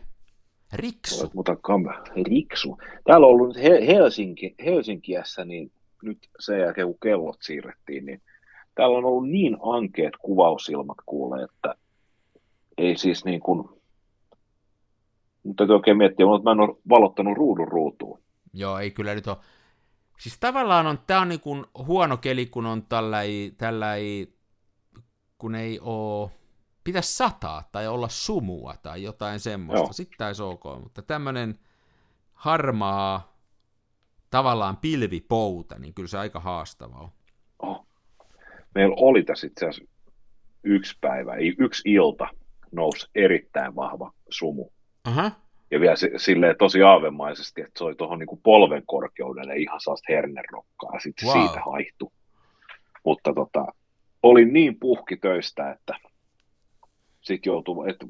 Riksu. 0.73 1.31
Mutta 1.35 1.53
kam- 1.53 2.23
Riksu. 2.27 2.79
Täällä 3.07 3.27
on 3.27 3.33
ollut 3.33 3.57
Helsinki, 3.87 4.55
Helsinkiässä, 4.65 5.45
niin 5.45 5.71
nyt 6.03 6.19
sen 6.41 6.61
jälkeen 6.61 6.87
kun 6.87 6.99
kellot 7.03 7.43
siirrettiin, 7.43 8.07
niin 8.07 8.23
täällä 8.75 8.99
on 8.99 9.05
ollut 9.05 9.29
niin 9.29 9.57
ankeet 9.63 10.17
kuvausilmat 10.17 10.99
kuule, 11.07 11.45
että 11.45 11.75
ei 12.79 12.97
siis 12.97 13.25
niin 13.25 13.41
kuin, 13.41 13.69
mutta 15.43 15.57
täytyy 15.57 15.77
oikein 15.77 15.97
miettiä, 15.97 16.27
mutta 16.27 16.45
mä 16.45 16.53
en 16.53 16.69
ole 16.71 16.77
valottanut 16.89 17.37
ruudun 17.37 17.69
ruutuun. 17.69 18.23
Joo, 18.53 18.79
ei 18.79 18.91
kyllä 18.91 19.15
nyt 19.15 19.27
ole 19.27 19.37
Siis 20.23 20.39
tavallaan 20.39 20.87
on, 20.87 20.99
tämä 21.07 21.21
on 21.21 21.29
niin 21.29 21.41
kuin 21.41 21.65
huono 21.87 22.17
keli, 22.17 22.47
kun 22.47 22.67
on 22.67 22.87
tällai, 22.87 23.53
tällai, 23.59 24.27
kun 25.39 25.55
ei 25.55 25.81
ole, 25.81 26.31
pitäisi 26.85 27.17
sataa 27.17 27.69
tai 27.73 27.89
olla 27.89 28.09
sumua 28.09 28.75
tai 28.83 29.03
jotain 29.03 29.41
semmoista, 29.41 29.87
Joo. 29.87 29.93
sitten 29.93 30.19
taisi 30.19 30.43
ok, 30.43 30.65
mutta 30.65 31.03
tämmöinen 31.03 31.59
harmaa 32.35 33.32
tavallaan 34.33 34.77
pilvipouta, 34.77 35.79
niin 35.79 35.95
kyllä 35.95 36.09
se 36.09 36.19
aika 36.19 36.41
haastava 36.41 36.97
on. 36.99 37.09
Oh. 37.59 37.87
Meillä 38.75 38.97
oli 38.99 39.23
tässä 39.23 39.47
itse 39.47 39.67
asiassa 39.69 39.93
yksi 40.65 40.99
päivä, 41.01 41.33
yksi 41.59 41.83
ilta 41.91 42.29
nousi 42.73 43.07
erittäin 43.15 43.77
vahva 43.77 44.13
sumu. 44.29 44.69
Aha. 45.05 45.31
ja 45.71 45.81
vielä 45.81 45.95
silleen 46.17 46.57
tosi 46.59 46.83
aavemaisesti, 46.83 47.61
että 47.61 47.79
se 47.79 47.85
oli 47.85 47.95
tuohon 47.95 48.19
niin 48.19 48.41
polven 48.43 48.83
korkeudelle 48.87 49.57
ihan 49.57 49.81
sellaista 49.81 50.13
hernerokkaa, 50.13 51.01
sitten 51.01 51.29
wow. 51.29 51.39
siitä 51.39 51.61
haihtui. 51.71 52.11
Mutta 53.05 53.33
tota, 53.35 53.67
olin 54.23 54.53
niin 54.53 54.79
puhkitöistä, 54.81 55.71
että 55.71 55.95
sitten 57.21 57.51
joutui, 57.51 57.91
että 57.91 58.07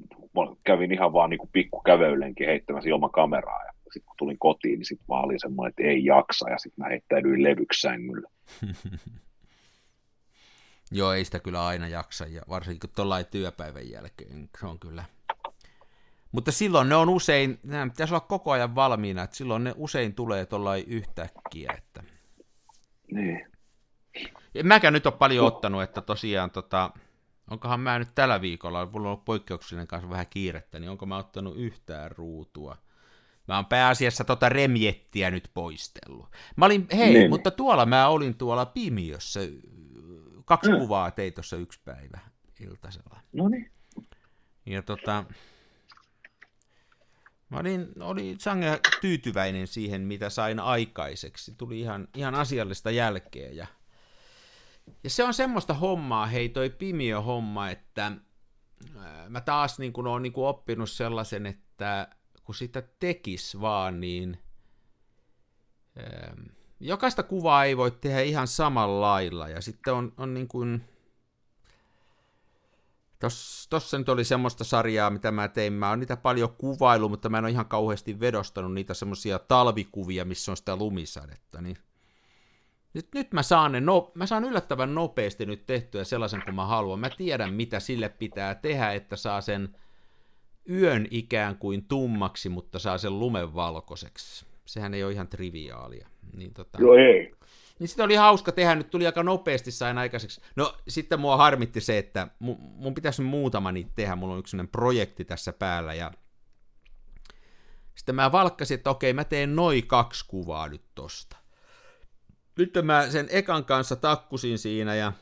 kävin 0.65 0.93
ihan 0.93 1.13
vaan 1.13 1.31
niin 1.31 1.49
pikku 1.53 1.81
käveylenkin 1.81 2.47
heittämässä 2.47 2.91
ilman 2.91 3.11
kameraa, 3.11 3.65
ja 3.65 3.72
sitten 3.93 4.07
kun 4.07 4.17
tulin 4.19 4.39
kotiin, 4.39 4.79
niin 4.79 4.87
sitten 4.87 5.09
vaan 5.09 5.25
oli 5.25 5.39
semmoinen, 5.39 5.71
että 5.71 5.83
ei 5.83 6.05
jaksa, 6.05 6.51
ja 6.51 6.59
sitten 6.59 6.85
mä 6.85 6.89
heittäydyin 6.89 7.43
levyksängyllä. 7.43 8.29
Joo, 10.91 11.13
ei 11.13 11.25
sitä 11.25 11.41
kyllä 11.41 11.67
aina 11.67 11.89
jaksa, 11.89 12.27
ja 12.27 12.43
varsinkin 12.49 12.91
tuollain 12.97 13.27
työpäivän 13.31 13.91
jälkeen, 13.91 14.49
se 14.61 14.67
on 14.67 14.79
kyllä. 14.79 15.05
Mutta 16.33 16.53
silloin 16.53 16.89
ne 16.89 16.95
on 16.97 17.09
usein, 17.09 17.59
nämä 17.63 17.89
pitäisi 17.89 18.15
olla 18.15 18.27
koko 18.29 18.51
ajan 18.51 18.75
valmiina, 18.75 19.23
että 19.23 19.37
silloin 19.37 19.65
ne 19.65 19.75
usein 19.77 20.15
tulee 20.15 20.47
tuollain 20.47 20.85
yhtäkkiä, 20.87 21.75
että... 21.79 22.03
Niin. 23.13 23.47
En 24.55 24.67
mäkään 24.67 24.93
nyt 24.93 25.07
ole 25.07 25.15
paljon 25.19 25.47
ottanut, 25.47 25.83
että 25.83 26.01
tosiaan 26.01 26.51
tota, 26.51 26.91
onkohan 27.51 27.81
mä 27.81 27.99
nyt 27.99 28.15
tällä 28.15 28.41
viikolla, 28.41 28.87
mulla 28.87 29.09
on 29.09 29.13
ollut 29.13 29.25
poikkeuksellinen 29.25 29.87
kanssa 29.87 30.11
vähän 30.11 30.27
kiirettä, 30.31 30.79
niin 30.79 30.91
onko 30.91 31.07
mä 31.07 31.17
ottanut 31.19 31.57
yhtään 31.57 32.11
ruutua. 32.11 32.77
Mä 33.49 33.57
oon 33.57 33.67
pääasiassa 33.67 34.25
tota 34.25 34.49
remjettiä 34.49 35.31
nyt 35.31 35.51
poistellut. 35.55 36.27
Mä 36.57 36.65
olin, 36.65 36.87
hei, 36.97 37.13
niin. 37.13 37.31
mutta 37.31 37.51
tuolla 37.51 37.87
mä 37.87 38.09
olin 38.09 38.35
tuolla 38.35 38.67
Pimiössä 38.67 39.41
kaksi 40.45 40.71
mm. 40.71 40.79
kuvaa 40.79 41.11
tein 41.11 41.33
tuossa 41.33 41.57
yksi 41.57 41.81
päivä 41.85 42.19
iltasella. 42.61 43.21
No 43.33 43.49
niin. 43.49 43.71
Ja 44.67 44.83
tota, 44.83 45.25
mä 47.49 47.59
olin, 47.59 47.89
olin 48.01 48.41
sangen 48.41 48.79
tyytyväinen 49.01 49.67
siihen, 49.67 50.01
mitä 50.01 50.31
sain 50.31 50.61
aikaiseksi. 50.61 51.55
Tuli 51.59 51.81
ihan, 51.81 52.09
ihan 52.15 52.35
asiallista 52.35 52.91
jälkeä. 52.91 53.51
Ja, 53.51 53.67
ja 55.05 55.11
se 55.11 55.25
on 55.25 55.35
semmoista 55.35 55.75
hommaa, 55.75 56.27
hei 56.27 56.49
toi 56.49 56.71
Pimiö-homma, 56.71 57.71
että 57.71 58.13
mä 59.29 59.41
taas 59.41 59.79
niin 59.79 59.93
kun 59.93 60.07
olen 60.07 60.23
niin 60.23 60.33
kun 60.33 60.49
oppinut 60.49 60.91
sellaisen, 60.91 61.47
että 61.47 62.09
kun 62.45 62.55
sitä 62.55 62.83
tekis 63.01 63.61
vaan, 63.61 64.01
niin 64.01 64.39
jokaista 66.81 67.23
kuvaa 67.23 67.65
ei 67.65 67.77
voi 67.77 67.91
tehdä 67.91 68.21
ihan 68.21 68.49
samalla 68.49 69.01
lailla, 69.01 69.49
ja 69.49 69.61
sitten 69.61 69.95
on, 69.95 70.13
on 70.17 70.35
niin 70.35 70.49
kuin, 70.49 70.85
Tossa 73.71 73.99
nyt 73.99 74.09
oli 74.09 74.25
semmoista 74.25 74.65
sarjaa, 74.65 75.11
mitä 75.11 75.31
mä 75.31 75.49
tein. 75.49 75.73
Mä 75.73 75.89
oon 75.89 76.01
niitä 76.01 76.17
paljon 76.17 76.55
kuvailu, 76.59 77.09
mutta 77.09 77.29
mä 77.29 77.39
en 77.39 77.45
ole 77.45 77.51
ihan 77.51 77.67
kauheasti 77.67 78.21
vedostanut 78.21 78.75
niitä 78.75 78.95
semmoisia 78.95 79.39
talvikuvia, 79.39 80.25
missä 80.25 80.53
on 80.53 80.57
sitä 80.57 80.77
lumisadetta. 80.77 81.61
Niin 81.61 81.77
nyt, 82.95 83.09
nyt 83.15 83.33
mä, 83.33 83.43
saan 83.43 83.73
ne 83.73 83.81
no, 83.81 84.13
mä 84.15 84.27
saan 84.27 84.45
yllättävän 84.45 84.95
nopeasti 84.95 85.47
nyt 85.47 85.67
tehtyä 85.67 86.05
sellaisen 86.05 86.43
kuin 86.45 86.55
mä 86.55 86.67
haluan. 86.67 87.01
Mä 87.01 87.11
tiedän, 87.11 87.55
mitä 87.55 87.81
sille 87.81 88.09
pitää 88.09 88.55
tehdä, 88.55 88.93
että 88.93 89.17
saa 89.17 89.41
sen 89.41 89.77
yön 90.71 91.09
ikään 91.11 91.57
kuin 91.57 91.85
tummaksi, 91.89 92.49
mutta 92.49 92.79
saa 92.79 92.99
sen 92.99 93.19
lumen 93.19 93.55
valkoiseksi. 93.55 94.47
Sehän 94.65 94.95
ei 94.95 95.05
ole 95.05 95.13
ihan 95.13 95.29
triviaalia. 95.29 96.09
Niin 96.37 96.55
tota... 96.55 96.79
Joo, 96.81 96.95
ei. 96.95 97.33
Niin 97.79 97.89
sitten 97.89 98.05
oli 98.05 98.15
hauska 98.15 98.53
tehdä, 98.53 98.75
nyt 98.75 98.91
tuli 98.91 99.07
aika 99.07 99.23
nopeasti 99.23 99.71
sain 99.71 99.99
aikaiseksi. 99.99 100.41
No 100.57 100.77
sitten 100.89 101.21
mua 101.21 101.37
harmitti 101.37 101.81
se, 101.81 101.99
että 101.99 102.29
mun, 102.39 102.57
mun 102.61 102.95
pitäisi 102.95 103.23
muutama 103.23 103.73
niitä 103.73 103.91
tehdä, 103.95 104.17
mulla 104.17 104.33
on 104.33 104.39
yksi 104.39 104.57
projekti 104.73 105.25
tässä 105.25 105.53
päällä 105.53 105.95
ja 105.95 106.13
sitten 107.95 108.15
mä 108.15 108.33
valkkasin, 108.33 108.75
että 108.75 108.91
okei, 108.91 109.13
mä 109.13 109.25
teen 109.25 109.57
noin 109.57 109.87
kaksi 109.87 110.25
kuvaa 110.29 110.69
nyt 110.69 110.83
tosta. 110.95 111.37
Nyt 112.59 112.73
mä 112.83 113.11
sen 113.11 113.27
ekan 113.31 113.65
kanssa 113.65 113.97
takkusin 113.97 114.59
siinä 114.59 114.95
ja 114.95 115.13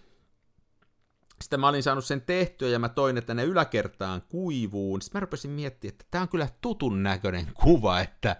sitten 1.43 1.61
mä 1.61 1.68
olin 1.68 1.82
saanut 1.82 2.05
sen 2.05 2.20
tehtyä 2.20 2.68
ja 2.68 2.78
mä 2.78 2.88
toin, 2.88 3.22
ne 3.34 3.45
yläkertaan 3.45 4.22
kuivuun. 4.22 5.03
Sitten 5.03 5.18
mä 5.18 5.20
rupesin 5.20 5.51
miettimään, 5.51 5.93
että 5.93 6.05
tämä 6.11 6.22
on 6.22 6.28
kyllä 6.28 6.49
tutun 6.61 7.03
näköinen 7.03 7.47
kuva, 7.55 8.01
että 8.01 8.36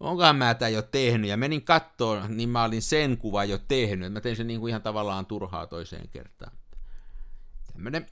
onkohan 0.00 0.36
mä 0.36 0.54
tätä 0.54 0.68
jo 0.68 0.82
tehnyt, 0.82 1.30
ja 1.30 1.36
menin 1.36 1.64
kattoon, 1.64 2.36
niin 2.36 2.48
mä 2.48 2.64
olin 2.64 2.82
sen 2.82 3.18
kuva 3.18 3.44
jo 3.44 3.58
tehnyt, 3.58 4.12
mä 4.12 4.20
tein 4.20 4.36
sen 4.36 4.46
niin 4.46 4.60
kuin 4.60 4.70
ihan 4.70 4.82
tavallaan 4.82 5.26
turhaa 5.26 5.66
toiseen 5.66 6.08
kertaan. 6.08 6.52
Tämmönen, 7.72 8.06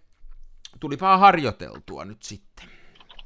tulipa 0.81 1.19
harjoiteltua 1.19 2.05
nyt 2.05 2.23
sitten. 2.23 2.69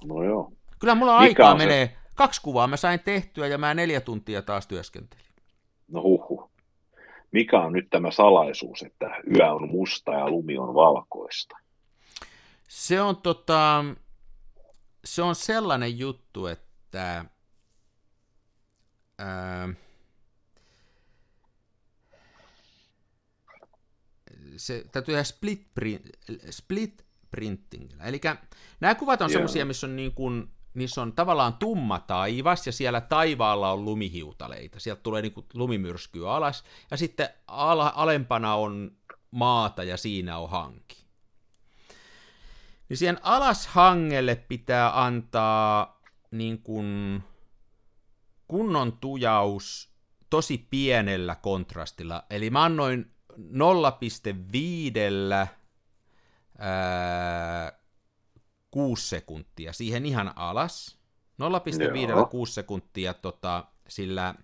No 0.04 0.22
joo. 0.24 0.52
Kyllä 0.78 0.94
mulla 0.94 1.12
Mikä 1.12 1.22
aikaa 1.22 1.54
menee, 1.54 1.96
kaksi 2.14 2.42
kuvaa 2.42 2.66
mä 2.66 2.76
sain 2.76 3.00
tehtyä, 3.00 3.46
ja 3.46 3.58
mä 3.58 3.74
neljä 3.74 4.00
tuntia 4.00 4.42
taas 4.42 4.66
työskentelin. 4.66 5.24
No 5.88 6.02
huhu. 6.02 6.37
Mikä 7.32 7.60
on 7.60 7.72
nyt 7.72 7.90
tämä 7.90 8.10
salaisuus, 8.10 8.82
että 8.82 9.06
yö 9.36 9.52
on 9.52 9.68
musta 9.68 10.12
ja 10.12 10.30
lumi 10.30 10.58
on 10.58 10.74
valkoista? 10.74 11.56
Se 12.68 13.00
on 13.00 13.16
tota, 13.16 13.84
se 15.04 15.22
on 15.22 15.34
sellainen 15.34 15.98
juttu, 15.98 16.46
että 16.46 17.24
ää, 19.18 19.68
se 24.56 24.84
täytyy 24.92 25.12
tehdä 25.12 25.24
split, 25.24 25.66
print, 25.74 26.02
split 26.50 27.08
printingillä. 27.30 28.04
Eli 28.04 28.20
nämä 28.80 28.94
kuvat 28.94 29.22
on 29.22 29.30
semmoisia, 29.30 29.64
missä 29.64 29.86
on 29.86 29.96
niin 29.96 30.14
kuin, 30.14 30.50
niissä 30.78 31.02
on 31.02 31.12
tavallaan 31.12 31.54
tumma 31.54 31.98
taivas 31.98 32.66
ja 32.66 32.72
siellä 32.72 33.00
taivaalla 33.00 33.72
on 33.72 33.84
lumihiutaleita. 33.84 34.80
Sieltä 34.80 35.02
tulee 35.02 35.22
niin 35.22 35.34
lumimyrskyä 35.54 36.32
alas 36.32 36.64
ja 36.90 36.96
sitten 36.96 37.28
ala, 37.46 37.92
alempana 37.96 38.54
on 38.54 38.96
maata 39.30 39.84
ja 39.84 39.96
siinä 39.96 40.38
on 40.38 40.50
hanki. 40.50 41.04
Niin 42.88 42.96
siihen 42.96 43.18
alashangelle 43.22 44.34
pitää 44.34 45.04
antaa 45.04 46.00
niin 46.30 46.62
kuin 46.62 47.22
kunnon 48.48 48.92
tujaus 48.92 49.92
tosi 50.30 50.66
pienellä 50.70 51.34
kontrastilla. 51.34 52.24
Eli 52.30 52.50
mä 52.50 52.64
annoin 52.64 53.10
0,5 53.32 53.38
6 58.70 59.08
sekuntia 59.08 59.72
siihen 59.72 60.06
ihan 60.06 60.32
alas. 60.36 60.98
0,5 61.42 62.28
6 62.30 62.52
sekuntia 62.52 63.14
tota, 63.14 63.64
sillä 63.88 64.34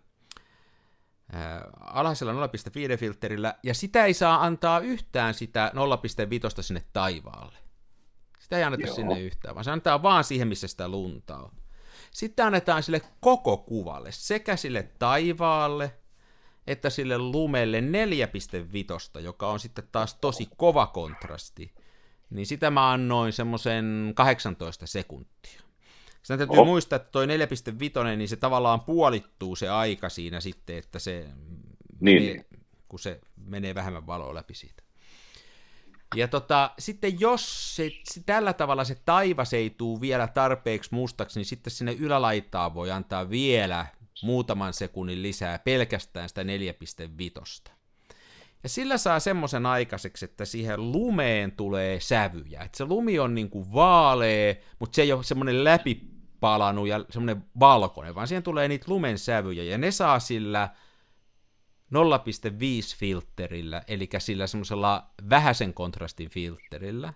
ää, 1.32 1.70
alhaisella 1.80 2.46
0,5 2.46 2.96
filterillä, 2.98 3.54
ja 3.62 3.74
sitä 3.74 4.04
ei 4.04 4.14
saa 4.14 4.44
antaa 4.44 4.78
yhtään 4.78 5.34
sitä 5.34 5.72
0,5 6.56 6.62
sinne 6.62 6.84
taivaalle. 6.92 7.58
Sitä 8.38 8.56
ei 8.58 8.62
anneta 8.62 8.86
Joo. 8.86 8.94
sinne 8.94 9.20
yhtään, 9.20 9.54
vaan 9.54 9.64
se 9.64 9.70
antaa 9.70 10.02
vaan 10.02 10.24
siihen, 10.24 10.48
missä 10.48 10.68
sitä 10.68 10.88
lunta 10.88 11.36
on. 11.36 11.50
Sitten 12.10 12.46
annetaan 12.46 12.82
sille 12.82 13.02
koko 13.20 13.56
kuvalle, 13.56 14.12
sekä 14.12 14.56
sille 14.56 14.82
taivaalle, 14.98 15.94
että 16.66 16.90
sille 16.90 17.18
lumelle 17.18 17.80
4.5, 19.14 19.20
joka 19.20 19.48
on 19.48 19.60
sitten 19.60 19.88
taas 19.92 20.14
tosi 20.14 20.48
kova 20.56 20.86
kontrasti, 20.86 21.74
niin 22.34 22.46
sitä 22.46 22.70
mä 22.70 22.92
annoin 22.92 23.32
semmoisen 23.32 24.12
18 24.14 24.86
sekuntia. 24.86 25.60
Sitten 26.22 26.38
täytyy 26.38 26.56
Oho. 26.56 26.64
muistaa, 26.64 26.96
että 26.96 27.10
toi 27.10 27.26
4.5, 27.26 28.16
niin 28.16 28.28
se 28.28 28.36
tavallaan 28.36 28.80
puolittuu 28.80 29.56
se 29.56 29.68
aika 29.68 30.08
siinä 30.08 30.40
sitten, 30.40 30.76
että 30.76 30.98
se 30.98 31.28
niin. 32.00 32.22
menee, 32.22 32.44
kun 32.88 32.98
se 32.98 33.20
menee 33.36 33.74
vähemmän 33.74 34.06
valoa 34.06 34.34
läpi 34.34 34.54
siitä. 34.54 34.82
Ja 36.14 36.28
tota, 36.28 36.70
sitten 36.78 37.20
jos 37.20 37.76
se, 37.76 37.90
se, 38.04 38.22
tällä 38.26 38.52
tavalla 38.52 38.84
se 38.84 38.94
taivas 39.04 39.52
ei 39.52 39.70
tule 39.70 40.00
vielä 40.00 40.26
tarpeeksi 40.26 40.94
mustaksi, 40.94 41.40
niin 41.40 41.46
sitten 41.46 41.70
sinne 41.70 41.92
ylälaitaan 41.92 42.74
voi 42.74 42.90
antaa 42.90 43.30
vielä 43.30 43.86
muutaman 44.22 44.72
sekunnin 44.72 45.22
lisää 45.22 45.58
pelkästään 45.58 46.28
sitä 46.28 46.42
4.5. 46.42 47.74
Ja 48.64 48.68
sillä 48.68 48.98
saa 48.98 49.20
semmoisen 49.20 49.66
aikaiseksi, 49.66 50.24
että 50.24 50.44
siihen 50.44 50.92
lumeen 50.92 51.52
tulee 51.52 52.00
sävyjä. 52.00 52.60
Että 52.62 52.78
se 52.78 52.84
lumi 52.84 53.18
on 53.18 53.34
niin 53.34 53.50
kuin 53.50 53.72
vaalea, 53.72 54.54
mutta 54.78 54.96
se 54.96 55.02
ei 55.02 55.12
ole 55.12 55.22
semmoinen 55.22 55.64
läpipalanut 55.64 56.88
ja 56.88 57.04
semmoinen 57.10 57.44
valkoinen, 57.60 58.14
vaan 58.14 58.28
siihen 58.28 58.42
tulee 58.42 58.68
niitä 58.68 58.84
lumen 58.88 59.18
sävyjä. 59.18 59.62
Ja 59.64 59.78
ne 59.78 59.90
saa 59.90 60.18
sillä 60.18 60.68
0,5 61.94 62.96
filterillä, 62.96 63.82
eli 63.88 64.08
sillä 64.18 64.46
semmoisella 64.46 65.10
vähäisen 65.30 65.74
kontrastin 65.74 66.30
filterillä. 66.30 67.12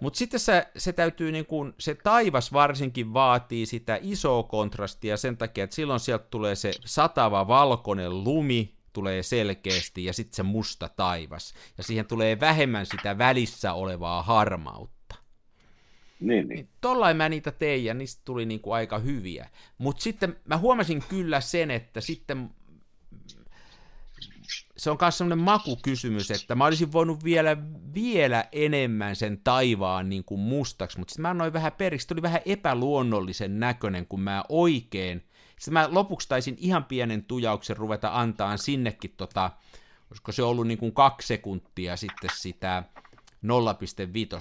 Mutta 0.00 0.18
sitten 0.18 0.40
se, 0.40 0.66
se 0.76 0.92
täytyy, 0.92 1.32
niin 1.32 1.46
kun, 1.46 1.74
se 1.78 1.94
taivas 1.94 2.52
varsinkin 2.52 3.12
vaatii 3.12 3.66
sitä 3.66 3.98
isoa 4.02 4.42
kontrastia 4.42 5.16
sen 5.16 5.36
takia, 5.36 5.64
että 5.64 5.76
silloin 5.76 6.00
sieltä 6.00 6.26
tulee 6.30 6.54
se 6.54 6.72
satava 6.84 7.48
valkoinen 7.48 8.24
lumi, 8.24 8.79
tulee 8.92 9.22
selkeästi, 9.22 10.04
ja 10.04 10.12
sitten 10.12 10.36
se 10.36 10.42
musta 10.42 10.88
taivas. 10.88 11.54
Ja 11.78 11.84
siihen 11.84 12.06
tulee 12.06 12.40
vähemmän 12.40 12.86
sitä 12.86 13.18
välissä 13.18 13.72
olevaa 13.72 14.22
harmautta. 14.22 15.14
Niin, 16.20 16.48
niin. 16.48 16.68
Tollain 16.80 17.16
mä 17.16 17.28
niitä 17.28 17.50
tein 17.50 17.84
ja 17.84 17.94
niistä 17.94 18.22
tuli 18.24 18.46
niinku 18.46 18.72
aika 18.72 18.98
hyviä. 18.98 19.48
Mutta 19.78 20.02
sitten 20.02 20.36
mä 20.44 20.56
huomasin 20.56 21.02
kyllä 21.08 21.40
sen, 21.40 21.70
että 21.70 22.00
sitten 22.00 22.50
se 24.76 24.90
on 24.90 24.98
myös 25.00 25.18
semmoinen 25.18 25.44
makukysymys, 25.44 26.30
että 26.30 26.54
mä 26.54 26.64
olisin 26.64 26.92
voinut 26.92 27.24
vielä, 27.24 27.56
vielä 27.94 28.44
enemmän 28.52 29.16
sen 29.16 29.40
taivaan 29.44 30.08
niin 30.08 30.24
kuin 30.24 30.40
mustaksi, 30.40 30.98
mutta 30.98 31.12
sitten 31.12 31.22
mä 31.22 31.30
annoin 31.30 31.52
vähän 31.52 31.72
periksi, 31.72 32.14
oli 32.14 32.22
vähän 32.22 32.40
epäluonnollisen 32.46 33.60
näköinen, 33.60 34.06
kun 34.06 34.20
mä 34.20 34.44
oikein, 34.48 35.22
sitten 35.60 35.72
mä 35.72 35.88
lopuksi 35.90 36.28
taisin 36.28 36.56
ihan 36.58 36.84
pienen 36.84 37.24
tujauksen 37.24 37.76
ruveta 37.76 38.10
antaa 38.12 38.56
sinnekin 38.56 39.14
tota, 39.16 39.50
olisiko 40.10 40.32
se 40.32 40.42
ollut 40.42 40.66
niin 40.66 40.78
kuin 40.78 40.92
kaksi 40.92 41.26
sekuntia 41.26 41.96
sitten 41.96 42.30
sitä 42.34 42.82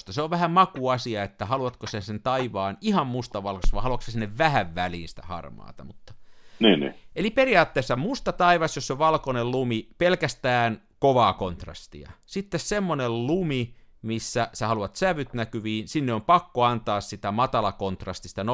0,5. 0.08 0.12
Se 0.12 0.22
on 0.22 0.30
vähän 0.30 0.52
makuasia, 0.52 1.24
että 1.24 1.46
haluatko 1.46 1.88
sen 1.88 2.02
sen 2.02 2.22
taivaan 2.22 2.78
ihan 2.82 3.08
mustavalkoista 3.08 3.76
vai 3.76 3.84
haluatko 3.84 4.12
sinne 4.12 4.38
vähän 4.38 4.76
väliin 4.76 5.10
sitä 5.10 5.22
harmaata, 5.26 5.84
mutta 5.84 6.14
niin, 6.60 6.80
niin. 6.80 6.96
Eli 7.16 7.32
periaatteessa 7.32 7.96
musta 7.96 8.34
taivas, 8.34 8.76
jos 8.76 8.92
on 8.92 9.00
valkoinen 9.00 9.52
lumi, 9.52 9.90
pelkästään 9.98 10.82
kovaa 11.00 11.34
kontrastia. 11.34 12.12
Sitten 12.26 12.60
semmoinen 12.60 13.28
lumi, 13.28 13.76
missä 14.02 14.50
sä 14.54 14.68
haluat 14.68 14.96
sävyt 14.96 15.34
näkyviin, 15.34 15.88
sinne 15.88 16.14
on 16.14 16.22
pakko 16.22 16.64
antaa 16.64 17.02
sitä 17.02 17.32
matala 17.32 17.72
kontrastista 17.72 18.44
0,5 18.44 18.48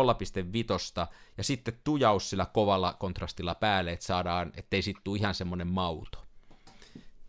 ja 1.38 1.44
sitten 1.44 1.74
tujaus 1.84 2.30
sillä 2.30 2.46
kovalla 2.54 2.94
kontrastilla 3.00 3.56
päälle, 3.56 3.92
että 3.92 4.06
saadaan, 4.06 4.52
ettei 4.58 4.82
sit 4.82 4.98
tule 5.04 5.18
ihan 5.18 5.34
semmoinen 5.34 5.68
mauto. 5.68 6.26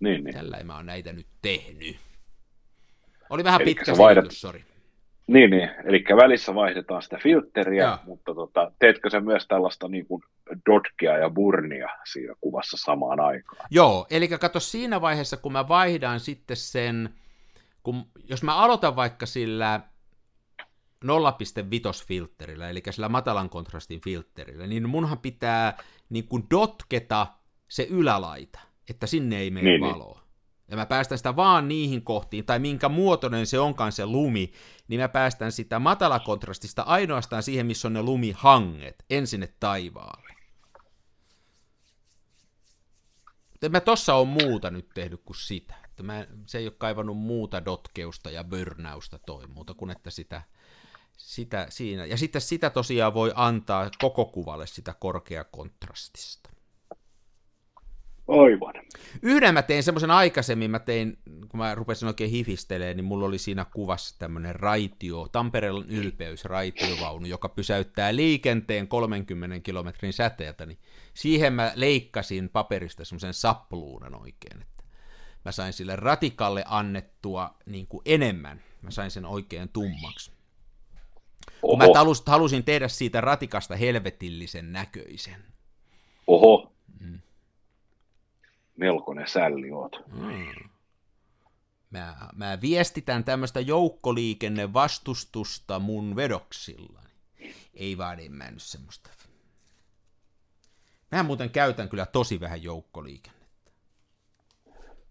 Niin, 0.00 0.24
niin. 0.24 0.34
Tällä 0.34 0.62
mä 0.64 0.76
oon 0.76 0.86
näitä 0.86 1.12
nyt 1.12 1.26
tehnyt. 1.42 1.96
Oli 3.30 3.44
vähän 3.44 3.60
Elikkä 3.60 3.80
pitkä 3.80 3.94
sä 3.94 4.02
vaihdat- 4.02 4.30
sori. 4.30 4.64
Niin, 5.26 5.50
niin. 5.50 5.70
eli 5.84 6.04
välissä 6.16 6.54
vaihdetaan 6.54 7.02
sitä 7.02 7.18
filtteriä, 7.22 7.84
Joo. 7.84 7.98
mutta 8.04 8.34
tota, 8.34 8.72
teetkö 8.78 9.10
se 9.10 9.20
myös 9.20 9.46
tällaista 9.46 9.88
niin 9.88 10.06
kuin 10.06 10.22
dodgea 10.66 11.18
ja 11.18 11.30
burnia 11.30 11.88
siinä 12.12 12.34
kuvassa 12.40 12.76
samaan 12.76 13.20
aikaan? 13.20 13.66
Joo, 13.70 14.06
eli 14.10 14.28
kato 14.28 14.60
siinä 14.60 15.00
vaiheessa, 15.00 15.36
kun 15.36 15.52
mä 15.52 15.68
vaihdan 15.68 16.20
sitten 16.20 16.56
sen, 16.56 17.10
kun, 17.86 18.10
jos 18.24 18.42
mä 18.42 18.56
aloitan 18.56 18.96
vaikka 18.96 19.26
sillä 19.26 19.80
0,5 21.04 22.06
filterillä, 22.06 22.70
eli 22.70 22.82
sillä 22.90 23.08
matalan 23.08 23.50
kontrastin 23.50 24.00
filterillä, 24.00 24.66
niin 24.66 24.88
munhan 24.88 25.18
pitää 25.18 25.78
niin 26.08 26.28
kuin 26.28 26.46
dotketa 26.50 27.26
se 27.68 27.86
ylälaita, 27.90 28.58
että 28.90 29.06
sinne 29.06 29.38
ei 29.38 29.50
mene 29.50 29.70
Niin, 29.70 29.80
niin, 29.80 29.82
niin. 29.82 29.94
valoa. 29.94 30.20
Ja 30.68 30.76
mä 30.76 30.86
päästän 30.86 31.18
sitä 31.18 31.36
vaan 31.36 31.68
niihin 31.68 32.02
kohtiin, 32.02 32.44
tai 32.44 32.58
minkä 32.58 32.88
muotoinen 32.88 33.46
se 33.46 33.58
onkaan 33.58 33.92
se 33.92 34.06
lumi, 34.06 34.52
niin 34.88 35.00
mä 35.00 35.08
päästän 35.08 35.52
sitä 35.52 35.78
matalakontrastista 35.78 36.82
ainoastaan 36.82 37.42
siihen, 37.42 37.66
missä 37.66 37.88
on 37.88 37.92
ne 37.92 38.02
lumihanget, 38.02 39.04
en 39.10 39.26
sinne 39.26 39.54
taivaalle. 39.60 40.34
Mutta 43.50 43.66
en 43.66 43.72
mä 43.72 43.80
tossa 43.80 44.14
on 44.14 44.28
muuta 44.28 44.70
nyt 44.70 44.88
tehnyt 44.94 45.20
kuin 45.24 45.36
sitä. 45.36 45.85
Että 45.96 46.02
mä, 46.02 46.26
se 46.46 46.58
ei 46.58 46.66
ole 46.66 46.74
kaivannut 46.78 47.16
muuta 47.16 47.64
dotkeusta 47.64 48.30
ja 48.30 48.44
börnäusta 48.44 49.18
toi 49.18 49.46
muuta 49.46 49.74
kuin 49.74 49.90
että 49.90 50.10
sitä, 50.10 50.42
sitä 51.16 51.66
siinä. 51.68 52.04
Ja 52.04 52.16
sitten 52.16 52.40
sitä 52.40 52.70
tosiaan 52.70 53.14
voi 53.14 53.32
antaa 53.34 53.90
koko 53.98 54.24
kuvalle 54.24 54.66
sitä 54.66 54.94
korkeakontrastista. 55.00 56.50
Aivan. 58.28 58.74
Yhden 59.22 59.54
mä 59.54 59.62
tein 59.62 59.82
semmoisen 59.82 60.10
aikaisemmin, 60.10 60.70
mä 60.70 60.78
tein, 60.78 61.18
kun 61.48 61.58
mä 61.58 61.74
rupesin 61.74 62.08
oikein 62.08 62.30
hifistelemään, 62.30 62.96
niin 62.96 63.04
mulla 63.04 63.26
oli 63.26 63.38
siinä 63.38 63.66
kuvassa 63.74 64.18
tämmöinen 64.18 64.54
raitio, 64.54 65.28
Tampereen 65.32 65.84
ylpeys 65.88 66.44
raitiovaunu, 66.44 67.26
joka 67.26 67.48
pysäyttää 67.48 68.16
liikenteen 68.16 68.88
30 68.88 69.60
kilometrin 69.60 70.12
säteeltä, 70.12 70.66
niin 70.66 70.78
siihen 71.14 71.52
mä 71.52 71.72
leikkasin 71.74 72.48
paperista 72.48 73.04
semmoisen 73.04 73.34
sapluunan 73.34 74.14
oikein, 74.14 74.62
että 74.62 74.75
mä 75.46 75.52
sain 75.52 75.72
sille 75.72 75.96
ratikalle 75.96 76.64
annettua 76.66 77.54
niin 77.66 77.86
kuin 77.86 78.02
enemmän, 78.04 78.62
mä 78.82 78.90
sain 78.90 79.10
sen 79.10 79.26
oikein 79.26 79.68
tummaksi. 79.68 80.30
Kun 81.60 81.78
mä 81.78 81.84
Oho, 81.84 81.92
talus, 81.92 82.22
halusin 82.26 82.64
tehdä 82.64 82.88
siitä 82.88 83.20
ratikasta 83.20 83.76
helvetillisen 83.76 84.72
näköisen. 84.72 85.44
oho. 86.26 86.72
Melkoinen 88.76 89.28
sälli 89.28 89.70
oot. 89.70 89.96
Mm. 90.12 90.46
Mä, 91.90 92.16
mä 92.34 92.58
viestitän 92.60 93.24
tämmöistä 93.24 93.60
joukkoliikennevastustusta 93.60 95.78
mun 95.78 96.16
vedoksillani. 96.16 97.10
Ei 97.74 97.98
vaan 97.98 98.20
en 98.20 98.32
mä 98.32 98.50
nyt 98.50 98.62
semmoista. 98.62 99.10
Mä 101.12 101.22
muuten 101.22 101.50
käytän 101.50 101.88
kyllä 101.88 102.06
tosi 102.06 102.40
vähän 102.40 102.62
joukkoliikennettä. 102.62 103.35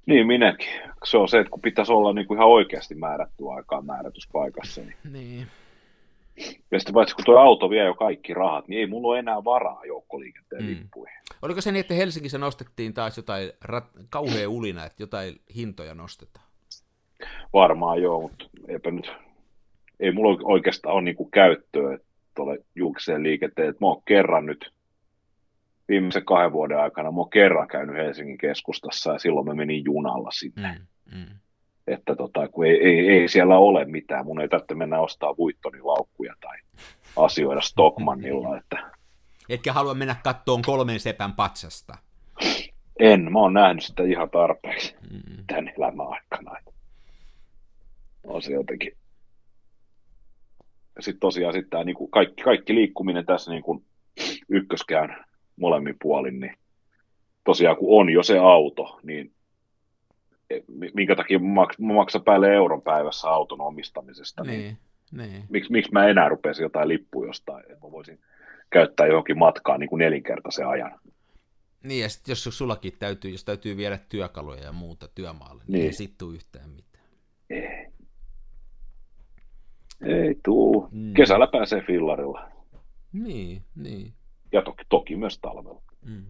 Niin 0.06 0.28
minäkin. 0.28 0.68
Se 1.04 1.18
on 1.18 1.28
se, 1.30 1.40
että 1.40 1.50
kun 1.52 1.62
pitäisi 1.62 1.92
olla 1.92 2.14
niin 2.14 2.28
kuin 2.28 2.38
ihan 2.38 2.50
oikeasti 2.50 2.96
määrätty 2.96 3.44
aikaan 3.56 3.86
määrätyspaikassa. 3.86 4.82
Niin. 4.82 4.96
Niin. 5.14 5.48
Ja 6.72 6.80
sitten 6.80 6.94
paitsi 6.94 7.16
kun 7.16 7.26
tuo 7.26 7.38
auto 7.40 7.70
vie 7.70 7.84
jo 7.86 7.94
kaikki 7.94 8.34
rahat, 8.34 8.68
niin 8.68 8.80
ei 8.80 8.88
mulla 8.88 9.08
ole 9.08 9.20
enää 9.20 9.44
varaa 9.44 9.86
joukkoliikenteen 9.86 10.64
Mm. 10.64 10.70
mm. 10.70 10.76
lippuihin. 10.76 11.18
Oliko 11.42 11.62
se 11.62 11.72
niin, 11.72 11.80
että 11.80 11.94
Helsingissä 11.94 12.38
nostettiin 12.38 12.94
taas 12.94 13.18
jotain 13.18 13.50
rat- 13.66 14.06
kauhea 14.10 14.50
ulina, 14.50 14.86
että 14.86 15.04
jotain 15.04 15.36
hintoja 15.56 15.94
nostetaan? 15.96 16.46
Varmaan 17.54 18.02
joo, 18.02 18.22
mutta 18.22 18.46
eipä 18.68 18.92
nyt, 18.92 19.12
ei 20.00 20.12
mulla 20.12 20.40
oikeastaan 20.44 20.96
ole 20.96 21.02
niinku 21.02 21.26
käyttöä 21.26 21.98
tuolle 22.36 22.58
julkiseen 22.76 23.24
liikenteen. 23.24 23.70
Et 23.70 23.80
mä 23.80 23.88
oon 23.88 24.02
kerran 24.06 24.46
nyt, 24.46 24.72
viimeisen 25.90 26.26
kahden 26.26 26.52
vuoden 26.52 26.80
aikana, 26.80 27.12
mä 27.12 27.18
oon 27.20 27.30
kerran 27.30 27.68
käynyt 27.68 27.96
Helsingin 27.96 28.38
keskustassa 28.38 29.14
ja 29.14 29.20
silloin 29.20 29.48
mä 29.48 29.54
menin 29.54 29.84
junalla 29.86 30.32
sinne. 30.32 30.80
Mm. 31.12 31.18
Mm. 31.18 31.40
Että 31.88 32.16
tota, 32.16 32.48
kun 32.48 32.66
ei, 32.66 32.84
ei, 32.84 33.08
ei, 33.10 33.28
siellä 33.28 33.58
ole 33.58 33.86
mitään, 33.86 34.26
mun 34.26 34.42
ei 34.42 34.48
tarvitse 34.50 34.76
mennä 34.76 35.00
ostaa 35.00 35.38
Vuittonin 35.38 35.88
laukkuja 35.88 36.34
tai 36.42 36.58
asioida 37.18 37.62
Stockmannilla, 37.62 38.58
että 38.58 38.92
Etkä 39.50 39.74
halua 39.74 39.94
mennä 39.94 40.16
kattoon 40.24 40.62
kolmen 40.62 41.00
sepän 41.00 41.34
patsasta. 41.34 41.98
en, 43.00 43.32
mä 43.32 43.40
oon 43.40 43.54
nähnyt 43.54 43.84
sitä 43.84 44.04
ihan 44.04 44.30
tarpeeksi 44.30 44.96
Mm. 45.12 45.46
tämän 45.48 45.72
elämän 45.78 46.08
aikana. 46.08 46.52
On 48.24 48.42
se 48.42 48.54
jotenkin. 48.54 48.92
Sitten 51.00 51.20
tosiaan 51.20 51.54
sit 51.54 51.70
tää, 51.70 51.84
niinku, 51.84 52.08
kaikki, 52.08 52.44
kaikki 52.44 52.76
liikkuminen 52.76 53.26
tässä 53.26 53.52
niinku, 53.52 53.84
ykköskään 54.50 55.26
molemmin 55.56 55.96
puolin, 56.02 56.40
niin 56.40 56.54
tosiaan 57.44 57.78
kun 57.78 58.02
on 58.02 58.10
jo 58.10 58.24
se 58.24 58.38
auto, 58.38 59.00
niin 59.04 59.32
e- 60.50 60.62
mi- 60.68 60.92
minkä 60.94 61.16
takia 61.16 61.40
maks- 61.40 61.80
mä 61.80 61.94
maksan 61.94 62.24
päälle 62.24 62.54
euron 62.54 62.82
päivässä 62.82 63.28
auton 63.30 63.62
omistamisesta, 63.62 64.44
niin, 64.44 64.60
Niin, 64.62 64.78
niin. 65.32 65.44
miksi, 65.50 65.72
miksi 65.72 65.92
mä 65.92 66.08
enää 66.08 66.30
rupeaisin 66.30 66.64
jotain 66.64 66.88
lippuja 66.88 67.28
jostain, 67.30 67.60
että 67.72 67.86
mä 67.88 67.92
voisin 67.92 68.20
käyttää 68.70 69.08
johonkin 69.08 69.38
matkaan 69.38 69.80
niin 69.80 69.90
kuin 69.90 70.00
nelinkertaisen 70.00 70.68
ajan. 70.68 71.00
Niin, 71.84 72.02
ja 72.02 72.10
sitten 72.10 72.32
jos 72.32 72.44
sullakin 72.44 72.94
täytyy, 73.00 73.32
jos 73.32 73.46
täytyy 73.46 73.78
viedä 73.78 74.00
työkaluja 74.10 74.64
ja 74.64 74.72
muuta 74.72 75.08
työmaalle, 75.16 75.64
niin, 75.68 75.74
Niin. 75.74 75.86
ei 75.86 75.94
sit 75.94 76.18
tuu 76.18 76.32
yhtään 76.32 76.70
mitään. 76.70 77.06
Ei. 77.50 77.86
Ei 80.06 80.36
tuu. 80.44 80.88
Mm. 80.92 81.14
Kesällä 81.14 81.48
pääsee 81.48 81.82
fillarilla. 81.82 82.52
Niin, 83.14 83.62
niin. 83.76 84.14
Ja 84.52 84.62
toki, 84.62 84.84
toki 84.90 85.16
myös 85.16 85.40
talvella. 85.40 85.82
Mm. 86.02 86.26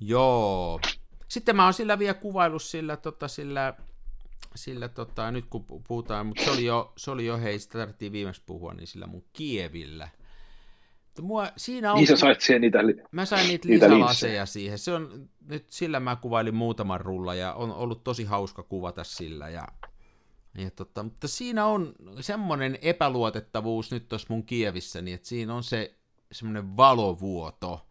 Joo. 0.00 0.80
Sitten 1.28 1.56
mä 1.56 1.64
oon 1.64 1.74
sillä 1.74 1.98
vielä 1.98 2.14
kuvaillut 2.14 2.62
sillä, 2.62 2.96
tota, 2.96 3.28
sillä, 3.28 3.74
sillä 4.54 4.88
tota, 4.88 5.30
nyt 5.30 5.44
kun 5.50 5.64
pu- 5.70 5.82
puhutaan, 5.88 6.26
mutta 6.26 6.44
se 6.44 6.50
oli 6.50 6.64
jo, 6.64 6.92
se 6.96 7.10
oli 7.10 7.26
jo 7.26 7.38
hei, 7.38 7.58
sitä 7.58 7.78
tarvittiin 7.78 8.12
viimeksi 8.12 8.42
puhua, 8.46 8.74
niin 8.74 8.86
sillä 8.86 9.06
mun 9.06 9.24
Kievillä. 9.32 10.08
Mua, 11.20 11.48
siinä 11.56 11.92
on, 11.92 11.96
Niin 11.96 12.06
sä 12.06 12.16
sait 12.16 12.40
siihen 12.40 12.60
niitä... 12.60 12.78
mä 13.10 13.24
sain 13.24 13.48
niitä, 13.48 13.68
niitä 13.68 13.86
lisälaseja 13.86 14.46
siihen. 14.46 14.78
Se 14.78 14.92
on, 14.92 15.28
nyt 15.46 15.70
sillä 15.70 16.00
mä 16.00 16.16
kuvailin 16.16 16.54
muutaman 16.54 17.00
rulla 17.00 17.34
ja 17.34 17.54
on 17.54 17.72
ollut 17.72 18.04
tosi 18.04 18.24
hauska 18.24 18.62
kuvata 18.62 19.04
sillä. 19.04 19.48
Ja, 19.48 19.68
ja 20.58 20.70
tota, 20.70 21.02
mutta 21.02 21.28
siinä 21.28 21.66
on 21.66 21.94
semmoinen 22.20 22.78
epäluotettavuus 22.82 23.90
nyt 23.90 24.08
tuossa 24.08 24.26
mun 24.30 24.46
Kievissä, 24.46 25.02
niin 25.02 25.14
että 25.14 25.28
siinä 25.28 25.54
on 25.54 25.62
se 25.62 25.94
semmoinen 26.32 26.76
valovuoto. 26.76 27.86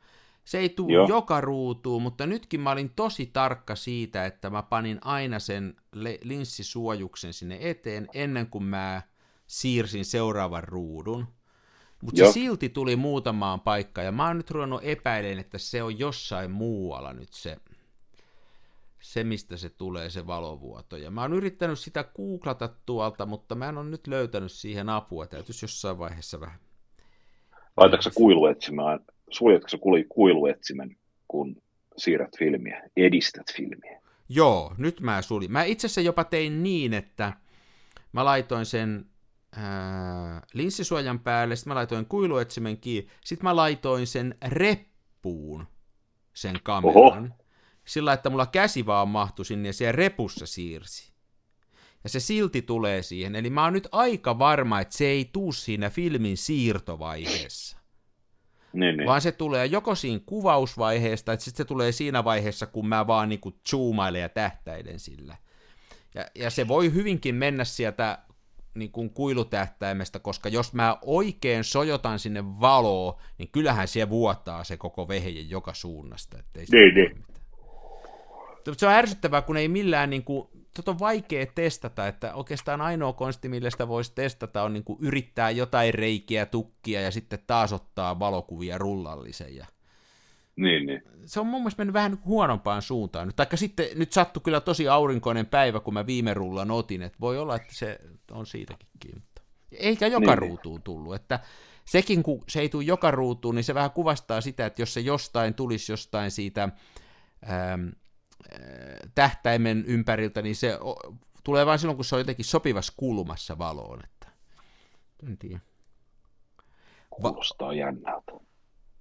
Se 0.45 0.57
ei 0.57 0.70
tule 0.70 0.93
Joo. 0.93 1.07
joka 1.07 1.41
ruutuun, 1.41 2.01
mutta 2.01 2.26
nytkin 2.26 2.60
mä 2.60 2.72
olin 2.72 2.89
tosi 2.95 3.26
tarkka 3.26 3.76
siitä, 3.76 4.26
että 4.26 4.49
mä 4.49 4.64
panin 4.64 4.99
aina 5.01 5.39
sen 5.39 5.76
le- 5.93 6.20
linssisuojuksen 6.24 7.34
sinne 7.34 7.57
eteen 7.62 8.07
ennen 8.14 8.47
kuin 8.47 8.64
mä 8.64 9.01
siirsin 9.47 10.05
seuraavan 10.05 10.64
ruudun. 10.64 11.28
Mutta 12.03 12.26
se 12.26 12.32
silti 12.32 12.70
tuli 12.70 12.95
muutamaan 12.95 13.62
paikkaan, 13.62 14.05
ja 14.05 14.12
mä 14.12 14.28
oon 14.28 14.38
nyt 14.38 14.51
ruvennut 14.51 14.84
epäilemään, 14.84 15.39
että 15.39 15.57
se 15.57 15.84
on 15.84 15.99
jossain 15.99 16.51
muualla 16.51 17.14
nyt 17.14 17.34
se, 17.34 17.57
se, 19.01 19.23
mistä 19.23 19.57
se 19.57 19.69
tulee, 19.69 20.09
se 20.09 20.27
valovuoto. 20.27 20.97
Ja 20.97 21.11
mä 21.11 21.21
oon 21.21 21.33
yrittänyt 21.33 21.79
sitä 21.79 22.03
googlata 22.03 22.69
tuolta, 22.85 23.25
mutta 23.25 23.55
mä 23.55 23.69
en 23.69 23.77
ole 23.77 23.89
nyt 23.89 24.07
löytänyt 24.07 24.51
siihen 24.51 24.89
apua. 24.89 25.27
Täytyisi 25.27 25.63
jossain 25.63 25.99
vaiheessa 25.99 26.39
vähän. 26.39 26.59
Laitatko 27.77 28.01
sä 28.01 28.11
kuiluetsimään, 28.15 28.99
suljetko 29.29 29.69
sä 29.69 29.77
kuiluetsimen, 30.09 30.97
kun 31.27 31.61
siirrät 31.97 32.37
filmiä, 32.39 32.83
edistät 32.97 33.53
filmiä? 33.55 34.01
Joo, 34.29 34.75
nyt 34.77 35.01
mä 35.01 35.21
sulin. 35.21 35.51
Mä 35.51 35.63
itse 35.63 35.87
asiassa 35.87 36.01
jopa 36.01 36.23
tein 36.23 36.63
niin, 36.63 36.93
että 36.93 37.33
mä 38.11 38.25
laitoin 38.25 38.65
sen 38.65 39.05
ää, 39.55 40.41
linssisuojan 40.53 41.19
päälle, 41.19 41.55
sitten 41.55 41.71
mä 41.71 41.75
laitoin 41.75 42.05
kuiluetsimen 42.05 42.77
kiinni, 42.77 43.11
sitten 43.25 43.43
mä 43.43 43.55
laitoin 43.55 44.07
sen 44.07 44.35
reppuun, 44.47 45.67
sen 46.33 46.55
kameran. 46.63 47.25
Oho. 47.25 47.48
Sillä, 47.89 48.13
että 48.13 48.29
mulla 48.29 48.45
käsi 48.45 48.85
vaan 48.85 49.07
mahtui 49.07 49.45
sinne 49.45 49.69
ja 49.69 49.73
siellä 49.73 49.91
repussa 49.91 50.45
siirsi. 50.45 51.13
Ja 52.03 52.09
se 52.09 52.19
silti 52.19 52.61
tulee 52.61 53.01
siihen. 53.01 53.35
Eli 53.35 53.49
mä 53.49 53.63
oon 53.63 53.73
nyt 53.73 53.87
aika 53.91 54.39
varma, 54.39 54.79
että 54.79 54.97
se 54.97 55.05
ei 55.05 55.29
tuu 55.33 55.51
siinä 55.51 55.89
filmin 55.89 56.37
siirtovaiheessa. 56.37 57.77
Niin, 58.73 58.97
niin. 58.97 59.07
Vaan 59.07 59.21
se 59.21 59.31
tulee 59.31 59.65
joko 59.65 59.95
siinä 59.95 60.21
kuvausvaiheesta, 60.25 61.33
että 61.33 61.43
sitten 61.43 61.57
se 61.57 61.67
tulee 61.67 61.91
siinä 61.91 62.23
vaiheessa, 62.23 62.65
kun 62.65 62.87
mä 62.87 63.07
vaan 63.07 63.29
niinku 63.29 63.59
zoomailen 63.69 64.21
ja 64.21 64.29
tähtäilen 64.29 64.99
sillä. 64.99 65.37
Ja, 66.15 66.25
ja 66.35 66.49
se 66.49 66.67
voi 66.67 66.93
hyvinkin 66.93 67.35
mennä 67.35 67.63
sieltä 67.63 68.19
niin 68.73 68.91
kuin 68.91 69.09
kuilutähtäimestä, 69.09 70.19
koska 70.19 70.49
jos 70.49 70.73
mä 70.73 70.97
oikein 71.01 71.63
sojotan 71.63 72.19
sinne 72.19 72.43
valoa, 72.45 73.21
niin 73.37 73.49
kyllähän 73.51 73.87
se 73.87 74.09
vuotaa 74.09 74.63
se 74.63 74.77
koko 74.77 75.07
vehje 75.07 75.41
joka 75.41 75.73
suunnasta. 75.73 76.37
Ettei 76.39 76.65
niin, 76.71 76.95
niin. 76.95 77.25
Se 78.78 78.88
on 78.88 78.93
ärsyttävää, 78.93 79.41
kun 79.41 79.57
ei 79.57 79.68
millään, 79.68 80.10
niin 80.10 80.24
kuin, 80.24 80.47
tota 80.76 80.91
on 80.91 80.99
vaikea 80.99 81.45
testata, 81.55 82.07
että 82.07 82.34
oikeastaan 82.34 82.82
ainoa 82.82 83.14
konsti, 83.14 83.49
millä 83.49 83.70
sitä 83.70 83.88
voisi 83.88 84.12
testata, 84.16 84.64
on 84.64 84.74
niin 84.74 84.84
kuin 84.84 84.99
yrittää 85.01 85.51
jotain 85.51 85.93
reikiä, 85.93 86.45
tukkia 86.45 87.01
ja 87.01 87.12
sitten 87.12 87.39
taas 87.47 87.74
ottaa 87.74 88.20
valokuvia 88.20 88.78
rullallisen. 88.78 89.55
Ja... 89.55 89.66
Niin, 90.55 90.86
niin. 90.86 91.01
Se 91.26 91.39
on 91.39 91.47
mun 91.47 91.62
mielestä 91.62 91.80
mennyt 91.80 91.93
vähän 91.93 92.20
huonompaan 92.26 92.82
suuntaan. 92.82 93.28
Nyt, 93.28 93.36
taikka 93.36 93.57
sitten 93.57 93.88
nyt 93.95 94.12
sattui 94.12 94.41
kyllä 94.43 94.62
tosi 94.62 94.88
aurinkoinen 94.88 95.45
päivä, 95.45 95.80
kun 95.80 95.93
mä 95.93 96.05
viime 96.05 96.34
rullan 96.34 96.72
otin, 96.72 97.01
että 97.01 97.18
voi 97.22 97.38
olla, 97.38 97.55
että 97.55 97.76
se 97.76 97.99
on 98.32 98.45
siitäkin 98.45 98.88
kiinni. 98.99 99.22
Eikä 99.72 100.07
joka 100.07 100.20
niin, 100.20 100.30
niin. 100.30 100.38
ruutuun 100.38 100.82
tullut, 100.82 101.16
että 101.16 101.39
sekin 101.86 102.24
kun 102.24 102.43
se 102.47 102.60
ei 102.60 102.70
tule 102.70 102.84
joka 102.84 103.12
ruutuun, 103.12 103.55
niin 103.55 103.64
se 103.64 103.74
vähän 103.74 103.91
kuvastaa 103.91 104.41
sitä, 104.41 104.66
että 104.66 104.82
jos 104.82 104.93
se 104.93 104.99
jostain 104.99 105.53
tulisi 105.53 105.91
jostain 105.91 106.32
siitä 106.32 106.64
ähm, 107.49 107.88
tähtäimen 109.15 109.85
ympäriltä, 109.85 110.41
niin 110.41 110.55
se 110.55 110.79
tulee 111.43 111.65
vain 111.65 111.79
silloin, 111.79 111.95
kun 111.95 112.05
se 112.05 112.15
on 112.15 112.21
jotenkin 112.21 112.45
sopivassa 112.45 112.93
kulmassa 112.97 113.57
valoon. 113.57 113.99
Että... 114.03 114.27
En 115.27 115.37
tiedä. 115.37 115.59
Kuulostaa 117.09 117.67
Va- 117.67 117.73
jännältä. 117.73 118.31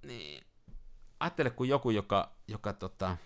Niin. 0.05 0.43
Ajattele, 1.19 1.49
kun 1.49 1.67
joku, 1.67 1.89
joka, 1.89 2.31
joka 2.47 2.73
tota, 2.73 3.17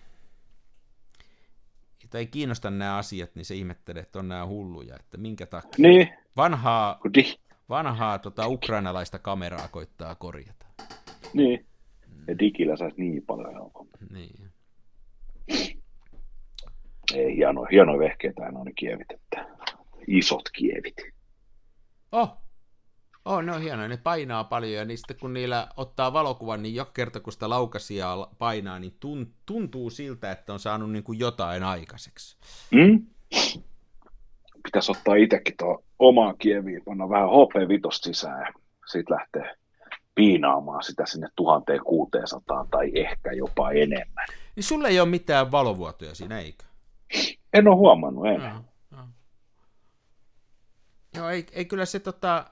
jota 2.02 2.18
ei 2.18 2.26
kiinnosta 2.26 2.70
nämä 2.70 2.96
asiat, 2.96 3.34
niin 3.34 3.44
se 3.44 3.54
ihmettelee, 3.54 4.02
että 4.02 4.18
on 4.18 4.28
nämä 4.28 4.46
hulluja, 4.46 4.96
että 4.96 5.16
minkä 5.16 5.46
takia. 5.46 5.88
Niin. 5.88 6.08
Vanhaa, 6.36 7.00
vanhaa 7.68 8.18
tota, 8.18 8.48
ukrainalaista 8.48 9.18
kameraa 9.18 9.68
koittaa 9.68 10.14
korjata. 10.14 10.66
Niin. 11.32 11.66
Ja 12.26 12.38
digillä 12.38 12.76
saisi 12.76 13.00
niin 13.00 13.26
paljon 13.26 13.52
helpommin. 13.52 14.08
Niin. 14.10 14.50
Ei, 17.14 17.36
hieno, 17.36 17.66
hienoja 17.70 17.98
vehkeitä 17.98 18.42
on 18.54 18.66
ne 18.66 18.72
kievit, 18.76 19.10
että 19.10 19.46
isot 20.06 20.50
kievit. 20.52 20.96
Oh, 22.12 22.44
Oh, 23.24 23.42
ne 23.42 23.52
on 23.52 23.62
hienoja, 23.62 23.88
ne 23.88 23.96
painaa 23.96 24.44
paljon 24.44 24.90
ja 24.90 24.96
sitten 24.96 25.16
kun 25.20 25.34
niillä 25.34 25.68
ottaa 25.76 26.12
valokuvan, 26.12 26.62
niin 26.62 26.74
joka 26.74 26.90
kerta 26.94 27.20
kun 27.20 27.32
sitä 27.32 27.48
laukasia 27.48 28.16
painaa, 28.38 28.78
niin 28.78 28.96
tuntuu 29.46 29.90
siltä, 29.90 30.30
että 30.30 30.52
on 30.52 30.58
saanut 30.58 30.92
niin 30.92 31.04
kuin 31.04 31.18
jotain 31.18 31.62
aikaiseksi. 31.62 32.36
Mm? 32.70 33.06
Pitäisi 34.64 34.90
ottaa 34.90 35.14
itsekin 35.14 35.54
tuo 35.58 35.84
omaa 35.98 36.34
kieviä, 36.34 36.80
panna 36.84 37.08
vähän 37.08 37.28
HP5 37.28 37.88
sisään 37.92 38.40
ja 38.40 38.52
siitä 38.86 39.14
lähtee 39.14 39.56
piinaamaan 40.14 40.82
sitä 40.82 41.06
sinne 41.06 41.28
1600 41.36 42.66
tai 42.70 42.92
ehkä 42.94 43.32
jopa 43.32 43.70
enemmän. 43.70 44.26
Niin 44.56 44.64
sulle 44.64 44.88
ei 44.88 45.00
ole 45.00 45.08
mitään 45.08 45.52
valovuotoja 45.52 46.14
siinä, 46.14 46.40
eikö? 46.40 46.64
En 47.54 47.68
ole 47.68 47.76
huomannut, 47.76 48.26
en. 48.26 48.40
Joo, 48.40 48.50
joo. 48.92 49.06
joo 51.14 51.28
ei, 51.28 51.46
ei 51.52 51.64
kyllä 51.64 51.84
se 51.84 52.00
tota... 52.00 52.44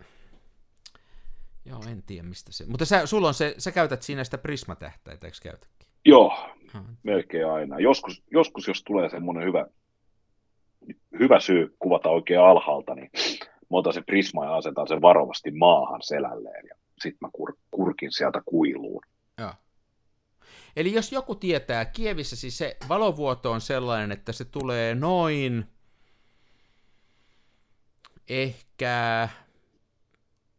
Joo, 1.64 1.80
en 1.90 2.02
tiedä 2.02 2.28
mistä 2.28 2.52
se... 2.52 2.66
Mutta 2.66 2.84
sä, 2.84 3.06
sulla 3.06 3.28
on 3.28 3.34
se, 3.34 3.54
sä 3.58 3.72
käytät 3.72 4.02
siinä 4.02 4.24
sitä 4.24 4.38
prismatähtäitä, 4.38 5.26
eikö 5.26 5.36
käytäkin? 5.42 5.88
Joo, 6.04 6.32
hmm. 6.72 6.96
melkein 7.02 7.46
aina. 7.46 7.78
Joskus, 7.78 8.22
joskus 8.30 8.68
jos 8.68 8.82
tulee 8.82 9.08
semmoinen 9.08 9.44
hyvä, 9.44 9.66
hyvä 11.18 11.40
syy 11.40 11.76
kuvata 11.78 12.08
oikein 12.08 12.40
alhaalta, 12.40 12.94
niin 12.94 13.10
mä 13.42 13.78
otan 13.78 13.92
se 13.92 14.02
prisma 14.02 14.44
ja 14.44 14.56
asetan 14.56 14.88
sen 14.88 15.02
varovasti 15.02 15.50
maahan 15.50 16.02
selälleen 16.02 16.66
ja 16.68 16.74
sitten 17.02 17.18
mä 17.20 17.28
kur, 17.32 17.56
kurkin 17.70 18.12
sieltä 18.12 18.42
kuiluun. 18.44 19.02
Eli 20.76 20.92
jos 20.92 21.12
joku 21.12 21.34
tietää, 21.34 21.84
Kievissä 21.84 22.36
siis 22.36 22.58
se 22.58 22.76
valovuoto 22.88 23.52
on 23.52 23.60
sellainen, 23.60 24.12
että 24.12 24.32
se 24.32 24.44
tulee 24.44 24.94
noin 24.94 25.66
ehkä 28.28 29.28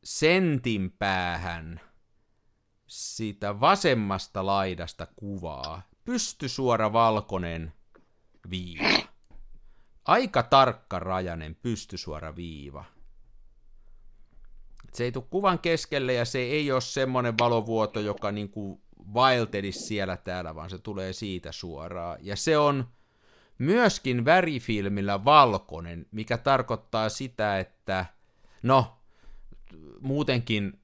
sentin 0.03 0.91
päähän 0.91 1.82
siitä 2.88 3.59
vasemmasta 3.59 4.45
laidasta 4.45 5.07
kuvaa. 5.16 5.82
Pystysuora 6.03 6.93
valkoinen 6.93 7.74
viiva. 8.49 9.07
Aika 10.05 10.43
tarkka 10.43 10.99
rajainen 10.99 11.55
pystysuora 11.55 12.36
viiva. 12.36 12.86
Se 14.93 15.03
ei 15.03 15.11
tule 15.11 15.26
kuvan 15.30 15.59
keskelle 15.59 16.14
ja 16.14 16.26
se 16.26 16.39
ei 16.39 16.72
ole 16.72 16.82
semmoinen 16.82 17.38
valovuoto, 17.38 17.99
joka 17.99 18.32
niinku 18.32 18.82
vaeltelisi 19.14 19.80
siellä 19.80 20.18
täällä, 20.18 20.56
vaan 20.56 20.70
se 20.70 20.78
tulee 20.78 21.14
siitä 21.14 21.51
suoraan. 21.51 22.18
Ja 22.22 22.36
se 22.36 22.58
on 22.58 22.88
myöskin 23.58 24.26
värifilmillä 24.26 25.26
valkoinen, 25.26 26.06
mikä 26.12 26.38
tarkoittaa 26.38 27.10
sitä, 27.10 27.60
että 27.60 28.06
no, 28.64 28.97
muutenkin 30.01 30.80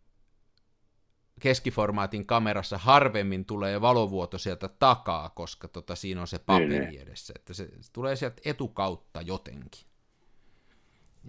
keskiformaatin 1.39 2.25
kamerassa 2.25 2.77
harvemmin 2.77 3.45
tulee 3.45 3.81
valovuoto 3.81 4.37
sieltä 4.37 4.67
takaa, 4.67 5.29
koska 5.29 5.67
tota, 5.67 5.95
siinä 5.95 6.21
on 6.21 6.27
se 6.27 6.39
paperi 6.39 6.69
niin, 6.69 6.89
niin. 6.89 7.01
edessä. 7.01 7.33
Että 7.35 7.53
se, 7.53 7.69
se 7.81 7.91
tulee 7.91 8.15
sieltä 8.15 8.41
etukautta 8.45 9.21
jotenkin. 9.21 9.85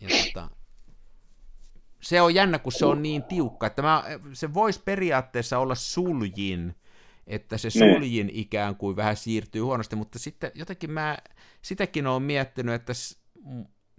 Ja 0.01 0.09
tota, 0.25 0.51
se 2.01 2.21
on 2.21 2.35
jännä, 2.35 2.59
kun 2.59 2.73
se 2.73 2.87
on 2.87 3.03
niin 3.03 3.23
tiukka, 3.23 3.67
että 3.67 3.83
mä, 3.83 4.05
se 4.33 4.55
voisi 4.55 4.81
periaatteessa 4.85 5.59
olla 5.59 5.75
suljin, 5.75 6.75
että 7.31 7.59
se 7.59 7.69
niin. 7.75 7.95
suljin 7.95 8.31
ikään 8.33 8.77
kuin 8.77 8.97
vähän 8.97 9.17
siirtyy 9.17 9.63
huonosti, 9.63 9.97
mutta 9.97 10.19
sitten 10.19 10.51
jotenkin 10.55 10.91
mä 10.91 11.19
sitäkin 11.63 12.07
olen 12.07 12.23
miettinyt, 12.23 12.75
että 12.75 12.93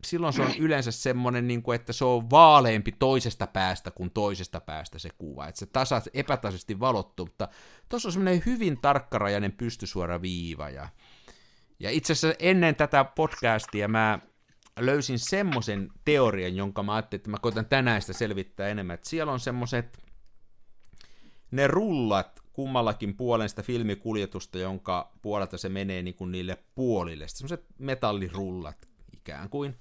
silloin 0.05 0.34
se 0.34 0.41
on 0.41 0.55
yleensä 0.59 0.91
semmoinen, 0.91 1.47
niin 1.47 1.63
kuin, 1.63 1.75
että 1.75 1.93
se 1.93 2.05
on 2.05 2.29
vaaleampi 2.29 2.91
toisesta 2.91 3.47
päästä 3.47 3.91
kuin 3.91 4.11
toisesta 4.11 4.61
päästä 4.61 4.99
se 4.99 5.09
kuva, 5.17 5.47
että 5.47 5.59
se 5.59 5.65
tasa, 5.65 6.01
epätasaisesti 6.13 6.79
valottu, 6.79 7.25
mutta 7.25 7.47
tuossa 7.89 8.09
on 8.09 8.13
semmoinen 8.13 8.43
hyvin 8.45 8.77
tarkkarajainen 8.82 9.51
pystysuora 9.51 10.21
viiva, 10.21 10.69
ja, 10.69 10.89
ja 11.79 11.89
itse 11.89 12.13
asiassa 12.13 12.38
ennen 12.39 12.75
tätä 12.75 13.03
podcastia 13.03 13.88
mä 13.88 14.19
löysin 14.79 15.19
semmoisen 15.19 15.89
teorian, 16.05 16.55
jonka 16.55 16.84
mä 16.84 16.93
ajattelin, 16.95 17.19
että 17.19 17.29
mä 17.29 17.38
koitan 17.41 17.65
tänään 17.65 18.01
sitä 18.01 18.13
selvittää 18.13 18.67
enemmän, 18.67 18.93
että 18.93 19.09
siellä 19.09 19.32
on 19.32 19.39
semmoiset 19.39 19.97
ne 21.51 21.67
rullat 21.67 22.40
kummallakin 22.53 23.17
puolen 23.17 23.49
sitä 23.49 23.61
filmikuljetusta, 23.61 24.57
jonka 24.57 25.11
puolelta 25.21 25.57
se 25.57 25.69
menee 25.69 26.01
niin 26.01 26.15
kuin 26.15 26.31
niille 26.31 26.57
puolille, 26.75 27.27
semmoiset 27.27 27.65
metallirullat 27.77 28.87
ikään 29.13 29.49
kuin, 29.49 29.75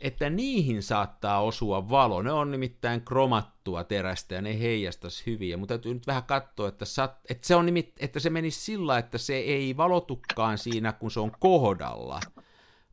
että 0.00 0.30
niihin 0.30 0.82
saattaa 0.82 1.42
osua 1.42 1.88
valo. 1.88 2.22
Ne 2.22 2.32
on 2.32 2.50
nimittäin 2.50 3.00
kromattua 3.00 3.84
terästä 3.84 4.34
ja 4.34 4.42
ne 4.42 4.58
heijastaisi 4.58 5.26
hyviä, 5.26 5.56
mutta 5.56 5.74
täytyy 5.74 5.94
nyt 5.94 6.06
vähän 6.06 6.24
katsoa, 6.24 6.68
että, 6.68 6.84
sat, 6.84 7.20
että, 7.28 7.46
se, 7.46 7.54
on 7.54 7.66
nimit, 7.66 7.92
että 8.00 8.20
se 8.20 8.30
menisi 8.30 8.60
sillä, 8.60 8.98
että 8.98 9.18
se 9.18 9.34
ei 9.34 9.76
valotukaan 9.76 10.58
siinä, 10.58 10.92
kun 10.92 11.10
se 11.10 11.20
on 11.20 11.32
kohdalla, 11.38 12.20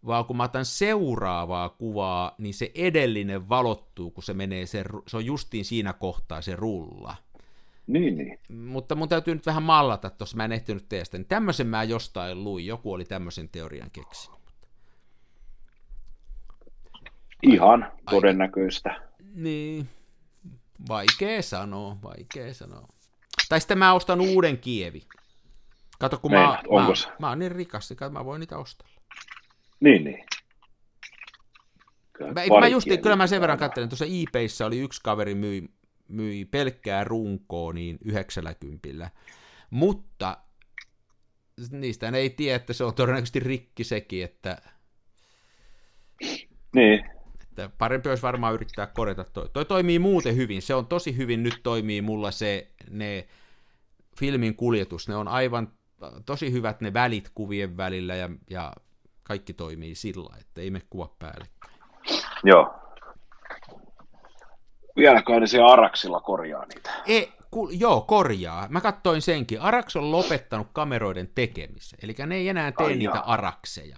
vaan 0.05 0.25
kun 0.25 0.37
mä 0.37 0.43
otan 0.43 0.65
seuraavaa 0.65 1.69
kuvaa, 1.69 2.35
niin 2.37 2.53
se 2.53 2.71
edellinen 2.75 3.49
valottuu, 3.49 4.11
kun 4.11 4.23
se 4.23 4.33
menee, 4.33 4.65
se, 4.65 4.83
se 5.07 5.17
on 5.17 5.25
justiin 5.25 5.65
siinä 5.65 5.93
kohtaa 5.93 6.41
se 6.41 6.55
rulla. 6.55 7.15
Niin, 7.87 8.17
niin. 8.17 8.39
Mutta 8.49 8.95
mun 8.95 9.09
täytyy 9.09 9.33
nyt 9.33 9.45
vähän 9.45 9.63
mallata 9.63 10.09
tuossa, 10.09 10.37
mä 10.37 10.45
en 10.45 10.51
ehtinyt 10.51 10.89
teistä. 10.89 11.17
Niin 11.17 11.27
tämmöisen 11.27 11.67
mä 11.67 11.83
jostain 11.83 12.43
luin, 12.43 12.65
joku 12.65 12.93
oli 12.93 13.05
tämmöisen 13.05 13.49
teorian 13.49 13.91
keksinyt. 13.91 14.39
Ihan 17.43 17.91
todennäköistä. 18.09 19.01
Niin, 19.33 19.89
vaikea 20.89 21.41
sanoa, 21.41 21.97
vaikea 22.03 22.53
sanoa. 22.53 22.87
Tai 23.49 23.59
sitten 23.59 23.77
mä 23.77 23.93
ostan 23.93 24.21
uuden 24.21 24.57
kievi. 24.57 25.01
Kato, 25.99 26.17
kun 26.17 26.31
Meinaat, 26.31 26.63
mä, 26.63 26.75
mä, 26.75 26.81
onko 26.81 26.95
se? 26.95 27.09
mä 27.19 27.29
oon 27.29 27.39
niin 27.39 27.51
rikas, 27.51 27.91
että 27.91 28.09
mä 28.09 28.25
voin 28.25 28.39
niitä 28.39 28.57
ostaa. 28.57 28.87
Niin, 29.79 30.03
niin. 30.03 30.25
Kyllä, 32.13 32.33
Mä, 32.33 32.59
mä 32.59 32.67
just, 32.67 32.87
kyllä 33.03 33.15
mä 33.15 33.27
sen 33.27 33.41
verran 33.41 33.57
pitää 33.57 33.67
katselin, 33.69 33.89
tuossa 33.89 34.05
eBayssä 34.05 34.65
oli 34.65 34.79
yksi 34.79 35.01
kaveri 35.03 35.35
myi, 35.35 35.69
myi 36.11 36.45
pelkkää 36.45 37.03
runkoa 37.03 37.73
niin 37.73 37.97
90, 38.05 39.09
mutta 39.69 40.37
niistä 41.71 42.09
ei 42.09 42.29
tiedä, 42.29 42.55
että 42.55 42.73
se 42.73 42.83
on 42.83 42.93
todennäköisesti 42.93 43.39
rikki 43.39 43.83
sekin, 43.83 44.23
että, 44.23 44.57
Niin, 46.75 47.05
että 47.43 47.69
parempi 47.77 48.09
olisi 48.09 48.23
varmaan 48.23 48.53
yrittää 48.53 48.87
korjata 48.87 49.23
toi. 49.23 49.49
Toi 49.53 49.65
toimii 49.65 49.99
muuten 49.99 50.35
hyvin, 50.35 50.61
se 50.61 50.75
on 50.75 50.87
tosi 50.87 51.17
hyvin, 51.17 51.43
nyt 51.43 51.59
toimii 51.63 52.01
mulla 52.01 52.31
se, 52.31 52.67
ne 52.89 53.27
filmin 54.19 54.55
kuljetus, 54.55 55.07
ne 55.07 55.15
on 55.15 55.27
aivan 55.27 55.71
tosi 56.25 56.51
hyvät 56.51 56.81
ne 56.81 56.93
välit 56.93 57.31
kuvien 57.35 57.77
välillä 57.77 58.15
ja, 58.15 58.29
ja 58.49 58.73
kaikki 59.23 59.53
toimii 59.53 59.95
sillä, 59.95 60.37
että 60.39 60.61
ei 60.61 60.71
me 60.71 60.81
kuva 60.89 61.15
päälle. 61.19 61.45
joo. 62.43 62.80
Vieläkö 64.95 65.39
ne 65.39 65.47
siellä 65.47 65.71
Araksilla 65.71 66.19
korjaa 66.19 66.65
niitä? 66.65 66.91
E, 67.07 67.21
ku, 67.51 67.69
joo, 67.69 68.01
korjaa. 68.01 68.67
Mä 68.69 68.81
katsoin 68.81 69.21
senkin. 69.21 69.61
Arax 69.61 69.95
on 69.95 70.11
lopettanut 70.11 70.67
kameroiden 70.73 71.29
tekemisen. 71.35 71.99
Eli 72.03 72.15
ne 72.25 72.35
ei 72.35 72.49
enää 72.49 72.71
tee 72.71 72.85
Ai 72.85 72.95
niitä 72.95 73.15
jaa. 73.15 73.33
arakseja. 73.33 73.97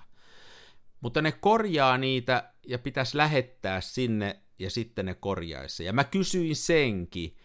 Mutta 1.01 1.21
ne 1.21 1.31
korjaa 1.31 1.97
niitä 1.97 2.49
ja 2.67 2.79
pitäisi 2.79 3.17
lähettää 3.17 3.81
sinne 3.81 4.39
ja 4.59 4.69
sitten 4.69 5.05
ne 5.05 5.13
korjaisi. 5.13 5.85
Ja 5.85 5.93
mä 5.93 6.03
kysyin 6.03 6.55
senkin, 6.55 7.37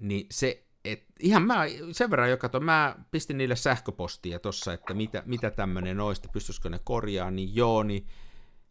niin 0.00 0.26
se, 0.30 0.64
et, 0.84 1.04
ihan 1.20 1.42
mä 1.42 1.64
sen 1.92 2.10
verran 2.10 2.30
jo 2.30 2.36
katsoin, 2.36 2.64
mä 2.64 2.96
pistin 3.10 3.38
niille 3.38 3.56
sähköpostia 3.56 4.38
tossa, 4.38 4.72
että 4.72 4.94
mitä, 4.94 5.22
mitä 5.26 5.50
tämmöinen 5.50 6.00
olisi, 6.00 6.22
pystyisikö 6.32 6.68
ne 6.68 6.80
korjaa, 6.84 7.30
niin 7.30 7.56
joo, 7.56 7.82
niin 7.82 8.06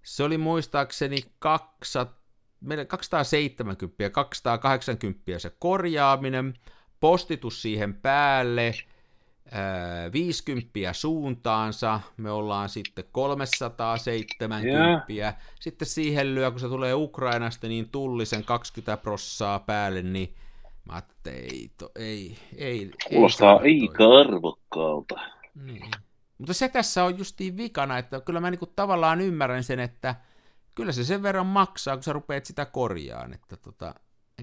se 0.03 0.23
oli 0.23 0.37
muistaakseni 0.37 1.25
200, 1.39 2.22
meillä 2.63 2.85
270 2.85 4.03
ja 4.03 4.09
280 4.09 5.39
se 5.39 5.51
korjaaminen, 5.59 6.53
postitus 6.99 7.61
siihen 7.61 7.93
päälle, 7.93 8.73
ää, 9.51 10.11
50 10.11 10.93
suuntaansa, 10.93 11.99
me 12.17 12.31
ollaan 12.31 12.69
sitten 12.69 13.05
370, 13.11 15.33
sitten 15.59 15.87
siihen 15.87 16.35
lyö, 16.35 16.51
kun 16.51 16.59
se 16.59 16.67
tulee 16.67 16.93
Ukrainasta, 16.93 17.67
niin 17.67 17.89
tulli 17.89 18.25
sen 18.25 18.43
20 18.43 18.97
prossaa 18.97 19.59
päälle, 19.59 20.01
niin 20.01 20.33
mä 20.85 20.97
että 20.97 21.29
ei, 21.29 21.71
to, 21.77 21.91
ei, 21.95 22.37
ei, 22.57 22.91
Kuulostaa 23.09 23.59
ei, 23.63 23.81
aika 23.81 24.19
arvokkaalta. 24.19 25.19
niin. 25.55 25.91
Mutta 26.37 26.53
se 26.53 26.69
tässä 26.69 27.03
on 27.03 27.17
justiin 27.17 27.57
vikana, 27.57 27.97
että 27.97 28.21
kyllä 28.21 28.39
mä 28.39 28.51
niinku 28.51 28.65
tavallaan 28.65 29.21
ymmärrän 29.21 29.63
sen, 29.63 29.79
että 29.79 30.15
kyllä 30.75 30.91
se 30.91 31.03
sen 31.03 31.23
verran 31.23 31.45
maksaa, 31.45 31.95
kun 31.95 32.03
sä 32.03 32.13
rupeat 32.13 32.45
sitä 32.45 32.65
korjaan. 32.65 33.33
Että 33.33 33.57
tota, 33.57 33.95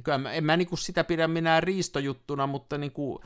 kyllä 0.03 0.19
mä, 0.19 0.33
en 0.33 0.45
mä 0.45 0.57
niinku 0.57 0.77
sitä 0.77 1.05
pidä 1.05 1.29
minä 1.29 1.61
riistojuttuna, 1.61 2.47
mutta 2.47 2.79
niinku 2.79 3.21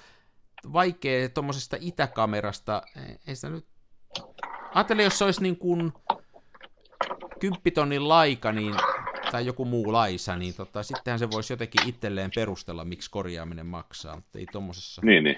vaikea 0.72 1.28
tuommoisesta 1.28 1.76
itäkamerasta, 1.80 2.82
ei- 3.26 3.36
sitä 3.36 3.48
nyt... 3.48 3.66
Ajattele, 4.74 5.02
jos 5.02 5.18
se 5.18 5.24
olisi 5.24 5.42
niin 5.42 5.57
kuin 5.57 5.92
kymppitonnin 7.40 8.09
laika, 8.09 8.52
niin, 8.52 8.74
tai 9.32 9.46
joku 9.46 9.64
muu 9.64 9.92
laisa, 9.92 10.36
niin 10.36 10.55
tota, 10.55 10.82
sittenhän 10.82 11.18
se 11.18 11.30
voisi 11.30 11.52
jotenkin 11.52 11.88
itselleen 11.88 12.30
perustella, 12.34 12.84
miksi 12.84 13.11
korjaaminen 13.11 13.66
maksaa, 13.66 14.16
mutta 14.16 14.38
ei 14.38 14.46
tuommoisessa... 14.52 15.02
Niin, 15.05 15.24
niin. 15.24 15.36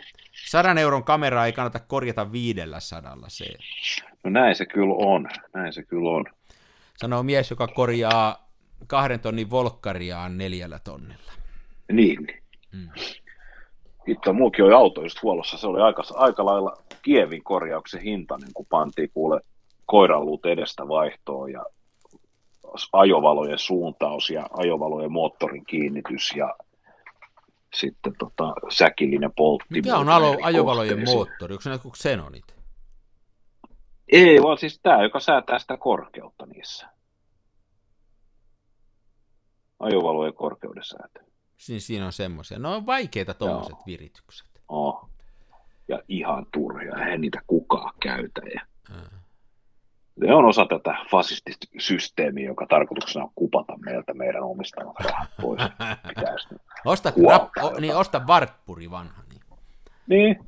Sadan 0.49 0.79
euron 0.79 1.05
kameraa 1.05 1.47
ei 1.47 1.53
kannata 1.53 1.81
korjata 1.81 2.33
viidellä 2.33 2.81
sadalla, 2.81 3.29
se 3.29 3.47
No 4.27 4.31
näin 4.31 4.55
se 4.55 4.67
kyllä 4.67 4.95
on. 4.95 5.29
Näin 5.55 5.73
se 5.73 5.83
kyllä 5.83 6.11
on. 6.11 6.25
Sanoo 6.97 7.23
mies, 7.23 7.51
joka 7.51 7.69
korjaa 7.69 8.49
kahden 8.87 9.21
tonnin 9.21 9.51
volkkariaan 9.51 10.39
neljällä 10.39 10.79
tonnilla. 10.79 11.33
Niin. 11.93 12.27
Mm. 12.73 12.89
Hitto, 14.09 14.33
muukin 14.33 14.65
oli 14.65 14.75
auto 14.75 15.03
just 15.03 15.23
huollossa. 15.23 15.59
Se 15.59 15.67
oli 15.67 15.81
aika, 15.81 16.03
aika 16.15 16.45
lailla 16.45 16.77
Kievin 17.03 17.45
korjauksen 17.45 18.01
hintainen, 18.01 18.49
kun 18.55 18.67
pantiin 18.71 19.11
kuule 19.15 19.41
koiranluut 19.87 20.47
edestä 20.47 20.89
vaihtoon 20.89 21.53
ja 21.53 21.65
ajovalojen 22.93 23.59
suuntaus 23.59 24.31
ja 24.31 24.47
ajovalojen 24.51 25.13
moottorin 25.13 25.67
kiinnitys 25.67 26.33
ja 26.37 26.57
sitten 27.75 28.13
tota, 28.19 28.55
säkillinen 28.69 29.33
poltti. 29.37 29.67
Mikä 29.71 29.97
on 29.97 30.09
alo, 30.09 30.37
ajovalojen 30.43 31.05
moottori? 31.05 31.53
Onko 31.53 31.63
se 31.63 31.71
joku 31.71 31.91
Xenonit? 31.91 32.56
Ei, 34.13 34.43
vaan 34.43 34.59
siis 34.59 34.81
tämä, 34.83 35.03
joka 35.03 35.21
säätää 35.21 35.59
sitä 35.59 35.77
korkeutta 35.77 36.47
niissä. 36.47 36.87
Ajovalojen 39.79 40.35
korkeuden 40.35 40.85
säätö. 40.85 41.21
Siinä, 41.57 41.81
siinä 41.81 42.07
on 42.07 42.13
semmoisia. 42.13 42.59
No 42.59 42.75
on 42.77 42.87
vaikeita 42.87 43.35
tuommoiset 43.35 43.77
viritykset. 43.87 44.49
Oh. 44.69 45.11
Ja 45.89 46.03
ihan 46.09 46.47
turhia, 46.53 46.97
eihän 47.05 47.21
niitä 47.21 47.41
kukaan 47.47 47.93
käytä. 48.01 48.41
Ja 48.55 48.61
Mm. 48.89 49.19
ne 50.21 50.35
on 50.35 50.45
osa 50.45 50.67
tätä 50.67 50.97
fasistista 51.11 51.67
systeemiä, 51.79 52.47
joka 52.47 52.67
tarkoituksena 52.67 53.25
on 53.25 53.31
kupata 53.35 53.79
meiltä 53.79 54.15
meidän 54.15 54.43
omistamat 54.43 55.01
rahat 55.01 55.29
pois. 55.41 55.63
Osta, 56.85 57.13
rap, 57.31 57.49
o, 57.63 57.81
niin 57.81 57.97
osta 57.97 58.27
varppuri 58.27 58.91
vanha. 58.91 59.23
Niin. 59.29 59.41
Niin. 60.07 60.47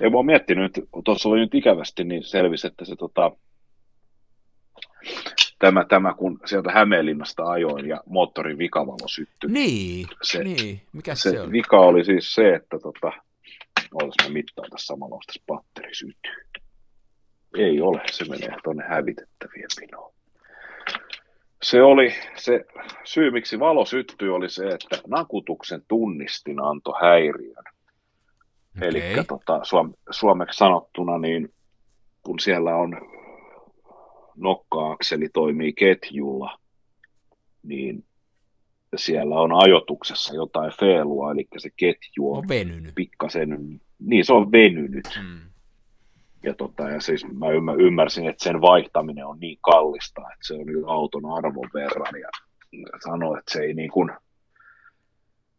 Ja 0.00 0.10
mä 0.10 0.16
oon 0.16 0.26
miettinyt, 0.26 0.72
tuossa 1.04 1.28
oli 1.28 1.40
nyt 1.40 1.54
ikävästi, 1.54 2.04
niin 2.04 2.24
selvisi, 2.24 2.66
että 2.66 2.84
se 2.84 2.96
tota, 2.96 3.30
tämä, 5.58 5.84
tämä, 5.84 6.14
kun 6.14 6.40
sieltä 6.44 6.72
Hämeenlinnasta 6.72 7.44
ajoin 7.44 7.88
ja 7.88 8.00
moottorin 8.06 8.58
vikavalo 8.58 9.08
syttyi. 9.08 9.50
Niin, 9.50 10.06
Se- 10.22 10.44
niin. 10.44 10.80
Mikä 10.92 11.14
se, 11.14 11.30
se, 11.30 11.40
on? 11.40 11.52
vika 11.52 11.80
oli 11.80 12.04
siis 12.04 12.34
se, 12.34 12.54
että 12.54 12.78
tota, 12.78 13.12
ootas 13.92 14.14
mä 14.22 14.28
mittaan 14.28 14.70
tässä 14.70 14.86
samalla, 14.86 15.16
jos 15.16 15.26
tässä 15.26 15.42
patteri 15.46 15.94
sytyy. 15.94 16.44
Ei 17.58 17.80
ole, 17.80 18.00
se 18.10 18.24
menee 18.24 18.56
tuonne 18.64 18.84
hävitettävien 18.88 19.68
pinoon. 19.80 20.14
Se 21.62 21.82
oli 21.82 22.14
se 22.36 22.64
syy, 23.04 23.30
miksi 23.30 23.60
valo 23.60 23.84
syttyi, 23.84 24.28
oli 24.28 24.48
se, 24.48 24.68
että 24.68 24.98
nakutuksen 25.06 25.82
tunnistin 25.88 26.60
antoi 26.60 26.94
häiriön. 27.00 27.64
Okei. 28.76 28.88
Eli 28.88 29.24
tota, 29.28 29.64
suom- 29.64 29.94
suomeksi 30.10 30.56
sanottuna, 30.58 31.18
niin 31.18 31.52
kun 32.22 32.40
siellä 32.40 32.76
on 32.76 33.00
nokka-akseli 34.36 35.28
toimii 35.28 35.72
ketjulla, 35.72 36.58
niin 37.62 38.04
siellä 38.96 39.34
on 39.40 39.52
ajotuksessa 39.52 40.34
jotain 40.34 40.72
feelua, 40.80 41.32
eli 41.32 41.46
se 41.58 41.70
ketju 41.76 42.32
on 42.32 42.38
On 42.38 42.48
venynyt. 42.48 42.94
pikkasen, 42.94 43.80
niin 43.98 44.24
se 44.24 44.32
on 44.32 44.52
venynyt. 44.52 45.08
Mm. 45.22 45.40
Ja, 46.42 46.54
tota, 46.54 46.90
ja 46.90 47.00
siis 47.00 47.26
mä 47.32 47.48
ymmär, 47.50 47.80
ymmärsin, 47.80 48.28
että 48.28 48.44
sen 48.44 48.60
vaihtaminen 48.60 49.26
on 49.26 49.40
niin 49.40 49.58
kallista, 49.60 50.20
että 50.20 50.46
se 50.46 50.54
on 50.54 50.72
jo 50.72 50.86
auton 50.86 51.26
arvon 51.26 51.70
verran. 51.74 52.20
Ja 52.20 52.28
sanoi, 53.04 53.38
että 53.38 53.52
se 53.52 53.60
ei 53.60 53.74
niin 53.74 53.90
kuin, 53.90 54.10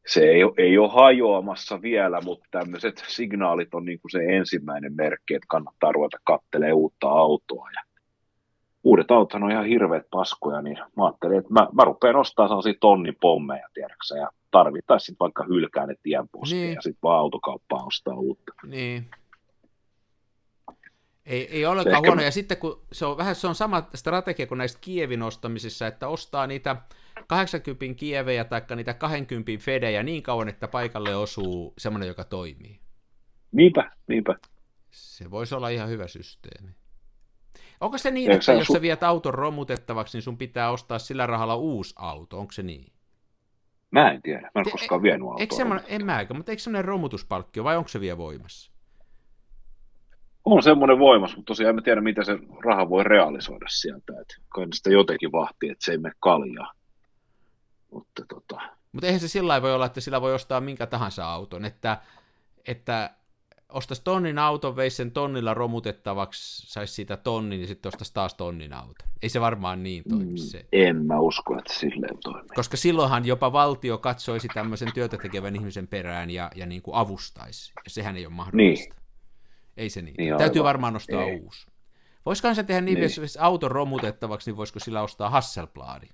se 0.07 0.21
ei, 0.21 0.43
ole- 0.43 0.53
ei 0.57 0.77
ole 0.77 0.91
hajoamassa 0.91 1.81
vielä, 1.81 2.21
mutta 2.21 2.47
tämmöiset 2.51 3.03
signaalit 3.07 3.73
on 3.73 3.85
niin 3.85 3.99
kuin 3.99 4.11
se 4.11 4.19
ensimmäinen 4.27 4.93
merkki, 4.95 5.33
että 5.33 5.45
kannattaa 5.49 5.91
ruveta 5.91 6.17
kattelee 6.23 6.73
uutta 6.73 7.07
autoa. 7.09 7.69
Ja 7.75 7.81
uudet 8.83 9.11
autot 9.11 9.41
on 9.43 9.51
ihan 9.51 9.65
hirveät 9.65 10.05
paskoja, 10.11 10.61
niin 10.61 10.77
mä 10.97 11.05
ajattelin, 11.05 11.37
että 11.37 11.53
mä, 11.53 11.67
mä 11.73 11.83
rupean 11.83 12.15
ostamaan 12.15 12.49
sellaisia 12.49 12.73
tonnin 12.79 13.15
pommeja, 13.21 13.67
tiedäksä, 13.73 14.17
ja 14.17 14.29
tarvittaisiin 14.51 15.15
vaikka 15.19 15.43
hylkää 15.43 15.85
ne 15.85 15.95
tienposkeen 16.03 16.61
Niin. 16.61 16.73
ja 16.75 16.81
sitten 16.81 16.99
vaan 17.03 17.19
autokauppaan 17.19 17.87
ostaa 17.87 18.15
uutta. 18.15 18.51
Niin. 18.67 19.05
Ei, 21.25 21.51
ei 21.51 21.65
ollenkaan 21.65 21.95
ehkä- 21.95 22.07
huono. 22.07 22.21
Ja 22.21 22.31
sitten 22.31 22.57
kun 22.57 22.81
se 22.91 23.05
on 23.05 23.17
vähän 23.17 23.35
se 23.35 23.47
on 23.47 23.55
sama 23.55 23.89
strategia 23.95 24.47
kuin 24.47 24.57
näissä 24.57 24.77
Kievin 24.81 25.21
ostamisissa, 25.21 25.87
että 25.87 26.07
ostaa 26.07 26.47
niitä 26.47 26.75
80 27.27 27.99
kievejä 27.99 28.43
tai 28.43 28.61
niitä 28.75 28.93
20 28.93 29.51
fedejä 29.59 30.03
niin 30.03 30.23
kauan, 30.23 30.49
että 30.49 30.67
paikalle 30.67 31.15
osuu 31.15 31.73
semmoinen, 31.77 32.07
joka 32.07 32.23
toimii. 32.23 32.79
Niinpä, 33.51 33.91
niinpä. 34.07 34.35
Se 34.91 35.31
voisi 35.31 35.55
olla 35.55 35.69
ihan 35.69 35.89
hyvä 35.89 36.07
systeemi. 36.07 36.69
Onko 37.81 37.97
se 37.97 38.11
niin, 38.11 38.31
että 38.31 38.53
jos 38.53 38.67
su- 38.69 38.73
sä 38.73 38.81
viet 38.81 39.03
auton 39.03 39.33
romutettavaksi, 39.33 40.17
niin 40.17 40.23
sun 40.23 40.37
pitää 40.37 40.71
ostaa 40.71 40.99
sillä 40.99 41.25
rahalla 41.25 41.55
uusi 41.55 41.93
auto? 41.97 42.39
Onko 42.39 42.51
se 42.51 42.63
niin? 42.63 42.93
Mä 43.91 44.11
en 44.11 44.21
tiedä, 44.21 44.41
mä 44.41 44.49
en 44.55 44.65
ole 44.65 44.71
koskaan 44.71 45.01
vienyt 45.01 45.27
autoa. 45.27 45.39
Eikö 45.39 45.55
semmoinen, 45.55 45.85
en 45.87 46.05
mä 46.05 46.25
mutta 46.33 46.51
eikö 46.51 46.63
semmoinen 46.63 46.85
romutuspalkkio, 46.85 47.63
vai 47.63 47.77
onko 47.77 47.87
se 47.87 47.99
vielä 47.99 48.17
voimassa? 48.17 48.74
On 50.45 50.63
semmoinen 50.63 50.99
voimassa, 50.99 51.37
mutta 51.37 51.47
tosiaan 51.47 51.77
en 51.77 51.83
tiedä, 51.83 52.01
miten 52.01 52.25
se 52.25 52.39
raha 52.65 52.89
voi 52.89 53.03
realisoida 53.03 53.65
sieltä. 53.69 54.13
Että 54.21 54.35
kai 54.49 54.67
sitä 54.73 54.89
jotenkin 54.89 55.31
vahtii, 55.31 55.69
että 55.69 55.85
se 55.85 55.91
ei 55.91 55.97
mene 55.97 56.15
kaljaa. 56.19 56.71
Mutta 57.91 58.25
tota... 58.29 58.61
Mutta 58.91 59.07
eihän 59.07 59.19
se 59.19 59.27
sillä 59.27 59.61
voi 59.61 59.73
olla, 59.73 59.85
että 59.85 60.01
sillä 60.01 60.21
voi 60.21 60.33
ostaa 60.33 60.61
minkä 60.61 60.87
tahansa 60.87 61.31
auton, 61.31 61.65
että, 61.65 61.97
että 62.67 63.09
ostaisi 63.69 64.03
tonnin 64.03 64.39
auton, 64.39 64.75
veisi 64.75 64.95
sen 64.95 65.11
tonnilla 65.11 65.53
romutettavaksi, 65.53 66.71
saisi 66.71 66.93
siitä 66.93 67.17
tonnin, 67.17 67.57
niin 67.57 67.67
sitten 67.67 67.89
ostaisi 67.89 68.13
taas 68.13 68.33
tonnin 68.33 68.73
auton. 68.73 69.09
Ei 69.21 69.29
se 69.29 69.41
varmaan 69.41 69.83
niin 69.83 70.03
toimi 70.09 70.25
mm, 70.25 70.37
se. 70.37 70.65
En 70.71 71.05
mä 71.05 71.19
usko, 71.19 71.57
että 71.57 71.73
silleen 71.73 72.17
toimii. 72.23 72.49
Koska 72.55 72.77
silloinhan 72.77 73.25
jopa 73.25 73.51
valtio 73.51 73.97
katsoisi 73.97 74.47
tämmöisen 74.53 74.93
työtä 74.93 75.17
tekevän 75.17 75.55
ihmisen 75.55 75.87
perään 75.87 76.29
ja, 76.29 76.51
ja 76.55 76.65
niin 76.65 76.81
kuin 76.81 76.95
avustaisi. 76.95 77.73
Ja 77.75 77.89
sehän 77.89 78.17
ei 78.17 78.25
ole 78.25 78.33
mahdollista. 78.33 78.95
Niin. 78.95 79.04
Ei 79.77 79.89
se 79.89 80.01
niin. 80.01 80.15
niin 80.17 80.37
Täytyy 80.37 80.63
varmaan 80.63 80.95
ostaa 80.95 81.23
ei. 81.23 81.39
uusi. 81.39 81.67
Voisikohan 82.25 82.55
se 82.55 82.63
tehdä 82.63 82.81
niin, 82.81 82.99
niin. 82.99 83.09
jos 83.21 83.37
auton 83.37 83.71
romutettavaksi, 83.71 84.51
niin 84.51 84.57
voisiko 84.57 84.79
sillä 84.79 85.01
ostaa 85.01 85.29
Hasselbladi? 85.29 86.07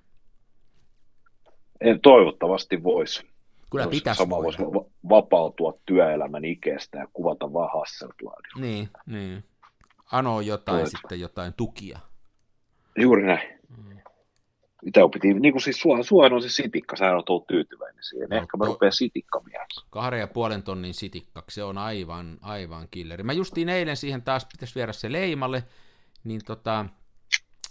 En, 1.80 2.00
toivottavasti 2.00 2.82
voisi. 2.82 3.32
Kyllä 3.70 3.86
pitäisi 3.86 4.18
Sama 4.18 4.36
voisi 4.36 4.58
vapautua 5.08 5.78
työelämän 5.86 6.44
ikeestä 6.44 6.98
ja 6.98 7.08
kuvata 7.12 7.52
vaan 7.52 7.70
Hasselbladia. 7.78 8.52
Niin, 8.58 8.88
niin. 9.06 9.44
Ano 10.12 10.40
jotain 10.40 10.78
Toit. 10.78 10.90
sitten, 10.90 11.20
jotain 11.20 11.52
tukia. 11.52 11.98
Juuri 12.98 13.26
näin. 13.26 13.61
Mitä 14.84 15.00
piti, 15.12 15.34
niin 15.34 15.52
kuin 15.52 15.62
siis 15.62 15.80
sua, 15.80 16.02
sua 16.02 16.26
on 16.26 16.42
se 16.42 16.48
sitikka, 16.48 16.96
sä 16.96 17.16
oot 17.16 17.30
ollut 17.30 17.46
tyytyväinen 17.46 18.04
siihen. 18.04 18.28
No, 18.28 18.36
Ehkä 18.36 18.56
mä 18.56 18.64
rupean 18.64 18.92
sitikkamieheksi. 18.92 19.86
Kahden 19.90 20.20
ja 20.20 20.26
puolen 20.26 20.62
tonnin 20.62 20.94
sitikkaksi, 20.94 21.54
se 21.54 21.64
on 21.64 21.78
aivan, 21.78 22.38
aivan 22.40 22.88
killeri. 22.90 23.22
Mä 23.22 23.32
justiin 23.32 23.68
eilen 23.68 23.96
siihen 23.96 24.22
taas 24.22 24.46
pitäisi 24.52 24.74
viedä 24.74 24.92
se 24.92 25.12
leimalle, 25.12 25.64
niin 26.24 26.40
tota, 26.46 26.86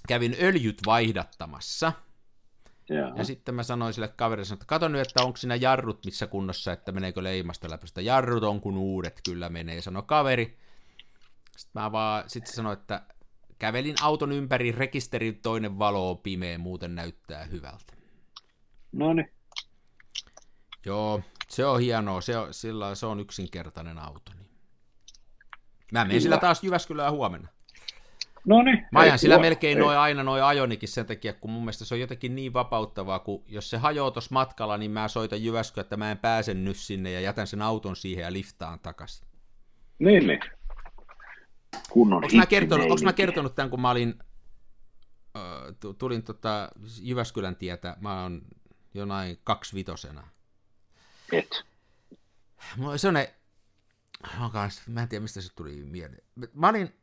kävin 0.08 0.36
öljyt 0.42 0.78
vaihdattamassa– 0.86 1.94
ja. 2.92 3.12
ja 3.16 3.24
sitten 3.24 3.56
mä 3.56 3.64
sanoin 3.64 3.94
sille 3.94 4.08
kaverille, 4.08 4.54
että 4.54 4.66
kato 4.66 4.88
nyt, 4.88 5.02
että 5.02 5.24
onko 5.24 5.38
siinä 5.38 5.56
jarrut 5.56 6.06
missä 6.06 6.28
kunnossa, 6.28 6.72
että 6.72 6.92
meneekö 6.92 7.24
leimasta 7.24 7.70
läpi. 7.70 7.88
Sitä 7.88 8.02
jarrut 8.02 8.44
on 8.44 8.62
kun 8.62 8.78
uudet 8.78 9.22
kyllä 9.26 9.50
menee, 9.50 9.82
sanoi 9.82 10.04
kaveri. 10.06 10.58
Sitten 11.58 11.82
mä 11.82 11.92
vaan, 11.92 12.24
sitten 12.28 12.52
se 12.52 12.56
sanoi, 12.56 12.74
että 12.74 13.02
kävelin 13.62 13.96
auton 14.02 14.32
ympäri, 14.32 14.72
rekisterin 14.72 15.40
toinen 15.42 15.80
valo 15.80 16.12
on 16.12 16.18
pimeä, 16.18 16.58
muuten 16.58 16.96
näyttää 16.96 17.44
hyvältä. 17.44 17.94
No 18.92 19.14
niin. 19.14 19.32
Joo, 20.86 21.22
se 21.50 21.66
on 21.66 21.80
hienoa, 21.80 22.22
se 22.22 22.38
on, 22.38 22.54
sillä, 22.54 22.96
se 22.96 23.06
on 23.06 23.20
yksinkertainen 23.20 24.00
auto. 24.00 24.32
Niin. 24.36 24.50
Mä 25.92 26.06
menen 26.06 26.22
sillä 26.22 26.38
taas 26.38 26.64
Jyväskylään 26.64 27.14
huomenna. 27.14 27.48
No 28.46 28.62
niin. 28.62 28.88
Mä 28.92 29.00
ajan 29.00 29.20
sillä 29.20 29.40
melkein 29.40 29.80
noin 29.80 29.98
aina 29.98 30.24
noin 30.24 30.44
ajonikin 30.44 30.90
sen 30.90 31.06
takia, 31.06 31.34
kun 31.34 31.52
mun 31.52 31.62
mielestä 31.62 31.86
se 31.86 31.94
on 31.94 32.00
jotenkin 32.00 32.36
niin 32.36 32.54
vapauttavaa, 32.54 33.20
kun 33.20 33.44
jos 33.48 33.70
se 33.70 33.78
hajoaa 33.78 34.12
tuossa 34.12 34.34
matkalla, 34.34 34.78
niin 34.78 34.92
mä 34.92 35.08
soitan 35.08 35.44
Jyväskylä, 35.44 35.82
että 35.82 35.98
mä 35.98 36.12
en 36.12 36.18
pääse 36.18 36.54
nyt 36.54 36.78
sinne 36.78 37.12
ja 37.12 37.22
jätän 37.22 37.48
sen 37.48 37.62
auton 37.62 37.96
siihen 37.96 38.22
ja 38.22 38.34
liftaan 38.34 38.80
takaisin. 38.80 39.28
Niin, 40.00 40.28
niin. 40.28 40.40
Kunnon 41.90 42.24
onko 42.24 42.38
mä, 42.38 42.46
kertonut, 42.46 42.92
onko 42.92 43.04
mä 43.04 43.14
kertonut 43.14 43.56
tämän, 43.56 43.70
kun 43.70 43.82
mä 43.82 43.92
olin, 43.92 44.16
äh, 45.38 45.44
tulin 45.98 46.24
tota 46.24 46.70
Jyväskylän 47.02 47.56
tietä, 47.56 47.98
mä 48.02 48.22
oon 48.22 48.42
jonain 48.94 49.40
kaksivitosena. 49.44 50.28
Et. 51.32 51.66
Mulla 52.78 52.92
oli 52.92 53.00
sellainen, 53.00 53.34
mä 54.88 55.02
en 55.02 55.10
tiedä 55.10 55.22
mistä 55.22 55.42
se 55.42 55.56
tuli 55.56 55.84
mieleen. 55.84 56.24
Mä 56.54 56.70
olin 56.70 57.02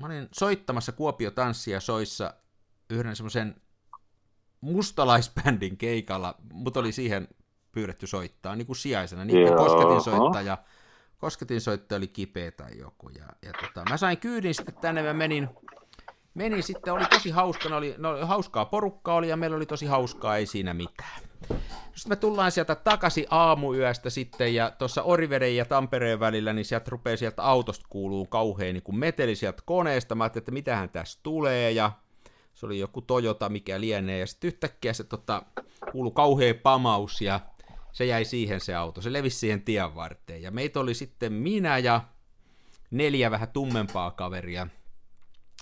mä 0.00 0.06
olin 0.06 0.28
soittamassa 0.32 0.92
Kuopio 0.92 1.30
Tanssia 1.30 1.80
soissa 1.80 2.34
yhden 2.90 3.16
semmoisen 3.16 3.60
mustalaisbändin 4.60 5.76
keikalla, 5.76 6.34
mutta 6.52 6.80
oli 6.80 6.92
siihen 6.92 7.28
pyydetty 7.72 8.06
soittaa 8.06 8.56
niin 8.56 8.66
kuin 8.66 8.76
sijaisena. 8.76 9.24
Niin 9.24 9.56
kosketin 9.56 10.00
soittaja, 10.00 10.56
kosketin 10.56 10.77
soittaja 11.58 11.96
oli 11.96 12.08
kipeä 12.08 12.50
tai 12.50 12.78
joku. 12.78 13.08
Ja, 13.08 13.26
ja 13.42 13.52
tota, 13.52 13.90
mä 13.90 13.96
sain 13.96 14.18
kyydin 14.18 14.54
sitten 14.54 14.74
tänne, 14.74 15.02
mä 15.02 15.12
menin, 15.12 15.48
menin 16.34 16.62
sitten, 16.62 16.92
oli 16.92 17.04
tosi 17.04 17.30
hauska, 17.30 17.76
oli, 17.76 17.94
no, 17.98 18.26
hauskaa 18.26 18.64
porukkaa 18.64 19.14
oli 19.14 19.28
ja 19.28 19.36
meillä 19.36 19.56
oli 19.56 19.66
tosi 19.66 19.86
hauskaa, 19.86 20.36
ei 20.36 20.46
siinä 20.46 20.74
mitään. 20.74 21.20
Sitten 21.94 22.10
me 22.10 22.16
tullaan 22.16 22.52
sieltä 22.52 22.74
takaisin 22.74 23.26
aamuyöstä 23.30 24.10
sitten, 24.10 24.54
ja 24.54 24.70
tuossa 24.70 25.02
Oriveden 25.02 25.56
ja 25.56 25.64
Tampereen 25.64 26.20
välillä, 26.20 26.52
niin 26.52 26.64
sieltä 26.64 26.90
rupeaa 26.90 27.16
sieltä 27.16 27.42
autosta 27.42 27.86
kuuluu 27.88 28.26
kauhean 28.26 28.74
niin 28.74 28.82
kuin 28.82 28.98
meteli 28.98 29.36
sieltä 29.36 29.62
koneesta. 29.66 30.14
Mä 30.14 30.24
ajattelin, 30.24 30.42
että 30.42 30.52
mitähän 30.52 30.90
tässä 30.90 31.20
tulee, 31.22 31.70
ja 31.70 31.92
se 32.54 32.66
oli 32.66 32.78
joku 32.78 33.00
Toyota, 33.00 33.48
mikä 33.48 33.80
lienee, 33.80 34.18
ja 34.18 34.26
sitten 34.26 34.48
yhtäkkiä 34.48 34.92
se 34.92 35.04
tota, 35.04 35.42
kuului 35.92 36.12
kauhea 36.14 36.54
pamaus, 36.62 37.20
ja 37.20 37.40
se 37.98 38.04
jäi 38.04 38.24
siihen 38.24 38.60
se 38.60 38.74
auto, 38.74 39.00
se 39.00 39.12
levisi 39.12 39.38
siihen 39.38 39.62
tien 39.62 39.94
varteen, 39.94 40.42
ja 40.42 40.50
meitä 40.50 40.80
oli 40.80 40.94
sitten 40.94 41.32
minä 41.32 41.78
ja 41.78 42.00
neljä 42.90 43.30
vähän 43.30 43.48
tummempaa 43.48 44.10
kaveria 44.10 44.66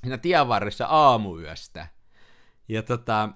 siinä 0.00 0.18
tien 0.18 0.48
varressa 0.48 0.86
aamuyöstä. 0.86 1.86
Ja 2.68 2.82
tota, 2.82 3.28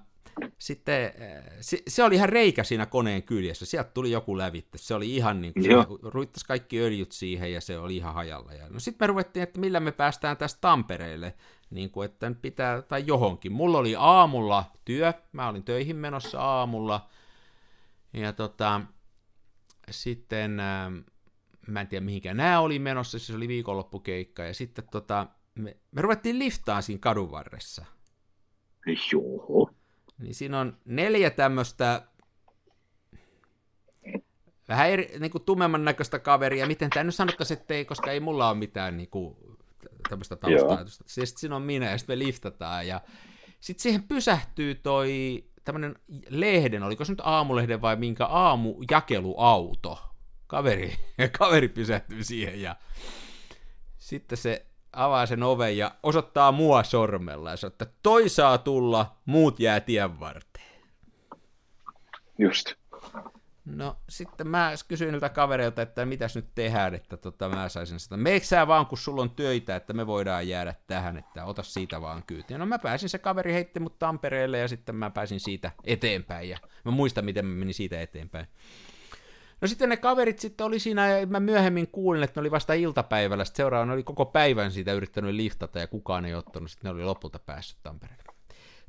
sitten 0.57 1.03
eh, 1.05 1.43
se, 1.61 1.83
se 1.87 2.03
oli 2.03 2.15
ihan 2.15 2.29
reikä 2.29 2.63
siinä 2.63 2.85
koneen 2.85 3.23
kyljessä, 3.23 3.65
sieltä 3.65 3.91
tuli 3.93 4.11
joku 4.11 4.37
lävitte, 4.37 4.77
se 4.77 4.95
oli 4.95 5.15
ihan 5.15 5.41
niin 5.41 5.53
kuin, 5.53 5.99
ruittasi 6.01 6.45
kaikki 6.45 6.81
öljyt 6.81 7.11
siihen 7.11 7.53
ja 7.53 7.61
se 7.61 7.77
oli 7.77 7.95
ihan 7.95 8.13
hajalla. 8.13 8.53
Ja 8.53 8.69
no 8.69 8.79
sitten 8.79 9.03
me 9.03 9.07
ruvettiin, 9.07 9.43
että 9.43 9.59
millä 9.59 9.79
me 9.79 9.91
päästään 9.91 10.37
tästä 10.37 10.61
Tampereelle, 10.61 11.33
niin 11.69 11.91
kuin, 11.91 12.05
että 12.05 12.31
pitää, 12.41 12.81
tai 12.81 13.03
johonkin. 13.05 13.51
Mulla 13.51 13.77
oli 13.77 13.95
aamulla 13.97 14.65
työ, 14.85 15.13
mä 15.31 15.47
olin 15.49 15.63
töihin 15.63 15.95
menossa 15.95 16.41
aamulla, 16.41 17.09
ja 18.13 18.33
tota, 18.33 18.81
sitten, 19.91 20.59
ähm, 20.59 20.97
mä 21.67 21.81
en 21.81 21.87
tiedä 21.87 22.05
mihinkä 22.05 22.33
nämä 22.33 22.59
oli 22.59 22.79
menossa, 22.79 23.19
se 23.19 23.35
oli 23.35 23.47
viikonloppukeikka, 23.47 24.43
ja 24.43 24.53
sitten 24.53 24.87
tota, 24.91 25.27
me, 25.55 25.77
me 25.91 26.01
ruvettiin 26.01 26.39
liftaan 26.39 26.83
siinä 26.83 26.99
kadun 26.99 27.31
varressa. 27.31 27.85
Joo 29.11 29.71
niin 30.21 30.35
siinä 30.35 30.59
on 30.59 30.77
neljä 30.85 31.29
tämmöistä 31.29 32.01
vähän 34.67 34.89
eri, 34.89 35.19
niin 35.19 35.31
kuin 35.31 35.45
tummemman 35.45 35.85
näköistä 35.85 36.19
kaveria. 36.19 36.67
Miten 36.67 36.89
tämä 36.89 37.03
nyt 37.03 37.15
sanottaisiin, 37.15 37.59
että 37.59 37.73
ei, 37.73 37.85
koska 37.85 38.11
ei 38.11 38.19
mulla 38.19 38.49
ole 38.49 38.57
mitään 38.57 38.97
niin 38.97 39.09
kuin, 39.09 39.35
tämmöistä 40.09 40.35
taustaa. 40.35 40.85
Siis 40.85 41.29
sitten 41.29 41.39
siinä 41.39 41.55
on 41.55 41.61
minä 41.61 41.89
ja 41.91 41.97
sitten 41.97 42.19
me 42.19 42.25
liftataan. 42.25 42.87
Ja 42.87 43.01
sitten 43.59 43.83
siihen 43.83 44.03
pysähtyy 44.03 44.75
toi 44.75 45.43
tämmöinen 45.63 45.95
lehden, 46.29 46.83
oliko 46.83 47.05
se 47.05 47.11
nyt 47.11 47.21
aamulehden 47.23 47.81
vai 47.81 47.95
minkä 47.95 48.25
aamujakeluauto. 48.25 49.99
Kaveri, 50.47 50.95
kaveri 51.39 51.67
pysähtyy 51.67 52.23
siihen 52.23 52.61
ja 52.61 52.75
sitten 53.97 54.37
se 54.37 54.65
avaa 54.93 55.25
sen 55.25 55.43
oven 55.43 55.77
ja 55.77 55.95
osoittaa 56.03 56.51
mua 56.51 56.83
sormella 56.83 57.49
ja 57.49 57.57
sanoo, 57.57 57.71
että 57.71 57.85
toi 58.03 58.29
saa 58.29 58.57
tulla, 58.57 59.15
muut 59.25 59.59
jää 59.59 59.79
tien 59.79 60.19
varteen. 60.19 60.81
Just. 62.37 62.80
No 63.65 63.97
sitten 64.09 64.47
mä 64.47 64.73
kysyin 64.87 65.11
niiltä 65.11 65.29
kavereilta, 65.29 65.81
että 65.81 66.05
mitäs 66.05 66.35
nyt 66.35 66.55
tehdään, 66.55 66.95
että 66.95 67.17
tota, 67.17 67.49
mä 67.49 67.69
saisin 67.69 67.99
sitä. 67.99 68.17
Meikö 68.17 68.45
sä 68.45 68.67
vaan, 68.67 68.85
kun 68.85 68.97
sulla 68.97 69.21
on 69.21 69.29
töitä, 69.29 69.75
että 69.75 69.93
me 69.93 70.07
voidaan 70.07 70.47
jäädä 70.47 70.75
tähän, 70.87 71.17
että 71.17 71.45
ota 71.45 71.63
siitä 71.63 72.01
vaan 72.01 72.23
kyytiä. 72.27 72.57
No 72.57 72.65
mä 72.65 72.79
pääsin, 72.79 73.09
se 73.09 73.17
kaveri 73.17 73.53
heitti 73.53 73.79
mut 73.79 73.99
Tampereelle 73.99 74.57
ja 74.57 74.67
sitten 74.67 74.95
mä 74.95 75.09
pääsin 75.09 75.39
siitä 75.39 75.71
eteenpäin 75.83 76.49
ja 76.49 76.57
mä 76.85 76.91
muistan, 76.91 77.25
miten 77.25 77.45
mä 77.45 77.55
menin 77.55 77.73
siitä 77.73 78.01
eteenpäin. 78.01 78.47
No 79.61 79.67
sitten 79.67 79.89
ne 79.89 79.97
kaverit 79.97 80.39
sitten 80.39 80.65
oli 80.65 80.79
siinä, 80.79 81.17
ja 81.17 81.27
mä 81.27 81.39
myöhemmin 81.39 81.87
kuulin, 81.87 82.23
että 82.23 82.39
ne 82.39 82.41
oli 82.41 82.51
vasta 82.51 82.73
iltapäivällä, 82.73 83.45
sitten 83.45 83.57
seuraavana 83.57 83.93
oli 83.93 84.03
koko 84.03 84.25
päivän 84.25 84.71
siitä 84.71 84.93
yrittänyt 84.93 85.35
liftata, 85.35 85.79
ja 85.79 85.87
kukaan 85.87 86.25
ei 86.25 86.35
ottanut, 86.35 86.71
sitten 86.71 86.89
ne 86.89 86.95
oli 86.95 87.03
lopulta 87.03 87.39
päässyt 87.39 87.77
Tampereelle. 87.83 88.30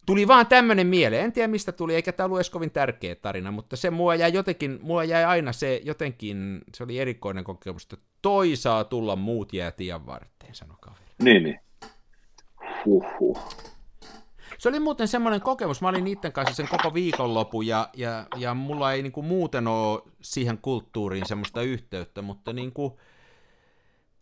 Tuli 0.07 0.29
vaan 0.29 0.47
tämmönen 0.47 0.87
mieleen, 0.87 1.25
en 1.25 1.33
tiedä 1.33 1.49
mistä 1.49 1.73
tuli, 1.73 1.95
eikä 1.95 2.13
tämä 2.13 2.25
ollut 2.25 2.39
edes 2.39 2.51
kovin 2.51 2.71
tärkeä 2.71 3.15
tarina, 3.15 3.51
mutta 3.51 3.77
se 3.77 3.91
mua 3.91 4.15
jäi 4.15 4.33
jotenkin, 4.33 4.79
mua 4.83 5.05
jäi 5.05 5.25
aina 5.25 5.53
se 5.53 5.81
jotenkin, 5.85 6.61
se 6.75 6.85
oli 6.85 6.99
erikoinen 6.99 7.45
kokemus, 7.45 7.83
että 7.83 7.97
toi 8.23 8.57
saa 8.57 8.85
tulla, 8.85 9.17
muut 9.17 9.53
jää 9.53 9.71
tien 9.71 10.07
varteen, 10.07 10.55
sanoi 10.55 10.77
kaveri. 10.81 11.05
Niin, 11.23 11.43
niin. 11.43 11.61
Huhhuh. 12.87 13.39
Se 14.59 14.69
oli 14.69 14.81
muuten 14.81 15.09
semmoinen 15.09 15.41
kokemus, 15.41 15.81
mä 15.81 15.89
olin 15.89 16.05
niiden 16.05 16.33
kanssa 16.33 16.55
sen 16.55 16.69
koko 16.69 16.95
viikonlopun 16.95 17.67
ja, 17.67 17.89
ja, 17.97 18.27
ja 18.37 18.55
mulla 18.55 18.93
ei 18.93 19.03
niin 19.03 19.13
kuin 19.13 19.27
muuten 19.27 19.67
ole 19.67 20.03
siihen 20.21 20.59
kulttuuriin 20.59 21.27
semmoista 21.27 21.63
yhteyttä, 21.63 22.23
mutta 22.23 22.53
niin 22.53 22.73
kuin, 22.73 22.93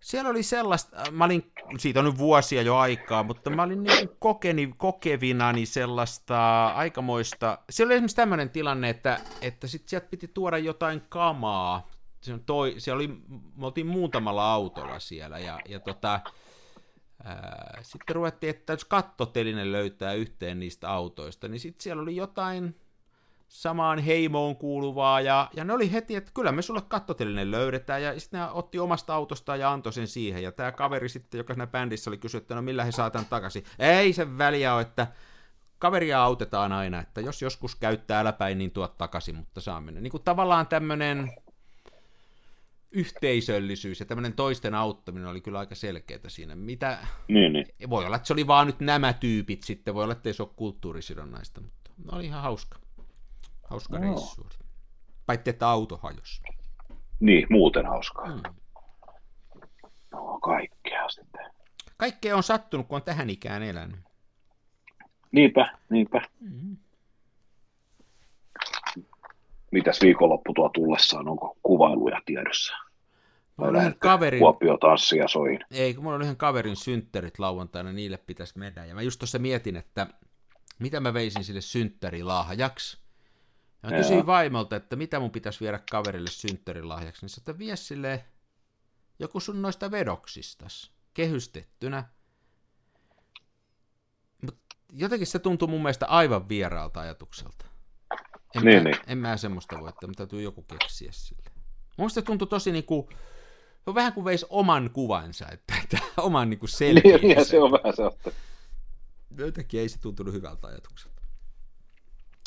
siellä 0.00 0.30
oli 0.30 0.42
sellaista, 0.42 1.10
mä 1.10 1.24
olin, 1.24 1.52
siitä 1.78 2.00
on 2.00 2.06
nyt 2.06 2.18
vuosia 2.18 2.62
jo 2.62 2.76
aikaa, 2.76 3.22
mutta 3.22 3.50
mä 3.50 3.62
olin 3.62 3.82
niin 3.82 4.08
kokeni, 4.18 4.74
kokevinani 4.76 5.66
sellaista 5.66 6.66
aikamoista, 6.66 7.58
siellä 7.70 7.88
oli 7.88 7.94
esimerkiksi 7.94 8.16
tämmöinen 8.16 8.50
tilanne, 8.50 8.90
että, 8.90 9.20
että 9.40 9.66
sit 9.66 9.88
sieltä 9.88 10.06
piti 10.10 10.28
tuoda 10.28 10.58
jotain 10.58 11.02
kamaa, 11.08 11.90
on 12.32 12.44
toi, 12.44 12.74
siellä 12.78 12.96
oli, 12.96 13.08
me 13.56 13.66
oltiin 13.66 13.86
muutamalla 13.86 14.52
autolla 14.52 14.98
siellä, 14.98 15.38
ja, 15.38 15.60
ja 15.68 15.80
tota, 15.80 16.20
ää, 17.24 17.78
sitten 17.82 18.16
ruvettiin, 18.16 18.50
että 18.50 18.72
jos 18.72 18.84
kattotelinen 18.84 19.72
löytää 19.72 20.12
yhteen 20.12 20.60
niistä 20.60 20.90
autoista, 20.90 21.48
niin 21.48 21.60
sitten 21.60 21.82
siellä 21.82 22.02
oli 22.02 22.16
jotain 22.16 22.80
samaan 23.50 23.98
heimoon 23.98 24.56
kuuluvaa, 24.56 25.20
ja, 25.20 25.50
ja 25.56 25.64
ne 25.64 25.72
oli 25.72 25.92
heti, 25.92 26.16
että 26.16 26.30
kyllä 26.34 26.52
me 26.52 26.62
sulle 26.62 26.82
kattotelinen 26.88 27.50
löydetään, 27.50 28.02
ja 28.02 28.20
sitten 28.20 28.40
ne 28.40 28.50
otti 28.50 28.78
omasta 28.78 29.14
autostaan 29.14 29.60
ja 29.60 29.72
antoi 29.72 29.92
sen 29.92 30.06
siihen, 30.06 30.42
ja 30.42 30.52
tämä 30.52 30.72
kaveri 30.72 31.08
sitten, 31.08 31.38
joka 31.38 31.54
siinä 31.54 31.66
bändissä 31.66 32.10
oli 32.10 32.18
kysynyt, 32.18 32.44
että 32.44 32.54
no 32.54 32.62
millä 32.62 32.84
he 32.84 32.92
saa 32.92 33.10
tämän 33.10 33.26
takaisin. 33.30 33.64
Ei 33.78 34.12
se 34.12 34.38
väliä 34.38 34.74
ole, 34.74 34.82
että 34.82 35.06
kaveria 35.78 36.22
autetaan 36.22 36.72
aina, 36.72 37.00
että 37.00 37.20
jos 37.20 37.42
joskus 37.42 37.74
käyttää 37.74 38.20
äläpäin, 38.20 38.58
niin 38.58 38.70
tuot 38.70 38.98
takaisin, 38.98 39.36
mutta 39.36 39.60
saa 39.60 39.80
mennä. 39.80 40.00
Niin 40.00 40.10
kuin 40.10 40.22
tavallaan 40.22 40.66
tämmöinen 40.66 41.32
yhteisöllisyys 42.90 44.00
ja 44.00 44.06
tämmöinen 44.06 44.32
toisten 44.32 44.74
auttaminen 44.74 45.28
oli 45.28 45.40
kyllä 45.40 45.58
aika 45.58 45.74
selkeää 45.74 46.28
siinä. 46.28 46.56
Mitä, 46.56 46.98
Niin, 47.28 47.52
niin. 47.52 47.90
voi 47.90 48.06
olla, 48.06 48.16
että 48.16 48.26
se 48.26 48.32
oli 48.32 48.46
vaan 48.46 48.66
nyt 48.66 48.80
nämä 48.80 49.12
tyypit 49.12 49.62
sitten, 49.62 49.94
voi 49.94 50.04
olla, 50.04 50.12
että 50.12 50.28
ei 50.28 50.34
se 50.34 50.42
ole 50.42 50.50
kulttuurisidonnaista, 50.56 51.60
mutta 51.60 51.90
oli 52.12 52.24
ihan 52.24 52.42
hauska. 52.42 52.78
Hauska 53.70 53.98
Joo. 53.98 54.04
reissu. 54.04 54.40
oli. 54.42 54.68
Paitsi, 55.26 55.50
että 55.50 55.68
auto 55.68 55.96
hajosi. 56.02 56.42
Niin, 57.20 57.46
muuten 57.50 57.86
hauskaa. 57.86 58.26
Mm. 58.26 58.42
No, 60.12 60.38
kaikkea 60.42 61.08
sitten. 61.08 61.50
Kaikkea 61.96 62.36
on 62.36 62.42
sattunut, 62.42 62.86
kun 62.88 62.96
on 62.96 63.02
tähän 63.02 63.30
ikään 63.30 63.62
elänyt. 63.62 64.00
Niinpä, 65.32 65.78
niinpä. 65.90 66.22
Mm. 66.40 66.76
Mitäs 69.70 70.00
viikonloppu 70.00 70.52
tuo 70.54 70.68
tullessaan, 70.68 71.28
onko 71.28 71.56
kuvailuja 71.62 72.20
tiedossa? 72.26 72.74
Mulla 73.56 73.70
on 73.70 73.76
yhden 73.76 73.94
kaverin, 73.98 74.38
Kuopio 74.40 74.76
tanssia 74.76 75.28
soin. 75.28 75.64
ei, 75.70 75.94
kun 75.94 76.04
mulla 76.04 76.16
on 76.16 76.22
yhden 76.22 76.36
kaverin 76.36 76.76
synttärit 76.76 77.38
lauantaina, 77.38 77.92
niille 77.92 78.16
pitäisi 78.16 78.58
mennä. 78.58 78.84
Ja 78.84 78.94
mä 78.94 79.02
just 79.02 79.18
tuossa 79.18 79.38
mietin, 79.38 79.76
että 79.76 80.06
mitä 80.78 81.00
mä 81.00 81.14
veisin 81.14 81.44
sille 81.44 81.60
synttärilahjaksi. 81.60 82.98
Ja 83.82 83.88
mä 83.90 83.96
Joo. 83.96 84.02
kysyin 84.02 84.26
vaimolta, 84.26 84.76
että 84.76 84.96
mitä 84.96 85.20
mun 85.20 85.30
pitäisi 85.30 85.60
viedä 85.60 85.80
kaverille 85.90 86.30
synttärilahjaksi. 86.30 87.22
Niin 87.22 87.30
se, 87.30 87.40
että 87.40 87.58
vie 87.58 87.76
sille 87.76 88.24
joku 89.18 89.40
sun 89.40 89.62
noista 89.62 89.90
vedoksistas, 89.90 90.92
kehystettynä. 91.14 92.04
Mut 94.42 94.56
jotenkin 94.92 95.26
se 95.26 95.38
tuntuu 95.38 95.68
mun 95.68 95.82
mielestä 95.82 96.06
aivan 96.06 96.48
vieraalta 96.48 97.00
ajatukselta. 97.00 97.64
En, 98.56 98.62
Niin, 98.64 98.82
mä, 98.82 98.84
niin. 98.90 98.96
en 99.06 99.18
mä 99.18 99.36
semmoista 99.36 99.80
voi, 99.80 99.88
että 99.88 100.06
mun 100.06 100.14
täytyy 100.14 100.42
joku 100.42 100.62
keksiä 100.62 101.12
sille. 101.12 101.42
Mun 101.54 101.94
mielestä 101.98 102.20
se 102.20 102.24
tuntui 102.24 102.48
tosi 102.48 102.72
niinku, 102.72 103.08
se 103.74 103.82
on 103.86 103.94
vähän 103.94 104.12
kuin 104.12 104.24
veisi 104.24 104.46
oman 104.48 104.90
kuvansa, 104.90 105.48
että, 105.48 105.74
että 105.84 105.98
oman 106.16 106.50
niinku 106.50 106.66
Niin, 106.66 106.76
selkeänsä. 106.76 107.26
niin, 107.26 107.44
se 107.44 107.60
on 107.60 107.72
vähän 107.72 107.96
sellaista. 107.96 108.30
Jotenkin 109.38 109.80
ei 109.80 109.88
se 109.88 109.98
tuntunut 110.00 110.34
hyvältä 110.34 110.66
ajatukselta. 110.66 111.09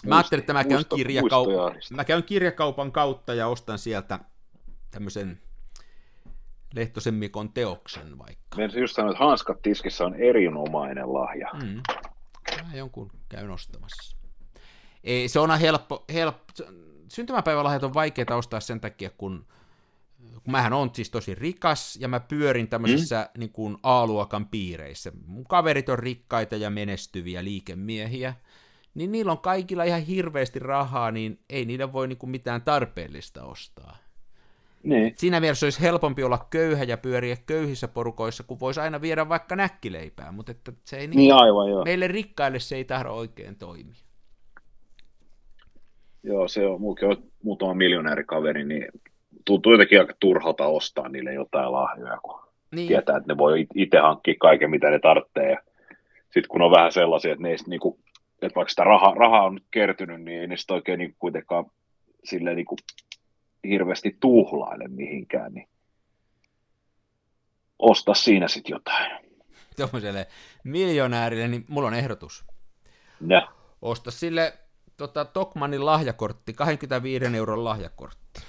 Mä 0.06 0.18
ajattelin, 0.18 0.40
että 0.40 0.54
mä 0.54 0.64
käyn, 0.64 0.80
muisto- 0.82 0.96
kirjakau... 0.96 1.46
muistojahdista. 1.46 1.96
mä 1.96 2.04
käyn 2.06 2.24
kirjakaupan 2.24 2.92
kautta 2.92 3.34
ja 3.34 3.48
ostan 3.48 3.80
sieltä 3.80 4.20
tämmöisen 4.92 5.40
Lehtosen 6.76 7.14
Mikon 7.14 7.54
teoksen 7.54 8.18
vaikka. 8.18 8.58
Meidän 8.58 8.82
just 8.82 8.96
sanoa, 8.96 9.12
että 9.12 9.24
hanskat 9.24 9.62
tiskissä 9.62 10.06
on 10.06 10.16
erinomainen 10.16 11.14
lahja. 11.14 11.50
Mm. 11.54 11.82
Mä 12.68 12.76
jonkun 12.76 13.12
käyn 13.30 13.52
ostamassa. 13.52 14.18
Ei, 15.04 15.28
se 15.28 15.40
on 15.40 15.60
helppo, 15.60 16.06
helppo. 16.14 16.54
syntymäpäivälahjat 17.08 17.84
on 17.84 17.94
vaikeita 17.94 18.36
ostaa 18.36 18.60
sen 18.60 18.80
takia, 18.80 19.10
kun, 19.18 19.46
kun 20.44 20.52
mähän 20.52 20.74
on 20.74 20.90
siis 20.94 21.10
tosi 21.10 21.36
rikas 21.36 21.98
ja 22.02 22.08
mä 22.08 22.20
pyörin 22.20 22.68
tämmöisissä 22.68 23.30
mm. 23.34 23.40
niin 23.40 23.52
kuin 23.52 23.78
A-luokan 23.84 24.48
piireissä. 24.48 25.12
Mun 25.26 25.44
kaverit 25.44 25.90
on 25.90 26.00
rikkaita 26.00 26.56
ja 26.56 26.70
menestyviä 26.70 27.44
liikemiehiä, 27.44 28.34
niin 28.96 29.12
niillä 29.12 29.32
on 29.32 29.40
kaikilla 29.40 29.84
ihan 29.84 30.02
hirveästi 30.02 30.60
rahaa, 30.60 31.12
niin 31.12 31.40
ei 31.50 31.66
niillä 31.66 31.94
voi 31.94 32.08
niin 32.08 32.18
kuin 32.18 32.30
mitään 32.30 32.62
tarpeellista 32.62 33.44
ostaa. 33.44 33.98
Niin. 34.84 35.14
Siinä 35.18 35.40
mielessä 35.40 35.66
olisi 35.66 35.82
helpompi 35.82 36.24
olla 36.24 36.48
köyhä 36.50 36.84
ja 36.84 36.98
pyöriä 36.98 37.38
köyhissä 37.46 37.88
porukoissa, 37.88 38.44
kun 38.44 38.60
voisi 38.60 38.80
aina 38.80 39.02
viedä 39.02 39.30
vaikka 39.30 39.56
näkkileipää, 39.56 40.32
mutta 40.32 40.52
että 40.52 40.72
se 40.84 40.98
ei 40.98 41.08
niin 41.08 41.18
Niin 41.18 41.34
aivan 41.34 41.70
joo. 41.70 41.84
meille 41.84 42.08
rikkaille 42.08 42.60
se 42.60 42.76
ei 42.76 42.86
tahdo 42.86 43.10
oikein 43.10 43.56
toimia. 43.56 43.96
Joo, 46.24 46.48
se 46.48 46.68
on, 46.68 46.82
muukin 46.82 47.10
on 47.10 47.18
muutama 47.44 47.74
miljonäärikaveri, 47.74 48.66
niin 48.66 48.88
tuntuu 49.46 49.72
jotenkin 49.72 50.00
aika 50.00 50.14
turhalta 50.20 50.66
ostaa 50.66 51.10
niille 51.10 51.34
jotain 51.34 51.72
lahjoja, 51.72 52.18
kun 52.24 52.40
Niin, 52.72 52.88
tietää, 52.88 53.18
että 53.18 53.34
ne 53.34 53.38
voi 53.38 53.62
it- 53.62 53.70
itse 53.76 54.00
hankkia 54.00 54.36
kaiken, 54.40 54.70
mitä 54.70 54.90
ne 54.90 55.00
tarvitsee. 55.00 55.58
Sitten 56.24 56.48
kun 56.50 56.62
on 56.62 56.72
vähän 56.72 56.92
sellaisia, 56.92 57.32
että 57.32 57.44
ne 57.44 57.50
ei 57.50 57.58
niinku, 57.68 58.00
että 58.46 58.56
vaikka 58.56 58.70
sitä 58.70 58.84
rahaa, 58.84 59.14
rahaa 59.14 59.44
on 59.44 59.54
nyt 59.54 59.66
kertynyt, 59.72 60.22
niin 60.22 60.52
ei 60.52 60.58
sitten 60.58 60.76
oikein 60.76 61.00
niinku 61.00 61.16
kuitenkaan 61.20 61.66
silleen 62.24 62.56
niinku 62.56 62.76
hirveästi 63.68 64.18
tuhlaile 64.20 64.88
mihinkään, 64.88 65.54
niin 65.54 65.68
osta 67.80 68.14
siinä 68.14 68.48
sitten 68.48 68.72
jotain. 68.74 69.12
tuommoiselle 69.78 70.28
miljonäärille, 70.64 71.48
niin 71.48 71.66
mulla 71.68 71.88
on 71.88 71.94
ehdotus. 71.94 72.46
Ja, 73.28 73.48
Osta 73.82 74.12
sille 74.12 74.54
tota, 74.98 75.26
Tokmanin 75.26 75.86
lahjakortti, 75.86 76.54
25 76.54 77.26
euron 77.38 77.64
lahjakortti. 77.64 78.42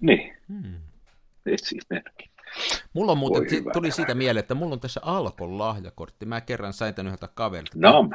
niin, 0.00 0.36
Hmm. 0.48 0.74
esimerkki. 1.46 2.30
Mulla 2.92 3.12
on 3.12 3.18
muuten, 3.18 3.42
Voi 3.64 3.72
tuli 3.72 3.86
hyvä. 3.86 3.94
siitä 3.96 4.14
mieleen, 4.14 4.40
että 4.40 4.54
mulla 4.54 4.72
on 4.72 4.80
tässä 4.80 5.00
Alkon 5.04 5.58
lahjakortti. 5.58 6.26
Mä 6.26 6.40
kerran 6.40 6.72
sain 6.72 6.94
tämän 6.94 7.06
yhdeltä 7.06 7.28
kaverilta. 7.34 7.72
Nam. 7.78 8.10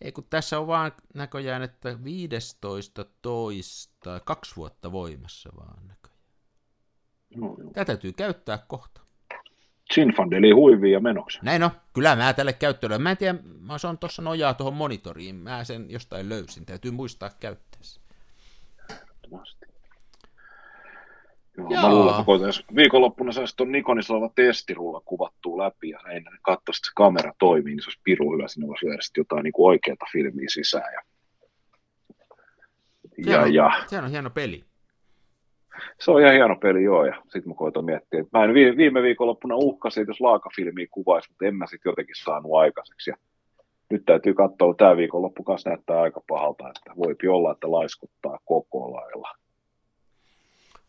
Ei 0.00 0.12
kun 0.12 0.26
tässä 0.30 0.58
on 0.58 0.66
vaan 0.66 0.92
näköjään, 1.14 1.62
että 1.62 2.04
15 2.04 3.04
toista, 3.22 4.20
kaksi 4.20 4.56
vuotta 4.56 4.92
voimassa 4.92 5.50
vaan 5.56 5.86
näköjään. 5.86 6.20
No, 7.36 7.46
joo. 7.46 7.56
Tätä 7.72 7.84
täytyy 7.84 8.12
käyttää 8.12 8.58
kohta. 8.58 9.00
Sinfandeli 9.94 10.50
huiviin 10.50 10.92
ja 10.92 11.00
menoksi. 11.00 11.38
Näin 11.42 11.62
on, 11.62 11.70
kyllä 11.92 12.16
mä 12.16 12.32
tälle 12.32 12.52
käyttöön. 12.52 13.02
Mä 13.02 13.10
en 13.10 13.16
tiedä, 13.16 13.38
mä 13.60 13.78
se 13.78 13.86
on 13.86 13.98
tuossa 13.98 14.22
nojaa 14.22 14.54
tuohon 14.54 14.74
monitoriin. 14.74 15.36
Mä 15.36 15.64
sen 15.64 15.90
jostain 15.90 16.28
löysin, 16.28 16.66
täytyy 16.66 16.90
muistaa 16.90 17.30
käyttää 17.40 17.80
se. 17.82 18.00
Joo, 21.56 21.68
mä 21.70 21.88
luulen, 21.90 22.14
että 22.20 22.74
viikonloppuna 22.76 23.32
saisi 23.32 23.56
tuon 23.56 23.72
Nikonissa 23.72 24.14
oleva 24.14 24.30
testirulla 24.34 25.02
kuvattua 25.04 25.64
läpi 25.64 25.90
ja 25.90 25.98
ennen 26.10 26.38
katsoa, 26.42 26.60
että 26.60 26.72
se 26.72 26.92
kamera 26.96 27.32
toimii, 27.38 27.74
niin 27.74 27.82
se 27.82 27.88
olisi 27.88 28.00
piru 28.04 28.32
hyvä, 28.32 28.48
sinne 28.48 28.68
voisi 28.68 28.86
lyödä 28.86 28.98
jotain 29.16 29.42
niin 29.44 29.52
kuin 29.52 29.66
oikeata 29.68 30.06
filmiä 30.12 30.48
sisään. 30.48 30.92
Ja, 30.94 31.00
Sehän 33.24 33.40
ja, 33.40 33.42
on, 33.42 33.54
ja, 33.54 33.70
Sehän 33.86 34.04
on 34.04 34.10
hieno 34.10 34.30
peli. 34.30 34.64
se 36.00 36.10
on 36.10 36.20
ihan 36.20 36.32
hieno 36.32 36.56
peli, 36.56 36.82
joo, 36.84 37.04
ja 37.04 37.14
sitten 37.22 37.48
mä 37.48 37.54
koitan 37.54 37.84
miettiä, 37.84 38.20
että 38.20 38.38
mä 38.38 38.44
en 38.44 38.54
vi- 38.54 38.76
viime 38.76 39.02
viikonloppuna 39.02 39.56
uhkasin, 39.56 40.00
että 40.00 40.10
jos 40.10 40.20
laakafilmiä 40.20 40.86
kuvaisi, 40.90 41.30
mutta 41.30 41.44
en 41.44 41.54
mä 41.54 41.66
sitten 41.66 41.90
jotenkin 41.90 42.14
saanut 42.24 42.54
aikaiseksi. 42.54 43.10
Ja 43.10 43.16
nyt 43.90 44.02
täytyy 44.06 44.34
katsoa, 44.34 44.74
tämä 44.74 44.96
viikonloppu 44.96 45.42
kanssa 45.42 45.70
näyttää 45.70 46.00
aika 46.00 46.20
pahalta, 46.28 46.68
että 46.68 46.92
voipi 46.96 47.28
olla, 47.28 47.52
että 47.52 47.70
laiskuttaa 47.72 48.38
koko 48.44 48.92
lailla. 48.92 49.28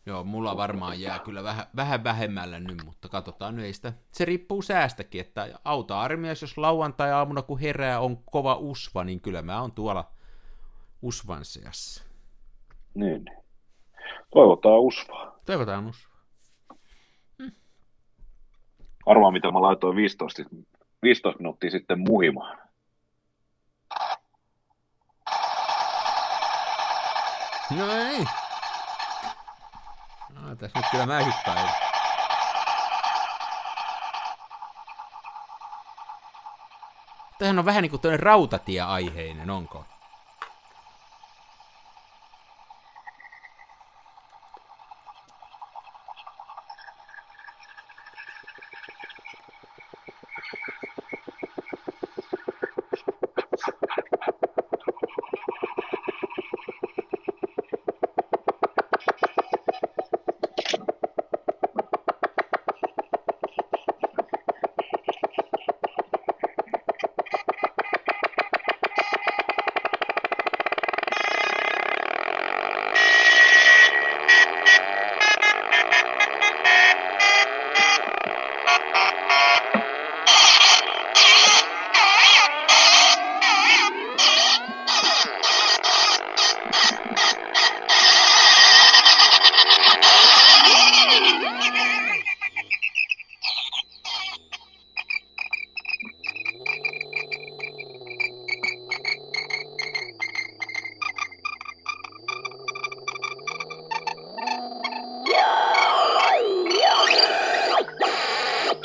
Joo, 0.06 0.24
mulla 0.24 0.56
varmaan 0.56 1.00
jää 1.00 1.18
kyllä 1.18 1.42
vähän, 1.42 1.66
vähän 1.76 2.04
vähemmällä 2.04 2.60
nyt, 2.60 2.84
mutta 2.84 3.08
katsotaan 3.08 3.56
nyt 3.56 3.64
ei 3.64 3.72
sitä. 3.72 3.92
Se 4.08 4.24
riippuu 4.24 4.62
säästäkin, 4.62 5.20
että 5.20 5.58
auta 5.64 6.00
armias, 6.00 6.42
jos 6.42 6.58
lauantai-aamuna 6.58 7.42
kun 7.42 7.58
herää 7.58 8.00
on 8.00 8.16
kova 8.30 8.54
usva, 8.54 9.04
niin 9.04 9.20
kyllä 9.20 9.42
mä 9.42 9.60
oon 9.60 9.72
tuolla 9.72 10.10
usvan 11.02 11.44
seassa. 11.44 12.04
Niin. 12.94 13.24
Toivotaan 14.30 14.80
usvaa. 14.80 15.38
Toivotaan 15.46 15.86
usva. 15.86 16.12
Arvaa, 19.06 19.30
mitä 19.30 19.50
mä 19.50 19.62
laitoin 19.62 19.96
15, 19.96 20.42
15 21.02 21.38
minuuttia 21.38 21.70
sitten 21.70 21.98
muhimaan. 21.98 22.58
No 27.76 27.92
ei. 27.92 28.24
No, 30.52 30.56
tässä 30.56 30.78
nyt 30.78 30.90
kyllä 30.90 31.06
mäkin 31.06 31.34
kaivan. 31.44 31.70
Tämähän 37.38 37.58
on 37.58 37.64
vähän 37.64 37.82
niin 37.82 37.90
kuin 37.90 38.00
toinen 38.00 38.20
rautatie-aiheinen, 38.20 39.50
onko? 39.50 39.84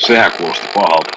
Sehän 0.08 0.32
kuulosti 0.32 0.68
pahalta. 0.74 1.12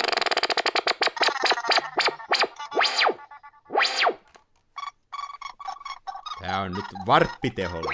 Tää 6.41 6.61
on 6.61 6.73
nyt 6.73 6.85
varppiteholla. 7.07 7.93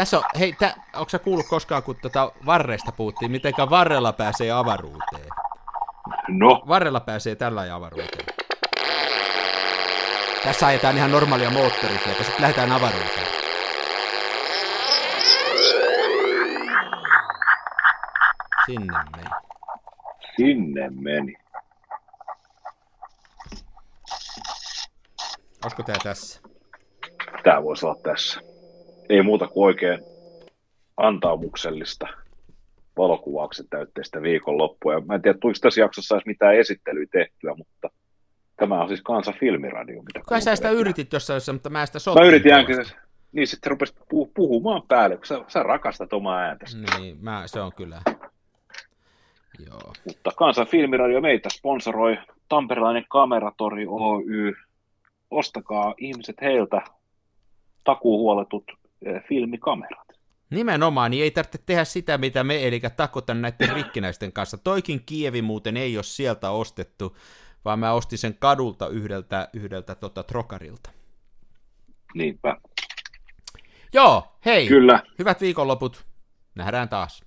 Tässä 0.00 0.18
on, 0.18 0.24
hei, 0.38 0.52
tä, 0.52 0.74
onko 0.94 1.08
sä 1.08 1.18
kuullut 1.18 1.46
koskaan, 1.48 1.82
kun 1.82 1.96
tota 2.02 2.32
varreista 2.46 2.92
puhuttiin, 2.92 3.30
mitenkä 3.30 3.70
varrella 3.70 4.12
pääsee 4.12 4.50
avaruuteen? 4.50 5.28
No, 6.28 6.62
Varrella 6.68 7.00
pääsee 7.00 7.34
tällä 7.34 7.64
ja 7.64 7.76
avaruuteen. 7.76 8.26
Tässä 10.44 10.66
ajetaan 10.66 10.96
ihan 10.96 11.10
normaalia 11.10 11.50
moottoritietä, 11.50 12.24
sitten 12.24 12.40
lähdetään 12.40 12.72
avaruuteen. 12.72 13.26
Sinne 18.66 18.98
meni. 19.16 19.30
sinne 20.36 20.90
meni. 20.90 21.34
Olisiko 25.64 25.82
tää 25.82 25.96
tässä? 26.04 26.40
Tämä 27.44 27.62
voisi 27.62 27.86
olla 27.86 27.96
tässä. 28.02 28.49
Ei 29.10 29.22
muuta 29.22 29.48
kuin 29.48 29.66
oikein 29.66 30.00
antaumuksellista 30.96 32.06
valokuvauksen 32.96 33.66
täytteistä 33.70 34.22
viikonloppua. 34.22 34.92
Ja 34.92 35.00
mä 35.00 35.14
en 35.14 35.22
tiedä, 35.22 35.38
tuliko 35.38 35.58
tässä 35.62 35.80
jaksossa 35.80 36.14
edes 36.14 36.26
mitään 36.26 36.56
esittelyä 36.56 37.06
tehtyä, 37.12 37.54
mutta 37.54 37.90
tämä 38.56 38.82
on 38.82 38.88
siis 38.88 39.02
Kansan 39.02 39.34
filmiradio. 39.40 40.02
Mitä 40.02 40.20
Kai 40.26 40.42
sä 40.42 40.56
sitä 40.56 40.70
yritit 40.70 41.12
jossain, 41.12 41.36
jossain, 41.36 41.56
mutta 41.56 41.70
mä 41.70 41.86
sitä 41.86 41.96
Mä 41.96 42.00
sotkin 42.00 42.26
yritin 42.26 42.52
äänkin, 42.52 42.76
niin 43.32 43.46
sitten 43.46 43.70
rupesit 43.70 43.96
puh- 43.98 44.30
puhumaan 44.34 44.82
päälle, 44.88 45.16
kun 45.16 45.26
sä, 45.26 45.44
sä 45.48 45.62
rakastat 45.62 46.12
omaa 46.12 46.38
ääntäsi. 46.38 46.78
Niin, 46.98 47.16
mä, 47.20 47.42
se 47.46 47.60
on 47.60 47.72
kyllä. 47.76 48.02
Joo. 49.66 49.92
Mutta 50.04 50.30
Kansan 50.36 50.66
filmiradio 50.66 51.20
meitä 51.20 51.48
sponsoroi 51.50 52.18
Tamperelainen 52.48 53.04
Kameratori 53.08 53.86
Oy. 53.88 54.54
Ostakaa 55.30 55.94
ihmiset 55.98 56.36
heiltä 56.40 56.82
takuuhuoletut 57.84 58.64
filmikamerat. 59.28 60.08
Nimenomaan, 60.50 61.10
niin 61.10 61.22
ei 61.22 61.30
tarvitse 61.30 61.58
tehdä 61.66 61.84
sitä, 61.84 62.18
mitä 62.18 62.44
me, 62.44 62.66
eli 62.66 62.80
takota 62.96 63.34
näiden 63.34 63.74
rikkinäisten 63.74 64.32
kanssa. 64.32 64.58
Toikin 64.58 65.02
Kievi 65.06 65.42
muuten 65.42 65.76
ei 65.76 65.96
ole 65.96 66.04
sieltä 66.04 66.50
ostettu, 66.50 67.16
vaan 67.64 67.78
mä 67.78 67.92
ostin 67.92 68.18
sen 68.18 68.36
kadulta 68.38 68.88
yhdeltä, 68.88 69.48
yhdeltä 69.52 69.94
tota, 69.94 70.22
trokarilta. 70.22 70.90
Niinpä. 72.14 72.56
Joo, 73.92 74.36
hei, 74.44 74.68
Kyllä. 74.68 75.02
hyvät 75.18 75.40
viikonloput. 75.40 76.04
Nähdään 76.54 76.88
taas. 76.88 77.24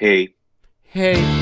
Hei. 0.00 0.36
Hei. 0.94 1.41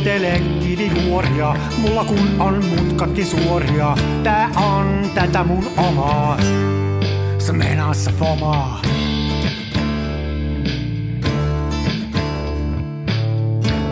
En 0.00 0.04
siirtele 0.04 0.42
kivijuoria, 0.60 1.54
mulla 1.78 2.04
kun 2.04 2.40
on 2.40 2.64
mutkatkin 2.64 3.26
suoria. 3.26 3.96
Tää 4.22 4.50
on 4.56 5.10
tätä 5.14 5.44
mun 5.44 5.66
omaa, 5.76 6.36
smenassa 7.38 8.12
fomaa. 8.18 8.82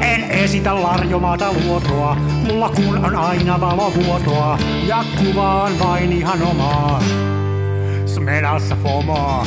En 0.00 0.30
esitä 0.30 0.82
larjomaata 0.82 1.52
luotoa, 1.52 2.14
mulla 2.14 2.68
kun 2.68 3.04
on 3.04 3.16
aina 3.16 3.60
valovuotoa. 3.60 4.58
Ja 4.86 5.04
kuvaan 5.18 5.78
vain 5.78 6.12
ihan 6.12 6.42
omaa, 6.42 7.02
smenassa 8.06 8.76
fomaa. 8.82 9.46